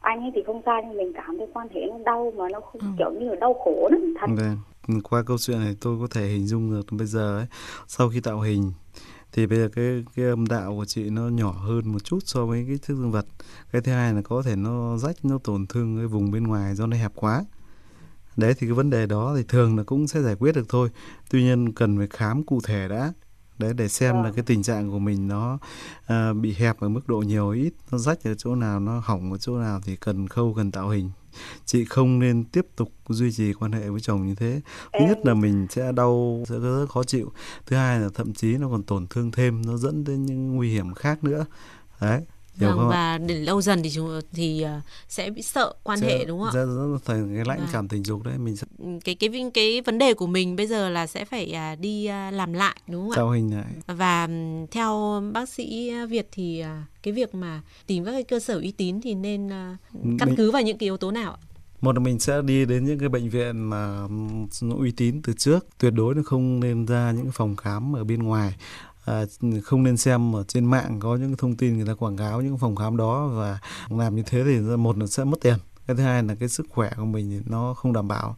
anh 0.00 0.20
ấy 0.20 0.30
thì 0.34 0.42
không 0.46 0.62
sao 0.66 0.82
nhưng 0.88 0.96
mình 0.96 1.12
cảm 1.14 1.38
thấy 1.38 1.46
quan 1.54 1.68
hệ 1.74 1.80
nó 1.90 1.98
đau 2.04 2.32
mà 2.36 2.44
nó 2.52 2.60
không 2.60 2.80
ừ. 2.80 2.86
kiểu 2.98 3.10
như 3.20 3.28
là 3.28 3.36
đau 3.40 3.54
khổ 3.64 3.88
lắm 3.90 4.14
thật 4.20 4.26
Vâng. 4.36 4.56
Qua 5.02 5.22
câu 5.26 5.38
chuyện 5.38 5.58
này 5.58 5.76
tôi 5.80 5.98
có 6.00 6.06
thể 6.10 6.26
hình 6.26 6.46
dung 6.46 6.70
được 6.70 6.86
bây 6.90 7.06
giờ 7.06 7.38
ấy, 7.38 7.46
sau 7.86 8.08
khi 8.08 8.20
tạo 8.20 8.40
hình 8.40 8.72
thì 9.32 9.46
bây 9.46 9.58
giờ 9.58 9.68
cái 9.72 10.04
cái 10.16 10.26
âm 10.26 10.46
đạo 10.46 10.74
của 10.76 10.84
chị 10.84 11.10
nó 11.10 11.22
nhỏ 11.22 11.50
hơn 11.50 11.92
một 11.92 12.04
chút 12.04 12.18
so 12.24 12.46
với 12.46 12.64
cái 12.68 12.78
thức 12.82 12.94
dương 12.94 13.10
vật. 13.12 13.26
Cái 13.72 13.82
thứ 13.82 13.92
hai 13.92 14.14
là 14.14 14.22
có 14.22 14.42
thể 14.42 14.56
nó 14.56 14.96
rách 14.96 15.16
nó 15.24 15.38
tổn 15.44 15.66
thương 15.66 15.96
cái 15.96 16.06
vùng 16.06 16.30
bên 16.30 16.44
ngoài 16.44 16.74
do 16.74 16.86
nó 16.86 16.96
hẹp 16.96 17.12
quá. 17.14 17.44
Đấy 18.38 18.54
thì 18.54 18.66
cái 18.66 18.74
vấn 18.74 18.90
đề 18.90 19.06
đó 19.06 19.34
thì 19.36 19.42
thường 19.48 19.76
là 19.76 19.82
cũng 19.82 20.08
sẽ 20.08 20.22
giải 20.22 20.34
quyết 20.34 20.54
được 20.54 20.68
thôi. 20.68 20.90
Tuy 21.30 21.42
nhiên 21.42 21.72
cần 21.72 21.98
phải 21.98 22.06
khám 22.10 22.42
cụ 22.42 22.60
thể 22.64 22.88
đã. 22.88 23.12
Đấy 23.58 23.74
để 23.74 23.88
xem 23.88 24.14
là 24.16 24.22
vâng. 24.22 24.32
cái 24.32 24.44
tình 24.46 24.62
trạng 24.62 24.90
của 24.90 24.98
mình 24.98 25.28
nó 25.28 25.58
à, 26.06 26.32
bị 26.32 26.54
hẹp 26.54 26.80
ở 26.80 26.88
mức 26.88 27.08
độ 27.08 27.16
nhiều 27.16 27.50
ít 27.50 27.72
nó 27.90 27.98
rách 27.98 28.24
ở 28.24 28.34
chỗ 28.34 28.54
nào 28.54 28.80
nó 28.80 29.02
hỏng 29.04 29.32
ở 29.32 29.38
chỗ 29.38 29.58
nào 29.58 29.80
thì 29.84 29.96
cần 29.96 30.28
khâu 30.28 30.54
cần 30.54 30.70
tạo 30.70 30.88
hình. 30.88 31.10
Chị 31.64 31.84
không 31.84 32.18
nên 32.18 32.44
tiếp 32.44 32.66
tục 32.76 32.92
duy 33.08 33.32
trì 33.32 33.52
quan 33.52 33.72
hệ 33.72 33.88
với 33.88 34.00
chồng 34.00 34.26
như 34.26 34.34
thế. 34.34 34.60
Thứ 34.92 35.04
nhất 35.08 35.18
là 35.24 35.34
mình 35.34 35.66
sẽ 35.70 35.92
đau 35.92 36.44
sẽ 36.48 36.58
rất 36.58 36.86
khó 36.88 37.04
chịu. 37.04 37.32
Thứ 37.66 37.76
hai 37.76 38.00
là 38.00 38.08
thậm 38.14 38.34
chí 38.34 38.56
nó 38.56 38.68
còn 38.68 38.82
tổn 38.82 39.06
thương 39.06 39.30
thêm 39.30 39.66
nó 39.66 39.76
dẫn 39.76 40.04
đến 40.04 40.26
những 40.26 40.56
nguy 40.56 40.70
hiểm 40.70 40.94
khác 40.94 41.24
nữa. 41.24 41.46
Đấy 42.00 42.22
vâng, 42.58 42.88
và 42.88 43.18
để 43.18 43.34
lâu 43.34 43.62
dần 43.62 43.82
thì 43.82 43.90
chúng 43.90 44.20
thì 44.32 44.64
uh, 44.78 44.82
sẽ 45.08 45.30
bị 45.30 45.42
sợ 45.42 45.74
quan 45.82 46.00
sẽ, 46.00 46.06
hệ 46.06 46.24
đúng 46.24 46.38
không 46.40 46.48
ạ? 46.48 46.52
Rất 46.52 46.66
thành 47.04 47.34
cái 47.34 47.44
lãnh 47.44 47.58
vâng. 47.58 47.68
cảm 47.72 47.88
tình 47.88 48.04
dục 48.04 48.22
đấy 48.22 48.38
mình 48.38 48.56
sẽ... 48.56 48.66
Ừ, 48.78 48.88
cái 49.04 49.14
cái 49.14 49.50
cái 49.54 49.80
vấn 49.80 49.98
đề 49.98 50.14
của 50.14 50.26
mình 50.26 50.56
bây 50.56 50.66
giờ 50.66 50.88
là 50.88 51.06
sẽ 51.06 51.24
phải 51.24 51.54
uh, 51.72 51.80
đi 51.80 52.08
uh, 52.08 52.34
làm 52.34 52.52
lại 52.52 52.76
đúng 52.86 53.02
không 53.02 53.12
ạ? 53.12 53.16
Tạo 53.16 53.30
hình 53.30 53.56
lại. 53.56 53.96
Và 53.96 54.28
theo 54.70 55.22
bác 55.32 55.48
sĩ 55.48 55.92
Việt 56.10 56.28
thì 56.32 56.64
cái 57.02 57.14
việc 57.14 57.34
mà 57.34 57.62
tìm 57.86 58.04
các 58.04 58.12
cái 58.12 58.24
cơ 58.24 58.40
sở 58.40 58.58
uy 58.58 58.72
tín 58.72 59.00
thì 59.00 59.14
nên 59.14 59.50
căn 60.18 60.34
cứ 60.36 60.50
vào 60.50 60.62
những 60.62 60.78
cái 60.78 60.86
yếu 60.86 60.96
tố 60.96 61.10
nào 61.10 61.32
ạ? 61.32 61.38
một 61.80 61.92
là 61.92 62.00
mình 62.00 62.18
sẽ 62.18 62.42
đi 62.42 62.64
đến 62.64 62.84
những 62.84 62.98
cái 62.98 63.08
bệnh 63.08 63.28
viện 63.28 63.58
mà 63.58 64.08
uy 64.78 64.90
tín 64.90 65.22
từ 65.22 65.32
trước 65.32 65.66
tuyệt 65.78 65.92
đối 65.92 66.14
là 66.14 66.22
không 66.24 66.60
nên 66.60 66.86
ra 66.86 67.12
những 67.16 67.30
phòng 67.32 67.56
khám 67.56 67.96
ở 67.96 68.04
bên 68.04 68.22
ngoài 68.22 68.54
à, 69.08 69.24
không 69.64 69.82
nên 69.82 69.96
xem 69.96 70.36
ở 70.36 70.44
trên 70.48 70.64
mạng 70.64 71.00
có 71.00 71.16
những 71.16 71.36
thông 71.36 71.56
tin 71.56 71.76
người 71.76 71.86
ta 71.86 71.94
quảng 71.94 72.16
cáo 72.16 72.40
những 72.40 72.58
phòng 72.58 72.76
khám 72.76 72.96
đó 72.96 73.26
và 73.26 73.58
làm 73.88 74.16
như 74.16 74.22
thế 74.26 74.44
thì 74.44 74.58
một 74.60 74.98
là 74.98 75.06
sẽ 75.06 75.24
mất 75.24 75.40
tiền. 75.40 75.58
Cái 75.86 75.96
thứ 75.96 76.02
hai 76.02 76.22
là 76.22 76.34
cái 76.34 76.48
sức 76.48 76.66
khỏe 76.70 76.90
của 76.96 77.04
mình 77.04 77.42
nó 77.46 77.74
không 77.74 77.92
đảm 77.92 78.08
bảo 78.08 78.36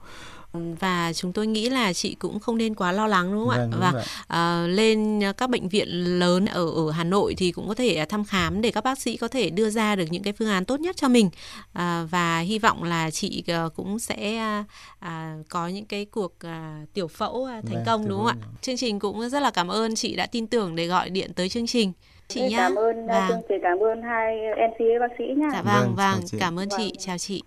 và 0.53 1.13
chúng 1.13 1.33
tôi 1.33 1.47
nghĩ 1.47 1.69
là 1.69 1.93
chị 1.93 2.15
cũng 2.15 2.41
không 2.41 2.59
nên 2.59 2.75
quá 2.75 2.93
lo 2.93 3.07
lắng 3.07 3.33
đúng 3.33 3.49
không 3.49 3.71
vâng, 3.71 3.81
ạ 3.83 3.93
và 3.93 4.05
à, 4.29 4.67
lên 4.67 5.21
các 5.37 5.51
bệnh 5.51 5.69
viện 5.69 5.89
lớn 6.19 6.47
ở 6.47 6.71
ở 6.71 6.91
Hà 6.91 7.05
Nội 7.05 7.35
thì 7.39 7.53
cũng 7.53 7.69
có 7.69 7.75
thể 7.75 8.05
thăm 8.09 8.25
khám 8.25 8.61
để 8.61 8.71
các 8.71 8.85
bác 8.85 8.99
sĩ 8.99 9.17
có 9.17 9.29
thể 9.29 9.51
đưa 9.51 9.71
ra 9.71 9.97
được 9.97 10.05
những 10.11 10.23
cái 10.23 10.33
phương 10.33 10.49
án 10.49 10.65
tốt 10.65 10.81
nhất 10.81 10.97
cho 10.97 11.09
mình. 11.09 11.31
À, 11.73 12.05
và 12.11 12.39
hy 12.39 12.59
vọng 12.59 12.83
là 12.83 13.11
chị 13.11 13.45
ờ, 13.47 13.69
cũng 13.77 13.99
sẽ 13.99 14.37
à, 15.01 15.37
có 15.49 15.69
những 15.69 15.87
cái 15.87 16.05
cuộc 16.05 16.33
à, 16.41 16.83
tiểu 16.95 17.09
phẫu 17.09 17.49
thành 17.49 17.75
vâng, 17.75 17.83
công 17.87 18.09
đúng 18.09 18.19
không 18.19 18.27
ạ? 18.27 18.37
Chương 18.61 18.77
trình 18.77 18.99
cũng 18.99 19.29
rất 19.29 19.41
là 19.41 19.51
cảm 19.51 19.69
ơn 19.69 19.95
chị 19.95 20.17
đã 20.17 20.27
tin 20.27 20.47
tưởng 20.47 20.77
để 20.77 20.87
gọi 20.87 21.11
điện 21.11 21.33
tới 21.35 21.49
chương 21.49 21.67
trình. 21.67 21.93
Chị 22.29 22.41
nhá. 22.41 22.57
cảm 22.59 22.75
ơn 22.75 23.07
vâng. 23.07 23.25
chương 23.29 23.43
trình 23.49 23.59
cảm 23.63 23.79
ơn 23.79 24.03
hai 24.03 24.37
MC 24.57 25.01
bác 25.01 25.15
sĩ 25.19 25.25
nhá. 25.37 25.49
Dạ 25.53 25.63
vâng 25.63 25.95
vâng, 25.95 25.97
vâng 25.97 26.41
cảm 26.41 26.59
ơn 26.59 26.69
chị. 26.69 26.77
Vâng. 26.77 26.97
chào 26.99 27.19
chị 27.19 27.43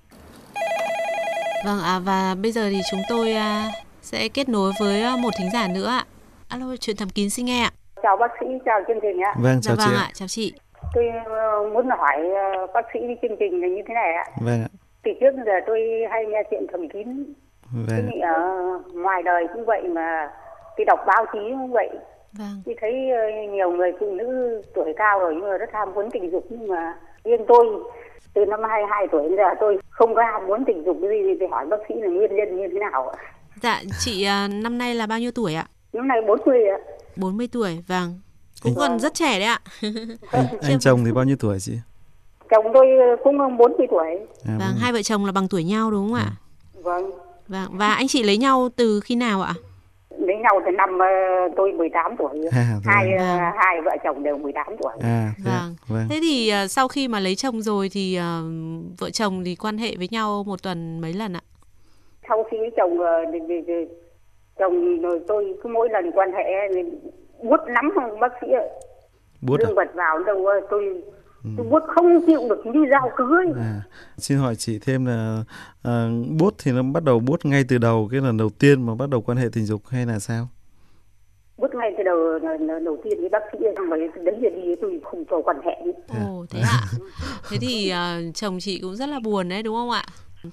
Vâng, 1.66 1.80
à, 1.84 2.00
và 2.06 2.36
bây 2.42 2.52
giờ 2.52 2.70
thì 2.70 2.80
chúng 2.92 3.00
tôi 3.10 3.32
à, 3.32 3.68
sẽ 4.02 4.28
kết 4.34 4.50
nối 4.50 4.72
với 4.80 5.02
à, 5.02 5.16
một 5.16 5.30
thính 5.40 5.50
giả 5.54 5.68
nữa 5.68 5.88
ạ. 5.88 6.06
Alo, 6.50 6.66
chuyện 6.80 6.96
thầm 7.00 7.10
kín 7.10 7.30
xin 7.30 7.46
nghe 7.46 7.62
ạ. 7.64 7.72
Chào 8.04 8.18
bác 8.18 8.32
sĩ, 8.40 8.46
chào 8.66 8.80
chương 8.88 9.00
trình 9.02 9.22
ạ. 9.22 9.34
Vâng, 9.40 9.62
chào 9.62 9.76
dạ, 9.76 9.86
vâng 9.86 9.96
chị. 9.96 10.02
ạ, 10.02 10.12
chào 10.14 10.28
chị. 10.28 10.54
Tôi 10.94 11.06
ờ, 11.26 11.70
muốn 11.74 11.90
hỏi 11.90 12.30
ờ, 12.30 12.68
bác 12.74 12.86
sĩ 12.94 13.00
đi 13.08 13.14
chương 13.22 13.38
trình 13.40 13.62
là 13.62 13.68
như 13.68 13.82
thế 13.88 13.94
này 13.94 14.14
ạ. 14.14 14.26
Vâng 14.42 14.62
ạ. 14.62 14.70
Từ 15.04 15.12
trước 15.20 15.32
giờ 15.46 15.52
tôi 15.68 15.80
hay 16.12 16.26
nghe 16.26 16.44
chuyện 16.52 16.66
thầm 16.72 16.90
kín. 16.90 17.34
Vâng. 17.72 18.10
Thì 18.12 18.20
ở 18.20 18.40
ngoài 18.94 19.24
đời 19.24 19.48
cũng 19.54 19.66
vậy 19.66 19.84
mà 19.84 20.30
tôi 20.78 20.86
đọc 20.86 21.00
báo 21.08 21.26
chí 21.34 21.40
cũng 21.40 21.72
vậy. 21.72 21.90
Vâng. 22.34 22.62
Tôi 22.66 22.76
thấy 22.82 23.10
ờ, 23.10 23.22
nhiều 23.52 23.72
người 23.72 23.92
phụ 24.00 24.12
nữ 24.12 24.62
tuổi 24.74 24.94
cao 24.98 25.20
rồi 25.20 25.34
nhưng 25.36 25.50
mà 25.50 25.58
rất 25.58 25.70
ham 25.74 25.94
muốn 25.94 26.12
tình 26.12 26.32
dục 26.32 26.46
nhưng 26.50 26.68
mà 26.68 26.94
riêng 27.24 27.46
tôi 27.48 27.66
từ 28.34 28.46
năm 28.46 28.60
22 28.70 29.08
tuổi 29.12 29.24
đến 29.24 29.38
giờ 29.38 29.44
tôi 29.60 29.78
không 29.90 30.16
có 30.16 30.22
ham 30.24 30.48
muốn 30.48 30.66
tình 30.68 30.84
dục 30.86 30.98
gì 31.02 31.34
thì 31.40 31.46
hỏi 31.52 31.66
bác 31.70 31.78
sĩ 31.90 31.96
là 31.98 32.08
nguyên 32.08 32.36
nhân 32.36 32.58
như 32.58 32.68
thế 32.72 32.80
nào 32.80 33.10
ạ? 33.10 33.18
Dạ, 33.62 33.82
chị 34.00 34.28
uh, 34.46 34.54
năm 34.64 34.78
nay 34.78 34.96
là 34.96 35.08
bao 35.08 35.20
nhiêu 35.20 35.32
tuổi 35.32 35.56
ạ? 35.56 35.68
Năm 35.94 36.08
nay 36.08 36.18
40 36.28 36.68
ạ. 36.68 36.78
40 37.16 37.48
tuổi, 37.52 37.84
vâng. 37.88 38.20
Cũng 38.64 38.74
vâng. 38.76 38.90
còn 38.90 39.00
rất 39.00 39.14
trẻ 39.14 39.40
đấy 39.40 39.48
ạ. 39.48 39.60
anh, 40.32 40.46
anh 40.62 40.80
chồng 40.80 41.06
thì 41.06 41.12
bao 41.12 41.24
nhiêu 41.24 41.36
tuổi 41.40 41.60
chị? 41.60 41.74
Chồng 42.50 42.66
tôi 42.74 42.88
cũng 43.24 43.38
40 43.58 43.88
tuổi. 43.92 44.20
À, 44.46 44.56
vâng, 44.60 44.76
hai 44.78 44.94
vợ 44.94 45.02
chồng 45.02 45.26
là 45.26 45.32
bằng 45.32 45.48
tuổi 45.48 45.64
nhau 45.64 45.92
đúng 45.92 46.08
không 46.08 46.16
ạ? 46.16 46.32
Vâng. 46.74 47.12
Vâng, 47.48 47.70
và 47.72 47.94
anh 47.94 48.08
chị 48.08 48.24
lấy 48.24 48.38
nhau 48.38 48.70
từ 48.76 49.00
khi 49.00 49.16
nào 49.16 49.42
ạ? 49.42 49.54
Lấy 50.24 50.38
nhau 50.38 50.62
từ 50.66 50.72
năm 50.72 50.90
uh, 50.96 51.56
tôi 51.56 51.72
18 51.72 52.16
tuổi 52.18 52.40
à, 52.52 52.66
hai 52.86 53.08
uh, 53.16 53.56
hai 53.58 53.82
vợ 53.82 53.92
chồng 54.04 54.24
đều 54.24 54.38
18 54.38 54.66
tuổi 54.84 54.94
à, 55.02 55.32
vâng. 55.46 55.76
vâng 55.88 56.08
thế 56.10 56.20
thì 56.22 56.52
uh, 56.64 56.72
sau 56.72 56.88
khi 56.88 57.08
mà 57.08 57.20
lấy 57.20 57.36
chồng 57.36 57.62
rồi 57.62 57.90
thì 57.94 58.20
uh, 58.20 58.46
vợ 59.00 59.10
chồng 59.10 59.44
thì 59.46 59.56
quan 59.56 59.78
hệ 59.78 59.96
với 59.98 60.08
nhau 60.12 60.44
một 60.48 60.64
tuần 60.64 61.02
mấy 61.02 61.14
lần 61.14 61.34
ạ 61.34 61.42
sau 62.28 62.44
khi 62.52 62.58
lấy 62.58 62.72
chồng 62.78 63.00
uh, 63.00 63.06
thì, 63.34 63.40
thì, 63.50 63.56
thì, 63.68 63.74
chồng 64.60 65.02
rồi 65.02 65.20
tôi 65.28 65.58
cứ 65.64 65.70
mỗi 65.70 65.90
lần 65.90 66.12
quan 66.12 66.32
hệ 66.32 66.44
bút 67.44 67.60
lắm 67.66 67.92
không 67.96 68.20
bác 68.20 68.32
sĩ 68.42 68.48
ạ 68.52 68.66
bút 69.48 69.60
à? 69.64 69.70
vật 69.76 69.94
vào 69.94 70.20
đâu. 70.20 70.48
Tôi 70.70 71.02
bút 71.44 71.84
không 71.88 72.22
chịu 72.28 72.42
được 72.50 72.66
như 72.66 72.86
dao 72.92 73.12
cưới. 73.18 73.46
À, 73.58 73.82
xin 74.18 74.38
hỏi 74.38 74.56
chị 74.56 74.80
thêm 74.80 75.06
là 75.06 75.44
à, 75.84 76.08
bút 76.40 76.54
thì 76.64 76.72
nó 76.72 76.84
bắt 76.84 77.04
đầu 77.04 77.20
bút 77.20 77.46
ngay 77.46 77.64
từ 77.70 77.78
đầu 77.78 78.08
cái 78.12 78.22
lần 78.22 78.38
đầu 78.38 78.50
tiên 78.60 78.86
mà 78.86 78.96
bắt 78.96 79.10
đầu 79.10 79.22
quan 79.22 79.38
hệ 79.38 79.48
tình 79.54 79.66
dục 79.66 79.82
hay 79.88 80.06
là 80.06 80.20
sao? 80.20 80.48
Bút 81.58 81.76
ngay 81.76 81.94
từ 81.98 82.04
đầu 82.04 82.40
đầu 82.86 82.98
tiên 83.04 83.20
với 83.20 83.30
bác 83.30 83.40
sĩ 83.52 83.60
xong 83.76 83.90
rồi 83.90 84.10
đến 84.16 84.36
giờ 84.42 84.50
đi 84.50 84.76
tôi 84.82 85.00
không 85.04 85.24
cho 85.30 85.42
quan 85.42 85.58
hệ. 85.66 85.76
Ồ 86.08 86.46
thế 86.50 86.60
ạ. 86.60 86.82
thế 87.50 87.58
thì 87.62 87.94
uh, 87.94 88.36
chồng 88.36 88.58
chị 88.60 88.80
cũng 88.82 88.96
rất 88.96 89.10
là 89.10 89.20
buồn 89.24 89.50
đấy 89.50 89.64
đúng 89.64 89.76
không 89.76 89.90
ạ? 89.90 90.04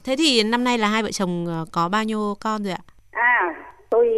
Thế 0.05 0.15
thì 0.19 0.43
năm 0.43 0.65
nay 0.65 0.79
là 0.79 0.89
hai 0.89 1.03
vợ 1.03 1.11
chồng 1.11 1.47
uh, 1.63 1.69
có 1.73 1.89
bao 1.89 2.05
nhiêu 2.05 2.35
con 2.41 2.63
rồi 2.63 2.73
ạ? 2.73 2.83
À, 3.11 3.55
tôi 3.91 4.09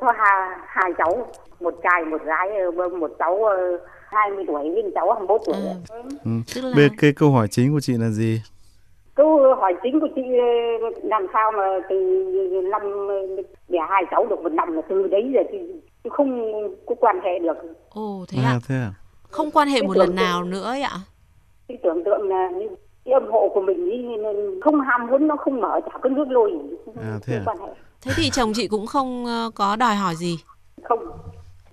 có 0.00 0.12
hai, 0.18 0.58
hai 0.66 0.90
cháu, 0.98 1.32
một 1.60 1.74
trai 1.82 2.04
một 2.04 2.22
gái, 2.24 2.48
một 2.98 3.10
cháu 3.18 3.34
uh, 3.34 3.80
20 4.10 4.44
tuổi 4.46 4.70
với 4.70 4.92
cháu 4.94 5.12
21 5.12 5.40
tuổi. 5.46 5.56
À. 5.56 5.74
Ừ. 6.24 6.30
Tức 6.54 6.60
là... 6.64 6.70
Bên 6.76 6.92
cái 6.98 7.12
câu 7.12 7.30
hỏi 7.30 7.48
chính 7.48 7.72
của 7.72 7.80
chị 7.80 7.92
là 7.92 8.08
gì? 8.08 8.40
câu 9.20 9.54
hỏi 9.54 9.74
chính 9.82 10.00
của 10.00 10.08
chị 10.14 10.22
làm 11.02 11.26
sao 11.32 11.52
mà 11.56 11.64
từ 11.88 11.96
năm 12.70 12.82
đẻ 13.68 13.78
hai 13.90 14.02
cháu 14.10 14.26
được 14.26 14.42
một 14.42 14.52
năm 14.52 14.72
là 14.72 14.82
từ 14.88 15.06
đấy 15.06 15.32
giờ 15.34 15.40
thì 15.52 15.58
không 16.10 16.52
có 16.86 16.94
quan 17.00 17.20
hệ 17.24 17.38
được 17.38 17.56
ồ 17.90 18.24
thế 18.28 18.42
à, 18.42 18.50
à 18.50 18.58
thế 18.68 18.74
à 18.74 18.92
không 19.30 19.50
quan 19.50 19.68
hệ 19.68 19.82
một 19.82 19.96
lần 19.96 20.14
nào 20.14 20.44
nữa 20.44 20.64
ấy 20.64 20.82
ạ 20.82 20.96
cái 21.68 21.78
tưởng 21.82 22.04
tượng 22.04 22.28
là 22.28 22.48
cái 23.04 23.14
âm 23.14 23.30
hộ 23.30 23.50
của 23.54 23.60
mình 23.60 23.90
ý, 23.90 24.06
không 24.62 24.80
ham 24.80 25.06
muốn 25.06 25.28
nó 25.28 25.36
không 25.36 25.60
mở 25.60 25.80
chả 25.86 25.98
có 26.02 26.08
nước 26.08 26.28
lôi 26.28 26.52
à, 26.96 27.18
thế, 27.22 27.40
à? 27.46 27.54
thế 28.02 28.12
thì 28.16 28.30
chồng 28.30 28.52
chị 28.54 28.68
cũng 28.68 28.86
không 28.86 29.26
ờ, 29.26 29.50
có 29.54 29.76
đòi 29.76 29.94
hỏi 29.94 30.14
gì 30.16 30.38
không 30.82 30.98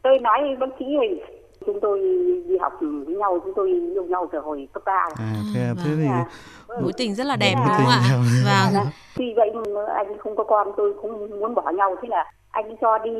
tôi 0.03 0.19
nói 0.19 0.39
bác 0.59 0.67
sĩ 0.79 0.85
rồi 0.95 1.21
chúng 1.67 1.79
tôi 1.81 1.99
đi 2.47 2.57
học 2.61 2.73
với 2.81 3.15
nhau 3.15 3.39
chúng 3.43 3.53
tôi 3.55 3.69
yêu 3.93 4.03
nhau 4.03 4.29
từ 4.31 4.39
hồi 4.39 4.67
cấp 4.73 4.83
ba. 4.85 5.07
À 5.17 5.33
thế, 5.55 5.61
à, 5.61 5.73
thế 5.85 5.91
thì 5.97 6.07
vâng. 6.67 6.83
mối 6.83 6.91
tình 6.97 7.15
rất 7.15 7.23
là 7.23 7.35
đẹp 7.35 7.55
đúng 7.55 7.75
không 7.77 7.87
ạ? 7.87 8.01
vâng. 8.73 8.85
Vì 9.15 9.33
vậy 9.35 9.49
anh 9.95 10.17
không 10.19 10.35
có 10.35 10.43
con 10.43 10.67
tôi 10.77 10.93
cũng 11.01 11.39
muốn 11.39 11.55
bỏ 11.55 11.71
nhau. 11.71 11.95
Thế 12.01 12.07
là 12.11 12.31
anh 12.51 12.75
cho 12.81 12.97
đi 12.97 13.11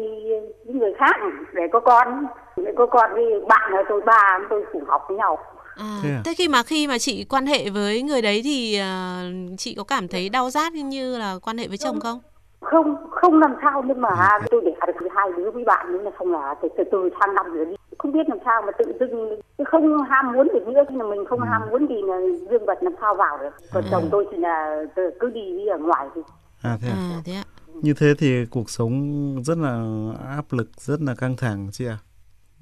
với 0.66 0.76
người 0.76 0.94
khác 0.98 1.16
để 1.54 1.64
có 1.72 1.80
con. 1.80 2.26
Để 2.58 2.72
có 2.78 2.86
con 2.86 3.14
với 3.14 3.26
bạn 3.48 3.72
là 3.72 3.84
tôi 3.90 4.02
ba 4.06 4.40
tôi 4.50 4.64
cùng 4.74 4.86
học 4.88 5.06
với 5.10 5.18
nhau. 5.18 5.38
À, 5.78 6.00
thế, 6.04 6.10
à? 6.10 6.22
thế 6.26 6.34
khi 6.38 6.48
mà 6.48 6.64
khi 6.64 6.88
mà 6.88 6.98
chị 6.98 7.26
quan 7.30 7.46
hệ 7.46 7.70
với 7.70 8.02
người 8.02 8.22
đấy 8.22 8.42
thì 8.44 8.80
uh, 8.82 9.60
chị 9.60 9.76
có 9.78 9.84
cảm 9.84 10.08
thấy 10.08 10.30
đau 10.30 10.50
rát 10.50 10.74
như 10.74 11.18
là 11.18 11.36
quan 11.44 11.58
hệ 11.58 11.68
với 11.68 11.78
chồng 11.78 12.00
không? 12.00 12.20
Không, 12.62 12.96
không 13.12 13.40
làm 13.40 13.56
sao. 13.62 13.84
Nhưng 13.88 14.02
mà 14.02 14.10
à. 14.10 14.40
tôi 14.52 14.62
để 14.66 14.72
được 14.88 15.08
hai 15.16 15.30
đứa 15.38 15.52
với 15.52 15.64
bạn 15.64 15.92
nữa 15.92 16.02
là 16.02 16.12
không 16.18 16.34
là 16.34 16.56
từ 16.62 16.70
từ, 16.78 16.84
từ 16.92 17.10
sang 17.20 17.36
năm 17.36 17.54
rồi 17.54 17.66
đi 17.66 17.76
không 17.98 18.12
biết 18.12 18.30
làm 18.30 18.38
sao 18.46 18.62
mà 18.66 18.72
tự 18.78 18.94
dưng 19.00 19.40
không 19.66 20.04
ham 20.04 20.32
muốn 20.34 20.48
được 20.54 20.68
nữa 20.68 20.84
khi 20.90 20.96
mà 20.96 21.06
mình 21.06 21.26
không 21.26 21.40
ừ. 21.40 21.46
ham 21.46 21.62
muốn 21.70 21.88
thì 21.88 21.96
là 22.02 22.20
dương 22.50 22.66
vật 22.66 22.78
làm 22.82 22.94
sao 23.02 23.16
vào 23.16 23.38
được 23.38 23.50
còn 23.74 23.84
à. 23.84 23.88
chồng 23.92 24.10
tôi 24.12 24.28
thì 24.32 24.38
là 24.38 24.84
cứ 25.20 25.30
đi 25.30 25.58
đi 25.58 25.68
ở 25.68 25.78
ngoài 25.78 26.08
thì 26.16 26.22
à 26.62 26.78
thế 26.82 26.90
à, 26.90 26.96
à 26.96 27.22
thế 27.26 27.34
ạ 27.34 27.44
như 27.82 27.94
thế 28.00 28.14
thì 28.20 28.46
cuộc 28.52 28.70
sống 28.70 29.02
rất 29.44 29.58
là 29.58 29.84
áp 30.28 30.46
lực 30.50 30.68
rất 30.78 31.02
là 31.02 31.16
căng 31.20 31.36
thẳng 31.38 31.68
chị 31.72 31.86
ạ 31.86 31.98
à? 32.02 32.04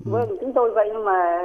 Ừ. 0.05 0.11
Vâng, 0.11 0.37
chúng 0.41 0.53
tôi 0.53 0.71
vậy 0.71 0.89
nhưng 0.93 1.05
mà 1.05 1.41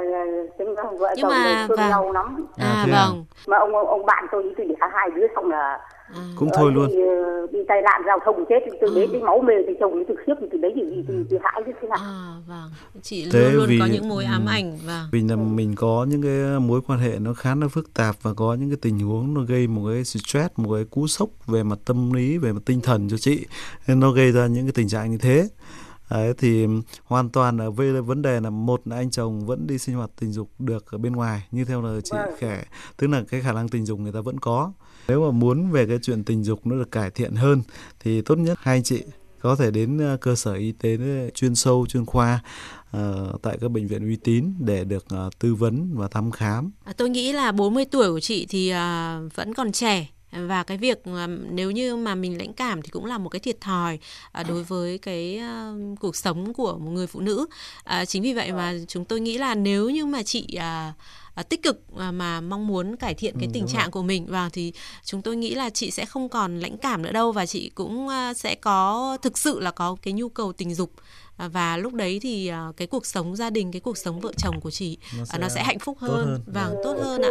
chúng 0.57 0.75
vợ 0.99 1.15
chồng 1.21 1.31
mà, 1.31 1.65
thương 1.67 1.77
vâng. 1.77 1.89
nhau 1.89 2.11
lắm. 2.11 2.45
À, 2.57 2.67
à 2.67 2.85
vâng. 2.85 3.25
À? 3.27 3.43
Mà 3.47 3.57
ông 3.57 3.73
ông 3.73 4.05
bạn 4.05 4.25
tôi 4.31 4.53
tôi 4.57 4.65
để 4.67 4.75
hai 4.79 5.09
đứa 5.15 5.27
xong 5.35 5.49
là 5.49 5.79
à. 6.15 6.21
cũng 6.35 6.49
thôi 6.53 6.71
luôn. 6.71 6.85
Ờ, 6.85 7.47
đi 7.51 7.59
tai 7.67 7.81
nạn 7.81 8.01
giao 8.05 8.19
thông 8.25 8.45
chết 8.49 8.59
từ 8.81 8.87
à. 8.87 8.95
đấy 8.95 9.07
cái 9.11 9.21
máu 9.21 9.41
mề 9.41 9.53
thì 9.67 9.73
chồng 9.79 10.03
từ 10.07 10.15
khiếp 10.25 10.33
từ 10.51 10.57
đấy 10.57 10.71
thì 10.75 10.81
thì, 10.89 11.03
thì, 11.07 11.13
thì 11.29 11.37
hại 11.43 11.61
như 11.65 11.71
thế 11.81 11.87
nào. 11.87 11.99
À 12.01 12.33
vâng. 12.47 12.69
Chị 13.01 13.27
Thế 13.31 13.39
luôn 13.39 13.53
luôn 13.53 13.65
vì, 13.69 13.79
có 13.79 13.85
những 13.85 14.09
mối 14.09 14.25
ám 14.25 14.45
ảnh 14.45 14.77
và 14.85 15.07
vì 15.11 15.21
là 15.21 15.35
mình 15.35 15.75
có 15.75 16.05
những 16.09 16.21
cái 16.21 16.59
mối 16.59 16.81
quan 16.87 16.99
hệ 16.99 17.19
nó 17.19 17.33
khá 17.33 17.55
là 17.55 17.67
phức 17.67 17.93
tạp 17.93 18.15
và 18.21 18.33
có 18.33 18.53
những 18.53 18.69
cái 18.69 18.77
tình 18.81 18.99
huống 18.99 19.33
nó 19.33 19.41
gây 19.41 19.67
một 19.67 19.89
cái 19.89 20.03
stress, 20.03 20.49
một 20.57 20.75
cái 20.75 20.85
cú 20.85 21.07
sốc 21.07 21.29
về 21.47 21.63
mặt 21.63 21.79
tâm 21.85 22.13
lý, 22.13 22.37
về 22.37 22.51
mặt 22.51 22.61
tinh 22.65 22.81
thần 22.81 23.09
cho 23.09 23.17
chị. 23.17 23.45
Nên 23.87 23.99
nó 23.99 24.11
gây 24.11 24.31
ra 24.31 24.47
những 24.47 24.65
cái 24.65 24.73
tình 24.75 24.87
trạng 24.87 25.11
như 25.11 25.17
thế. 25.17 25.47
Đấy, 26.11 26.33
thì 26.37 26.67
hoàn 27.03 27.29
toàn 27.29 27.57
là 27.57 27.69
về 27.69 27.91
vấn 27.91 28.21
đề 28.21 28.39
là 28.39 28.49
một 28.49 28.81
là 28.85 28.95
anh 28.95 29.09
chồng 29.09 29.45
vẫn 29.45 29.67
đi 29.67 29.77
sinh 29.77 29.95
hoạt 29.95 30.09
tình 30.19 30.31
dục 30.31 30.49
được 30.59 30.91
ở 30.91 30.97
bên 30.97 31.13
ngoài 31.13 31.47
như 31.51 31.65
theo 31.65 31.81
lời 31.81 32.01
chị 32.01 32.17
vâng. 32.17 32.35
khẽ 32.37 32.63
tức 32.97 33.07
là 33.07 33.23
cái 33.29 33.41
khả 33.41 33.53
năng 33.53 33.69
tình 33.69 33.85
dục 33.85 33.99
người 33.99 34.11
ta 34.11 34.21
vẫn 34.21 34.39
có 34.39 34.71
nếu 35.07 35.25
mà 35.25 35.31
muốn 35.31 35.71
về 35.71 35.85
cái 35.85 35.97
chuyện 36.01 36.23
tình 36.23 36.43
dục 36.43 36.67
nó 36.67 36.75
được 36.75 36.91
cải 36.91 37.11
thiện 37.11 37.35
hơn 37.35 37.61
thì 37.99 38.21
tốt 38.21 38.35
nhất 38.35 38.59
hai 38.61 38.81
chị 38.81 39.03
có 39.41 39.55
thể 39.55 39.71
đến 39.71 39.97
ờ, 39.97 40.17
cơ 40.21 40.35
sở 40.35 40.53
y 40.53 40.71
tế 40.71 40.97
ờ, 40.97 41.29
chuyên 41.29 41.55
sâu 41.55 41.85
chuyên 41.89 42.05
khoa 42.05 42.39
uh, 42.97 43.41
tại 43.41 43.57
các 43.61 43.71
bệnh 43.71 43.87
viện 43.87 44.07
uy 44.07 44.15
tín 44.15 44.53
để 44.59 44.83
được 44.83 45.05
uh, 45.27 45.39
tư 45.39 45.55
vấn 45.55 45.91
và 45.93 46.07
thăm 46.07 46.31
khám. 46.31 46.71
À, 46.83 46.93
tôi 46.97 47.09
nghĩ 47.09 47.33
là 47.33 47.51
40 47.51 47.85
tuổi 47.85 48.11
của 48.11 48.19
chị 48.19 48.45
thì 48.49 48.73
uh, 48.73 49.35
vẫn 49.35 49.53
còn 49.53 49.71
trẻ 49.71 50.07
và 50.31 50.63
cái 50.63 50.77
việc 50.77 51.03
nếu 51.49 51.71
như 51.71 51.95
mà 51.95 52.15
mình 52.15 52.37
lãnh 52.37 52.53
cảm 52.53 52.81
thì 52.81 52.89
cũng 52.89 53.05
là 53.05 53.17
một 53.17 53.29
cái 53.29 53.39
thiệt 53.39 53.61
thòi 53.61 53.99
đối 54.47 54.63
với 54.63 54.97
cái 54.97 55.41
cuộc 55.99 56.15
sống 56.15 56.53
của 56.53 56.77
một 56.77 56.91
người 56.91 57.07
phụ 57.07 57.19
nữ 57.19 57.45
à, 57.83 58.05
chính 58.05 58.23
vì 58.23 58.33
vậy 58.33 58.51
mà 58.51 58.73
chúng 58.87 59.05
tôi 59.05 59.19
nghĩ 59.19 59.37
là 59.37 59.55
nếu 59.55 59.89
như 59.89 60.05
mà 60.05 60.23
chị 60.23 60.47
uh, 61.33 61.39
uh, 61.39 61.49
tích 61.49 61.63
cực 61.63 61.93
mà, 61.93 62.11
mà 62.11 62.41
mong 62.41 62.67
muốn 62.67 62.95
cải 62.95 63.13
thiện 63.13 63.33
cái 63.39 63.47
ừ, 63.47 63.51
tình 63.53 63.67
trạng 63.67 63.81
rồi. 63.81 63.91
của 63.91 64.01
mình 64.01 64.25
và 64.29 64.49
thì 64.53 64.73
chúng 65.03 65.21
tôi 65.21 65.35
nghĩ 65.35 65.55
là 65.55 65.69
chị 65.69 65.91
sẽ 65.91 66.05
không 66.05 66.29
còn 66.29 66.59
lãnh 66.59 66.77
cảm 66.77 67.01
nữa 67.01 67.11
đâu 67.11 67.31
và 67.31 67.45
chị 67.45 67.71
cũng 67.75 68.07
uh, 68.07 68.37
sẽ 68.37 68.55
có 68.55 69.17
thực 69.21 69.37
sự 69.37 69.59
là 69.59 69.71
có 69.71 69.95
cái 70.01 70.13
nhu 70.13 70.29
cầu 70.29 70.53
tình 70.53 70.73
dục 70.73 70.91
và 71.53 71.77
lúc 71.77 71.93
đấy 71.93 72.19
thì 72.21 72.51
cái 72.77 72.87
cuộc 72.87 73.05
sống 73.05 73.35
gia 73.35 73.49
đình 73.49 73.71
cái 73.71 73.79
cuộc 73.79 73.97
sống 73.97 74.19
vợ 74.19 74.31
chồng 74.37 74.61
của 74.61 74.71
chị 74.71 74.97
nó 75.19 75.25
sẽ, 75.25 75.37
nó 75.37 75.47
sẽ 75.49 75.63
hạnh 75.63 75.79
phúc 75.79 75.97
hơn, 75.99 76.11
hơn. 76.11 76.41
và 76.53 76.67
vâng, 76.69 76.81
tốt 76.83 76.97
hơn 77.03 77.21
ạ 77.21 77.29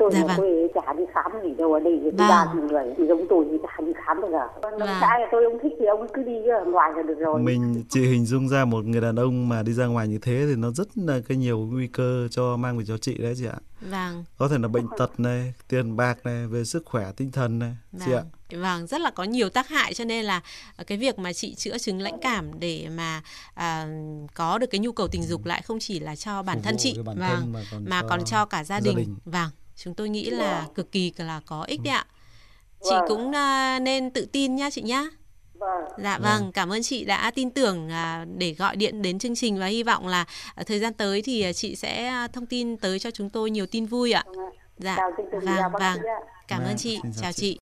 tôi 0.00 0.10
dạ 0.12 0.24
vâng. 0.26 0.68
chả 0.74 0.92
đi 0.92 1.04
khám 1.14 1.32
gì 1.42 1.54
đâu 1.58 1.72
ở 1.72 1.80
đây 1.80 2.00
vâng. 2.02 2.16
ba 2.16 2.54
người 2.54 2.94
thì 2.98 3.04
giống 3.08 3.26
tôi 3.30 3.46
thì 3.50 3.56
chả 3.62 3.79
khám 4.10 4.22
bao 4.22 4.30
giờ. 4.30 4.70
Vâng. 4.78 4.88
cái 5.00 5.20
tôi 5.32 5.44
ông 5.44 5.58
thích 5.62 5.72
thì 5.80 5.86
ông 5.86 6.06
cứ 6.14 6.22
đi 6.22 6.48
ở 6.48 6.64
ngoài 6.64 6.90
là 6.96 7.02
được 7.02 7.18
rồi. 7.18 7.40
Mình 7.40 7.84
chỉ 7.88 8.00
hình 8.00 8.26
dung 8.26 8.48
ra 8.48 8.64
một 8.64 8.84
người 8.84 9.00
đàn 9.00 9.16
ông 9.16 9.48
mà 9.48 9.62
đi 9.62 9.72
ra 9.72 9.86
ngoài 9.86 10.08
như 10.08 10.18
thế 10.18 10.46
thì 10.48 10.56
nó 10.56 10.70
rất 10.70 10.88
là 10.98 11.20
cái 11.28 11.36
nhiều 11.36 11.58
nguy 11.58 11.86
cơ 11.86 12.28
cho 12.30 12.56
mang 12.56 12.78
về 12.78 12.84
cho 12.88 12.98
chị 12.98 13.18
đấy 13.18 13.34
chị 13.38 13.46
ạ. 13.46 13.58
Vâng. 13.80 14.24
Có 14.38 14.48
thể 14.48 14.58
là 14.58 14.68
bệnh 14.68 14.86
tật 14.98 15.20
này 15.20 15.54
tiền 15.68 15.96
bạc 15.96 16.18
này 16.24 16.46
về 16.46 16.64
sức 16.64 16.82
khỏe 16.86 17.06
tinh 17.16 17.32
thần 17.32 17.58
này 17.58 17.76
vâng. 17.92 18.02
chị 18.06 18.12
ạ. 18.12 18.22
Vâng 18.52 18.86
rất 18.86 19.00
là 19.00 19.10
có 19.10 19.24
nhiều 19.24 19.48
tác 19.48 19.68
hại 19.68 19.94
cho 19.94 20.04
nên 20.04 20.24
là 20.24 20.40
à, 20.76 20.84
cái 20.86 20.98
việc 20.98 21.18
mà 21.18 21.32
chị 21.32 21.54
chữa 21.54 21.78
chứng 21.78 22.00
lãnh 22.00 22.20
cảm 22.22 22.60
để 22.60 22.88
mà 22.96 23.22
à, 23.54 23.86
có 24.34 24.58
được 24.58 24.66
cái 24.70 24.78
nhu 24.78 24.92
cầu 24.92 25.08
tình 25.08 25.22
dục 25.22 25.44
lại 25.46 25.62
không 25.62 25.78
chỉ 25.78 26.00
là 26.00 26.16
cho 26.16 26.42
bản 26.42 26.62
thân 26.62 26.76
chị 26.78 26.98
bản 27.06 27.18
vâng 27.18 27.28
thân 27.28 27.52
mà 27.52 27.62
còn, 27.70 27.84
mà 27.84 28.00
cho 28.02 28.08
còn 28.08 28.24
cho 28.24 28.44
cả 28.44 28.64
gia 28.64 28.80
đình. 28.80 28.94
gia 28.94 28.98
đình. 28.98 29.16
Vâng 29.24 29.50
chúng 29.76 29.94
tôi 29.94 30.08
nghĩ 30.08 30.30
là 30.30 30.66
cực 30.74 30.92
kỳ 30.92 31.12
là 31.16 31.40
có 31.46 31.62
ích 31.62 31.80
đấy 31.84 31.94
ạ 31.94 32.06
chị 32.82 32.90
vâng. 32.90 33.04
cũng 33.08 33.28
uh, 33.28 33.82
nên 33.82 34.10
tự 34.10 34.26
tin 34.32 34.56
nhá 34.56 34.70
chị 34.70 34.82
nhá 34.82 35.08
Vâng. 35.60 35.84
Dạ 35.98 36.18
vâng. 36.18 36.22
vâng, 36.22 36.52
cảm 36.52 36.72
ơn 36.72 36.82
chị 36.82 37.04
đã 37.04 37.30
tin 37.34 37.50
tưởng 37.50 37.88
uh, 37.88 38.28
để 38.38 38.54
gọi 38.58 38.76
điện 38.76 39.02
đến 39.02 39.18
chương 39.18 39.34
trình 39.34 39.58
và 39.58 39.66
hy 39.66 39.82
vọng 39.82 40.06
là 40.06 40.24
uh, 40.60 40.66
thời 40.66 40.78
gian 40.78 40.92
tới 40.92 41.22
thì 41.22 41.52
chị 41.54 41.76
sẽ 41.76 42.12
thông 42.32 42.46
tin 42.46 42.76
tới 42.76 42.98
cho 42.98 43.10
chúng 43.10 43.30
tôi 43.30 43.50
nhiều 43.50 43.66
tin 43.66 43.86
vui 43.86 44.12
ạ. 44.12 44.24
Vâng. 44.26 44.36
Dạ, 44.78 44.96
vâng, 45.30 45.72
vâng. 45.72 45.98
Cảm 46.48 46.62
ơn 46.62 46.76
chị, 46.76 47.00
chào 47.20 47.32
chị. 47.32 47.58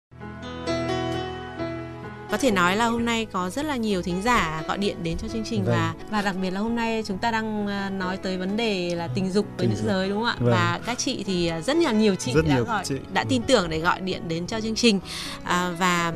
Có 2.35 2.39
thể 2.39 2.51
nói 2.51 2.75
là 2.75 2.85
hôm 2.85 3.05
nay 3.05 3.27
có 3.31 3.49
rất 3.49 3.65
là 3.65 3.75
nhiều 3.75 4.01
thính 4.01 4.21
giả 4.21 4.63
gọi 4.67 4.77
điện 4.77 5.03
đến 5.03 5.17
cho 5.17 5.27
chương 5.27 5.43
trình 5.49 5.63
vâng. 5.63 5.75
và 5.75 5.93
và 6.09 6.21
đặc 6.21 6.35
biệt 6.41 6.51
là 6.51 6.59
hôm 6.59 6.75
nay 6.75 7.03
chúng 7.07 7.17
ta 7.17 7.31
đang 7.31 7.67
à, 7.67 7.89
nói 7.89 8.17
tới 8.17 8.37
vấn 8.37 8.57
đề 8.57 8.95
là 8.95 9.07
tình 9.07 9.31
dục 9.31 9.45
với 9.57 9.67
nữ 9.67 9.75
giới 9.85 10.09
đúng 10.09 10.17
không 10.17 10.27
ạ? 10.27 10.35
Vâng. 10.39 10.51
Và 10.51 10.79
các 10.85 10.97
chị 10.97 11.23
thì 11.23 11.47
à, 11.47 11.61
rất 11.61 11.77
là 11.77 11.91
nhiều 11.91 12.15
chị 12.15 12.33
rất 12.33 12.45
đã 12.47 12.55
nhiều 12.55 12.65
gọi 12.65 12.85
chị. 12.85 12.95
đã 13.13 13.23
tin 13.29 13.41
tưởng 13.41 13.69
để 13.69 13.79
gọi 13.79 14.01
điện 14.01 14.27
đến 14.27 14.47
cho 14.47 14.61
chương 14.61 14.75
trình 14.75 14.99
à, 15.43 15.71
và 15.79 16.13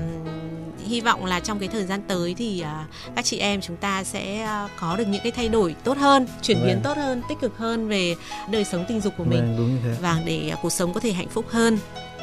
hy 0.88 1.02
vọng 1.02 1.26
là 1.26 1.40
trong 1.40 1.60
cái 1.60 1.70
thời 1.70 1.86
gian 1.86 2.02
tới 2.08 2.36
thì 2.38 2.64
uh, 2.64 3.16
các 3.16 3.26
chị 3.26 3.38
em 3.38 3.62
chúng 3.62 3.78
ta 3.78 4.04
sẽ 4.04 4.48
uh, 4.66 4.72
có 4.80 4.96
được 4.98 5.06
những 5.08 5.22
cái 5.24 5.32
thay 5.32 5.50
đổi 5.50 5.76
tốt 5.84 5.98
hơn, 5.98 6.28
chuyển 6.42 6.58
vâng. 6.58 6.68
biến 6.68 6.80
tốt 6.84 6.98
hơn, 6.98 7.22
tích 7.30 7.38
cực 7.42 7.58
hơn 7.58 7.88
về 7.88 8.16
đời 8.52 8.64
sống 8.64 8.86
tình 8.88 9.02
dục 9.02 9.14
của 9.18 9.24
mình. 9.24 9.40
Vâng, 9.40 9.56
đúng 9.58 9.78
thế. 9.84 9.98
Và 10.02 10.22
để 10.26 10.52
uh, 10.54 10.60
cuộc 10.62 10.70
sống 10.72 10.94
có 10.94 11.00
thể 11.00 11.12
hạnh 11.12 11.30
phúc 11.30 11.46
hơn. 11.50 11.78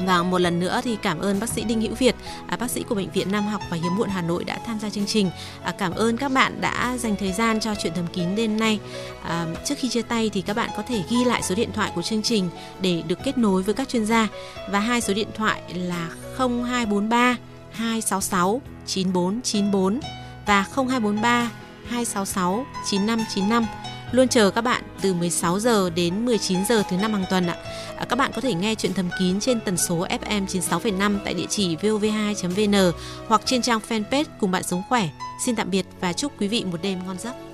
Và 0.06 0.22
một 0.22 0.38
lần 0.38 0.60
nữa 0.60 0.80
thì 0.84 0.96
cảm 1.02 1.18
ơn 1.18 1.40
bác 1.40 1.48
sĩ 1.48 1.64
Đinh 1.64 1.80
Hữu 1.80 1.94
Việt, 1.94 2.14
à, 2.46 2.56
bác 2.56 2.70
sĩ 2.70 2.82
của 2.82 2.94
bệnh 2.94 3.10
viện 3.10 3.32
Nam 3.32 3.46
học 3.46 3.62
và 3.70 3.76
hiếm 3.86 3.96
muộn 3.96 4.08
Hà 4.08 4.22
Nội 4.22 4.44
đã 4.44 4.58
tham 4.66 4.78
gia 4.78 4.90
chương 4.90 5.06
trình. 5.06 5.30
À, 5.62 5.72
cảm 5.78 5.92
ơn 5.92 6.16
các 6.16 6.32
bạn 6.32 6.60
đã 6.60 6.96
dành 6.98 7.16
thời 7.16 7.32
gian 7.32 7.60
cho 7.60 7.74
chuyện 7.74 7.92
thầm 7.96 8.06
kín 8.06 8.36
đêm 8.36 8.60
nay. 8.60 8.78
À, 9.22 9.46
trước 9.64 9.74
khi 9.78 9.88
chia 9.88 10.02
tay 10.02 10.30
thì 10.32 10.40
các 10.40 10.56
bạn 10.56 10.70
có 10.76 10.82
thể 10.82 11.02
ghi 11.10 11.24
lại 11.24 11.42
số 11.42 11.54
điện 11.54 11.72
thoại 11.72 11.92
của 11.94 12.02
chương 12.02 12.22
trình 12.22 12.48
để 12.80 13.02
được 13.08 13.18
kết 13.24 13.38
nối 13.38 13.62
với 13.62 13.74
các 13.74 13.88
chuyên 13.88 14.06
gia 14.06 14.28
và 14.70 14.80
hai 14.80 15.00
số 15.00 15.14
điện 15.14 15.28
thoại 15.34 15.62
là 15.74 16.08
0243 16.38 17.36
266 17.70 18.60
9494 18.86 20.00
và 20.46 20.64
0243 20.76 21.50
266 21.88 22.66
9595 22.90 23.66
Luôn 24.12 24.28
chờ 24.28 24.50
các 24.50 24.60
bạn 24.60 24.82
từ 25.02 25.14
16 25.14 25.60
giờ 25.60 25.90
đến 25.90 26.24
19 26.24 26.64
giờ 26.68 26.82
thứ 26.90 26.96
năm 26.96 27.12
hàng 27.12 27.24
tuần 27.30 27.46
ạ. 27.46 27.56
À, 27.96 28.04
các 28.04 28.16
bạn 28.16 28.30
có 28.34 28.40
thể 28.40 28.54
nghe 28.54 28.74
chuyện 28.74 28.94
thầm 28.94 29.08
kín 29.18 29.40
trên 29.40 29.60
tần 29.60 29.76
số 29.76 30.06
FM 30.06 30.46
96,5 30.46 31.18
tại 31.24 31.34
địa 31.34 31.46
chỉ 31.48 31.76
vov2.vn 31.76 32.92
hoặc 33.26 33.42
trên 33.44 33.62
trang 33.62 33.80
fanpage 33.88 34.24
cùng 34.40 34.50
bạn 34.50 34.62
sống 34.62 34.82
khỏe. 34.88 35.08
Xin 35.44 35.56
tạm 35.56 35.70
biệt 35.70 35.86
và 36.00 36.12
chúc 36.12 36.32
quý 36.40 36.48
vị 36.48 36.64
một 36.64 36.78
đêm 36.82 36.98
ngon 37.06 37.18
giấc. 37.18 37.45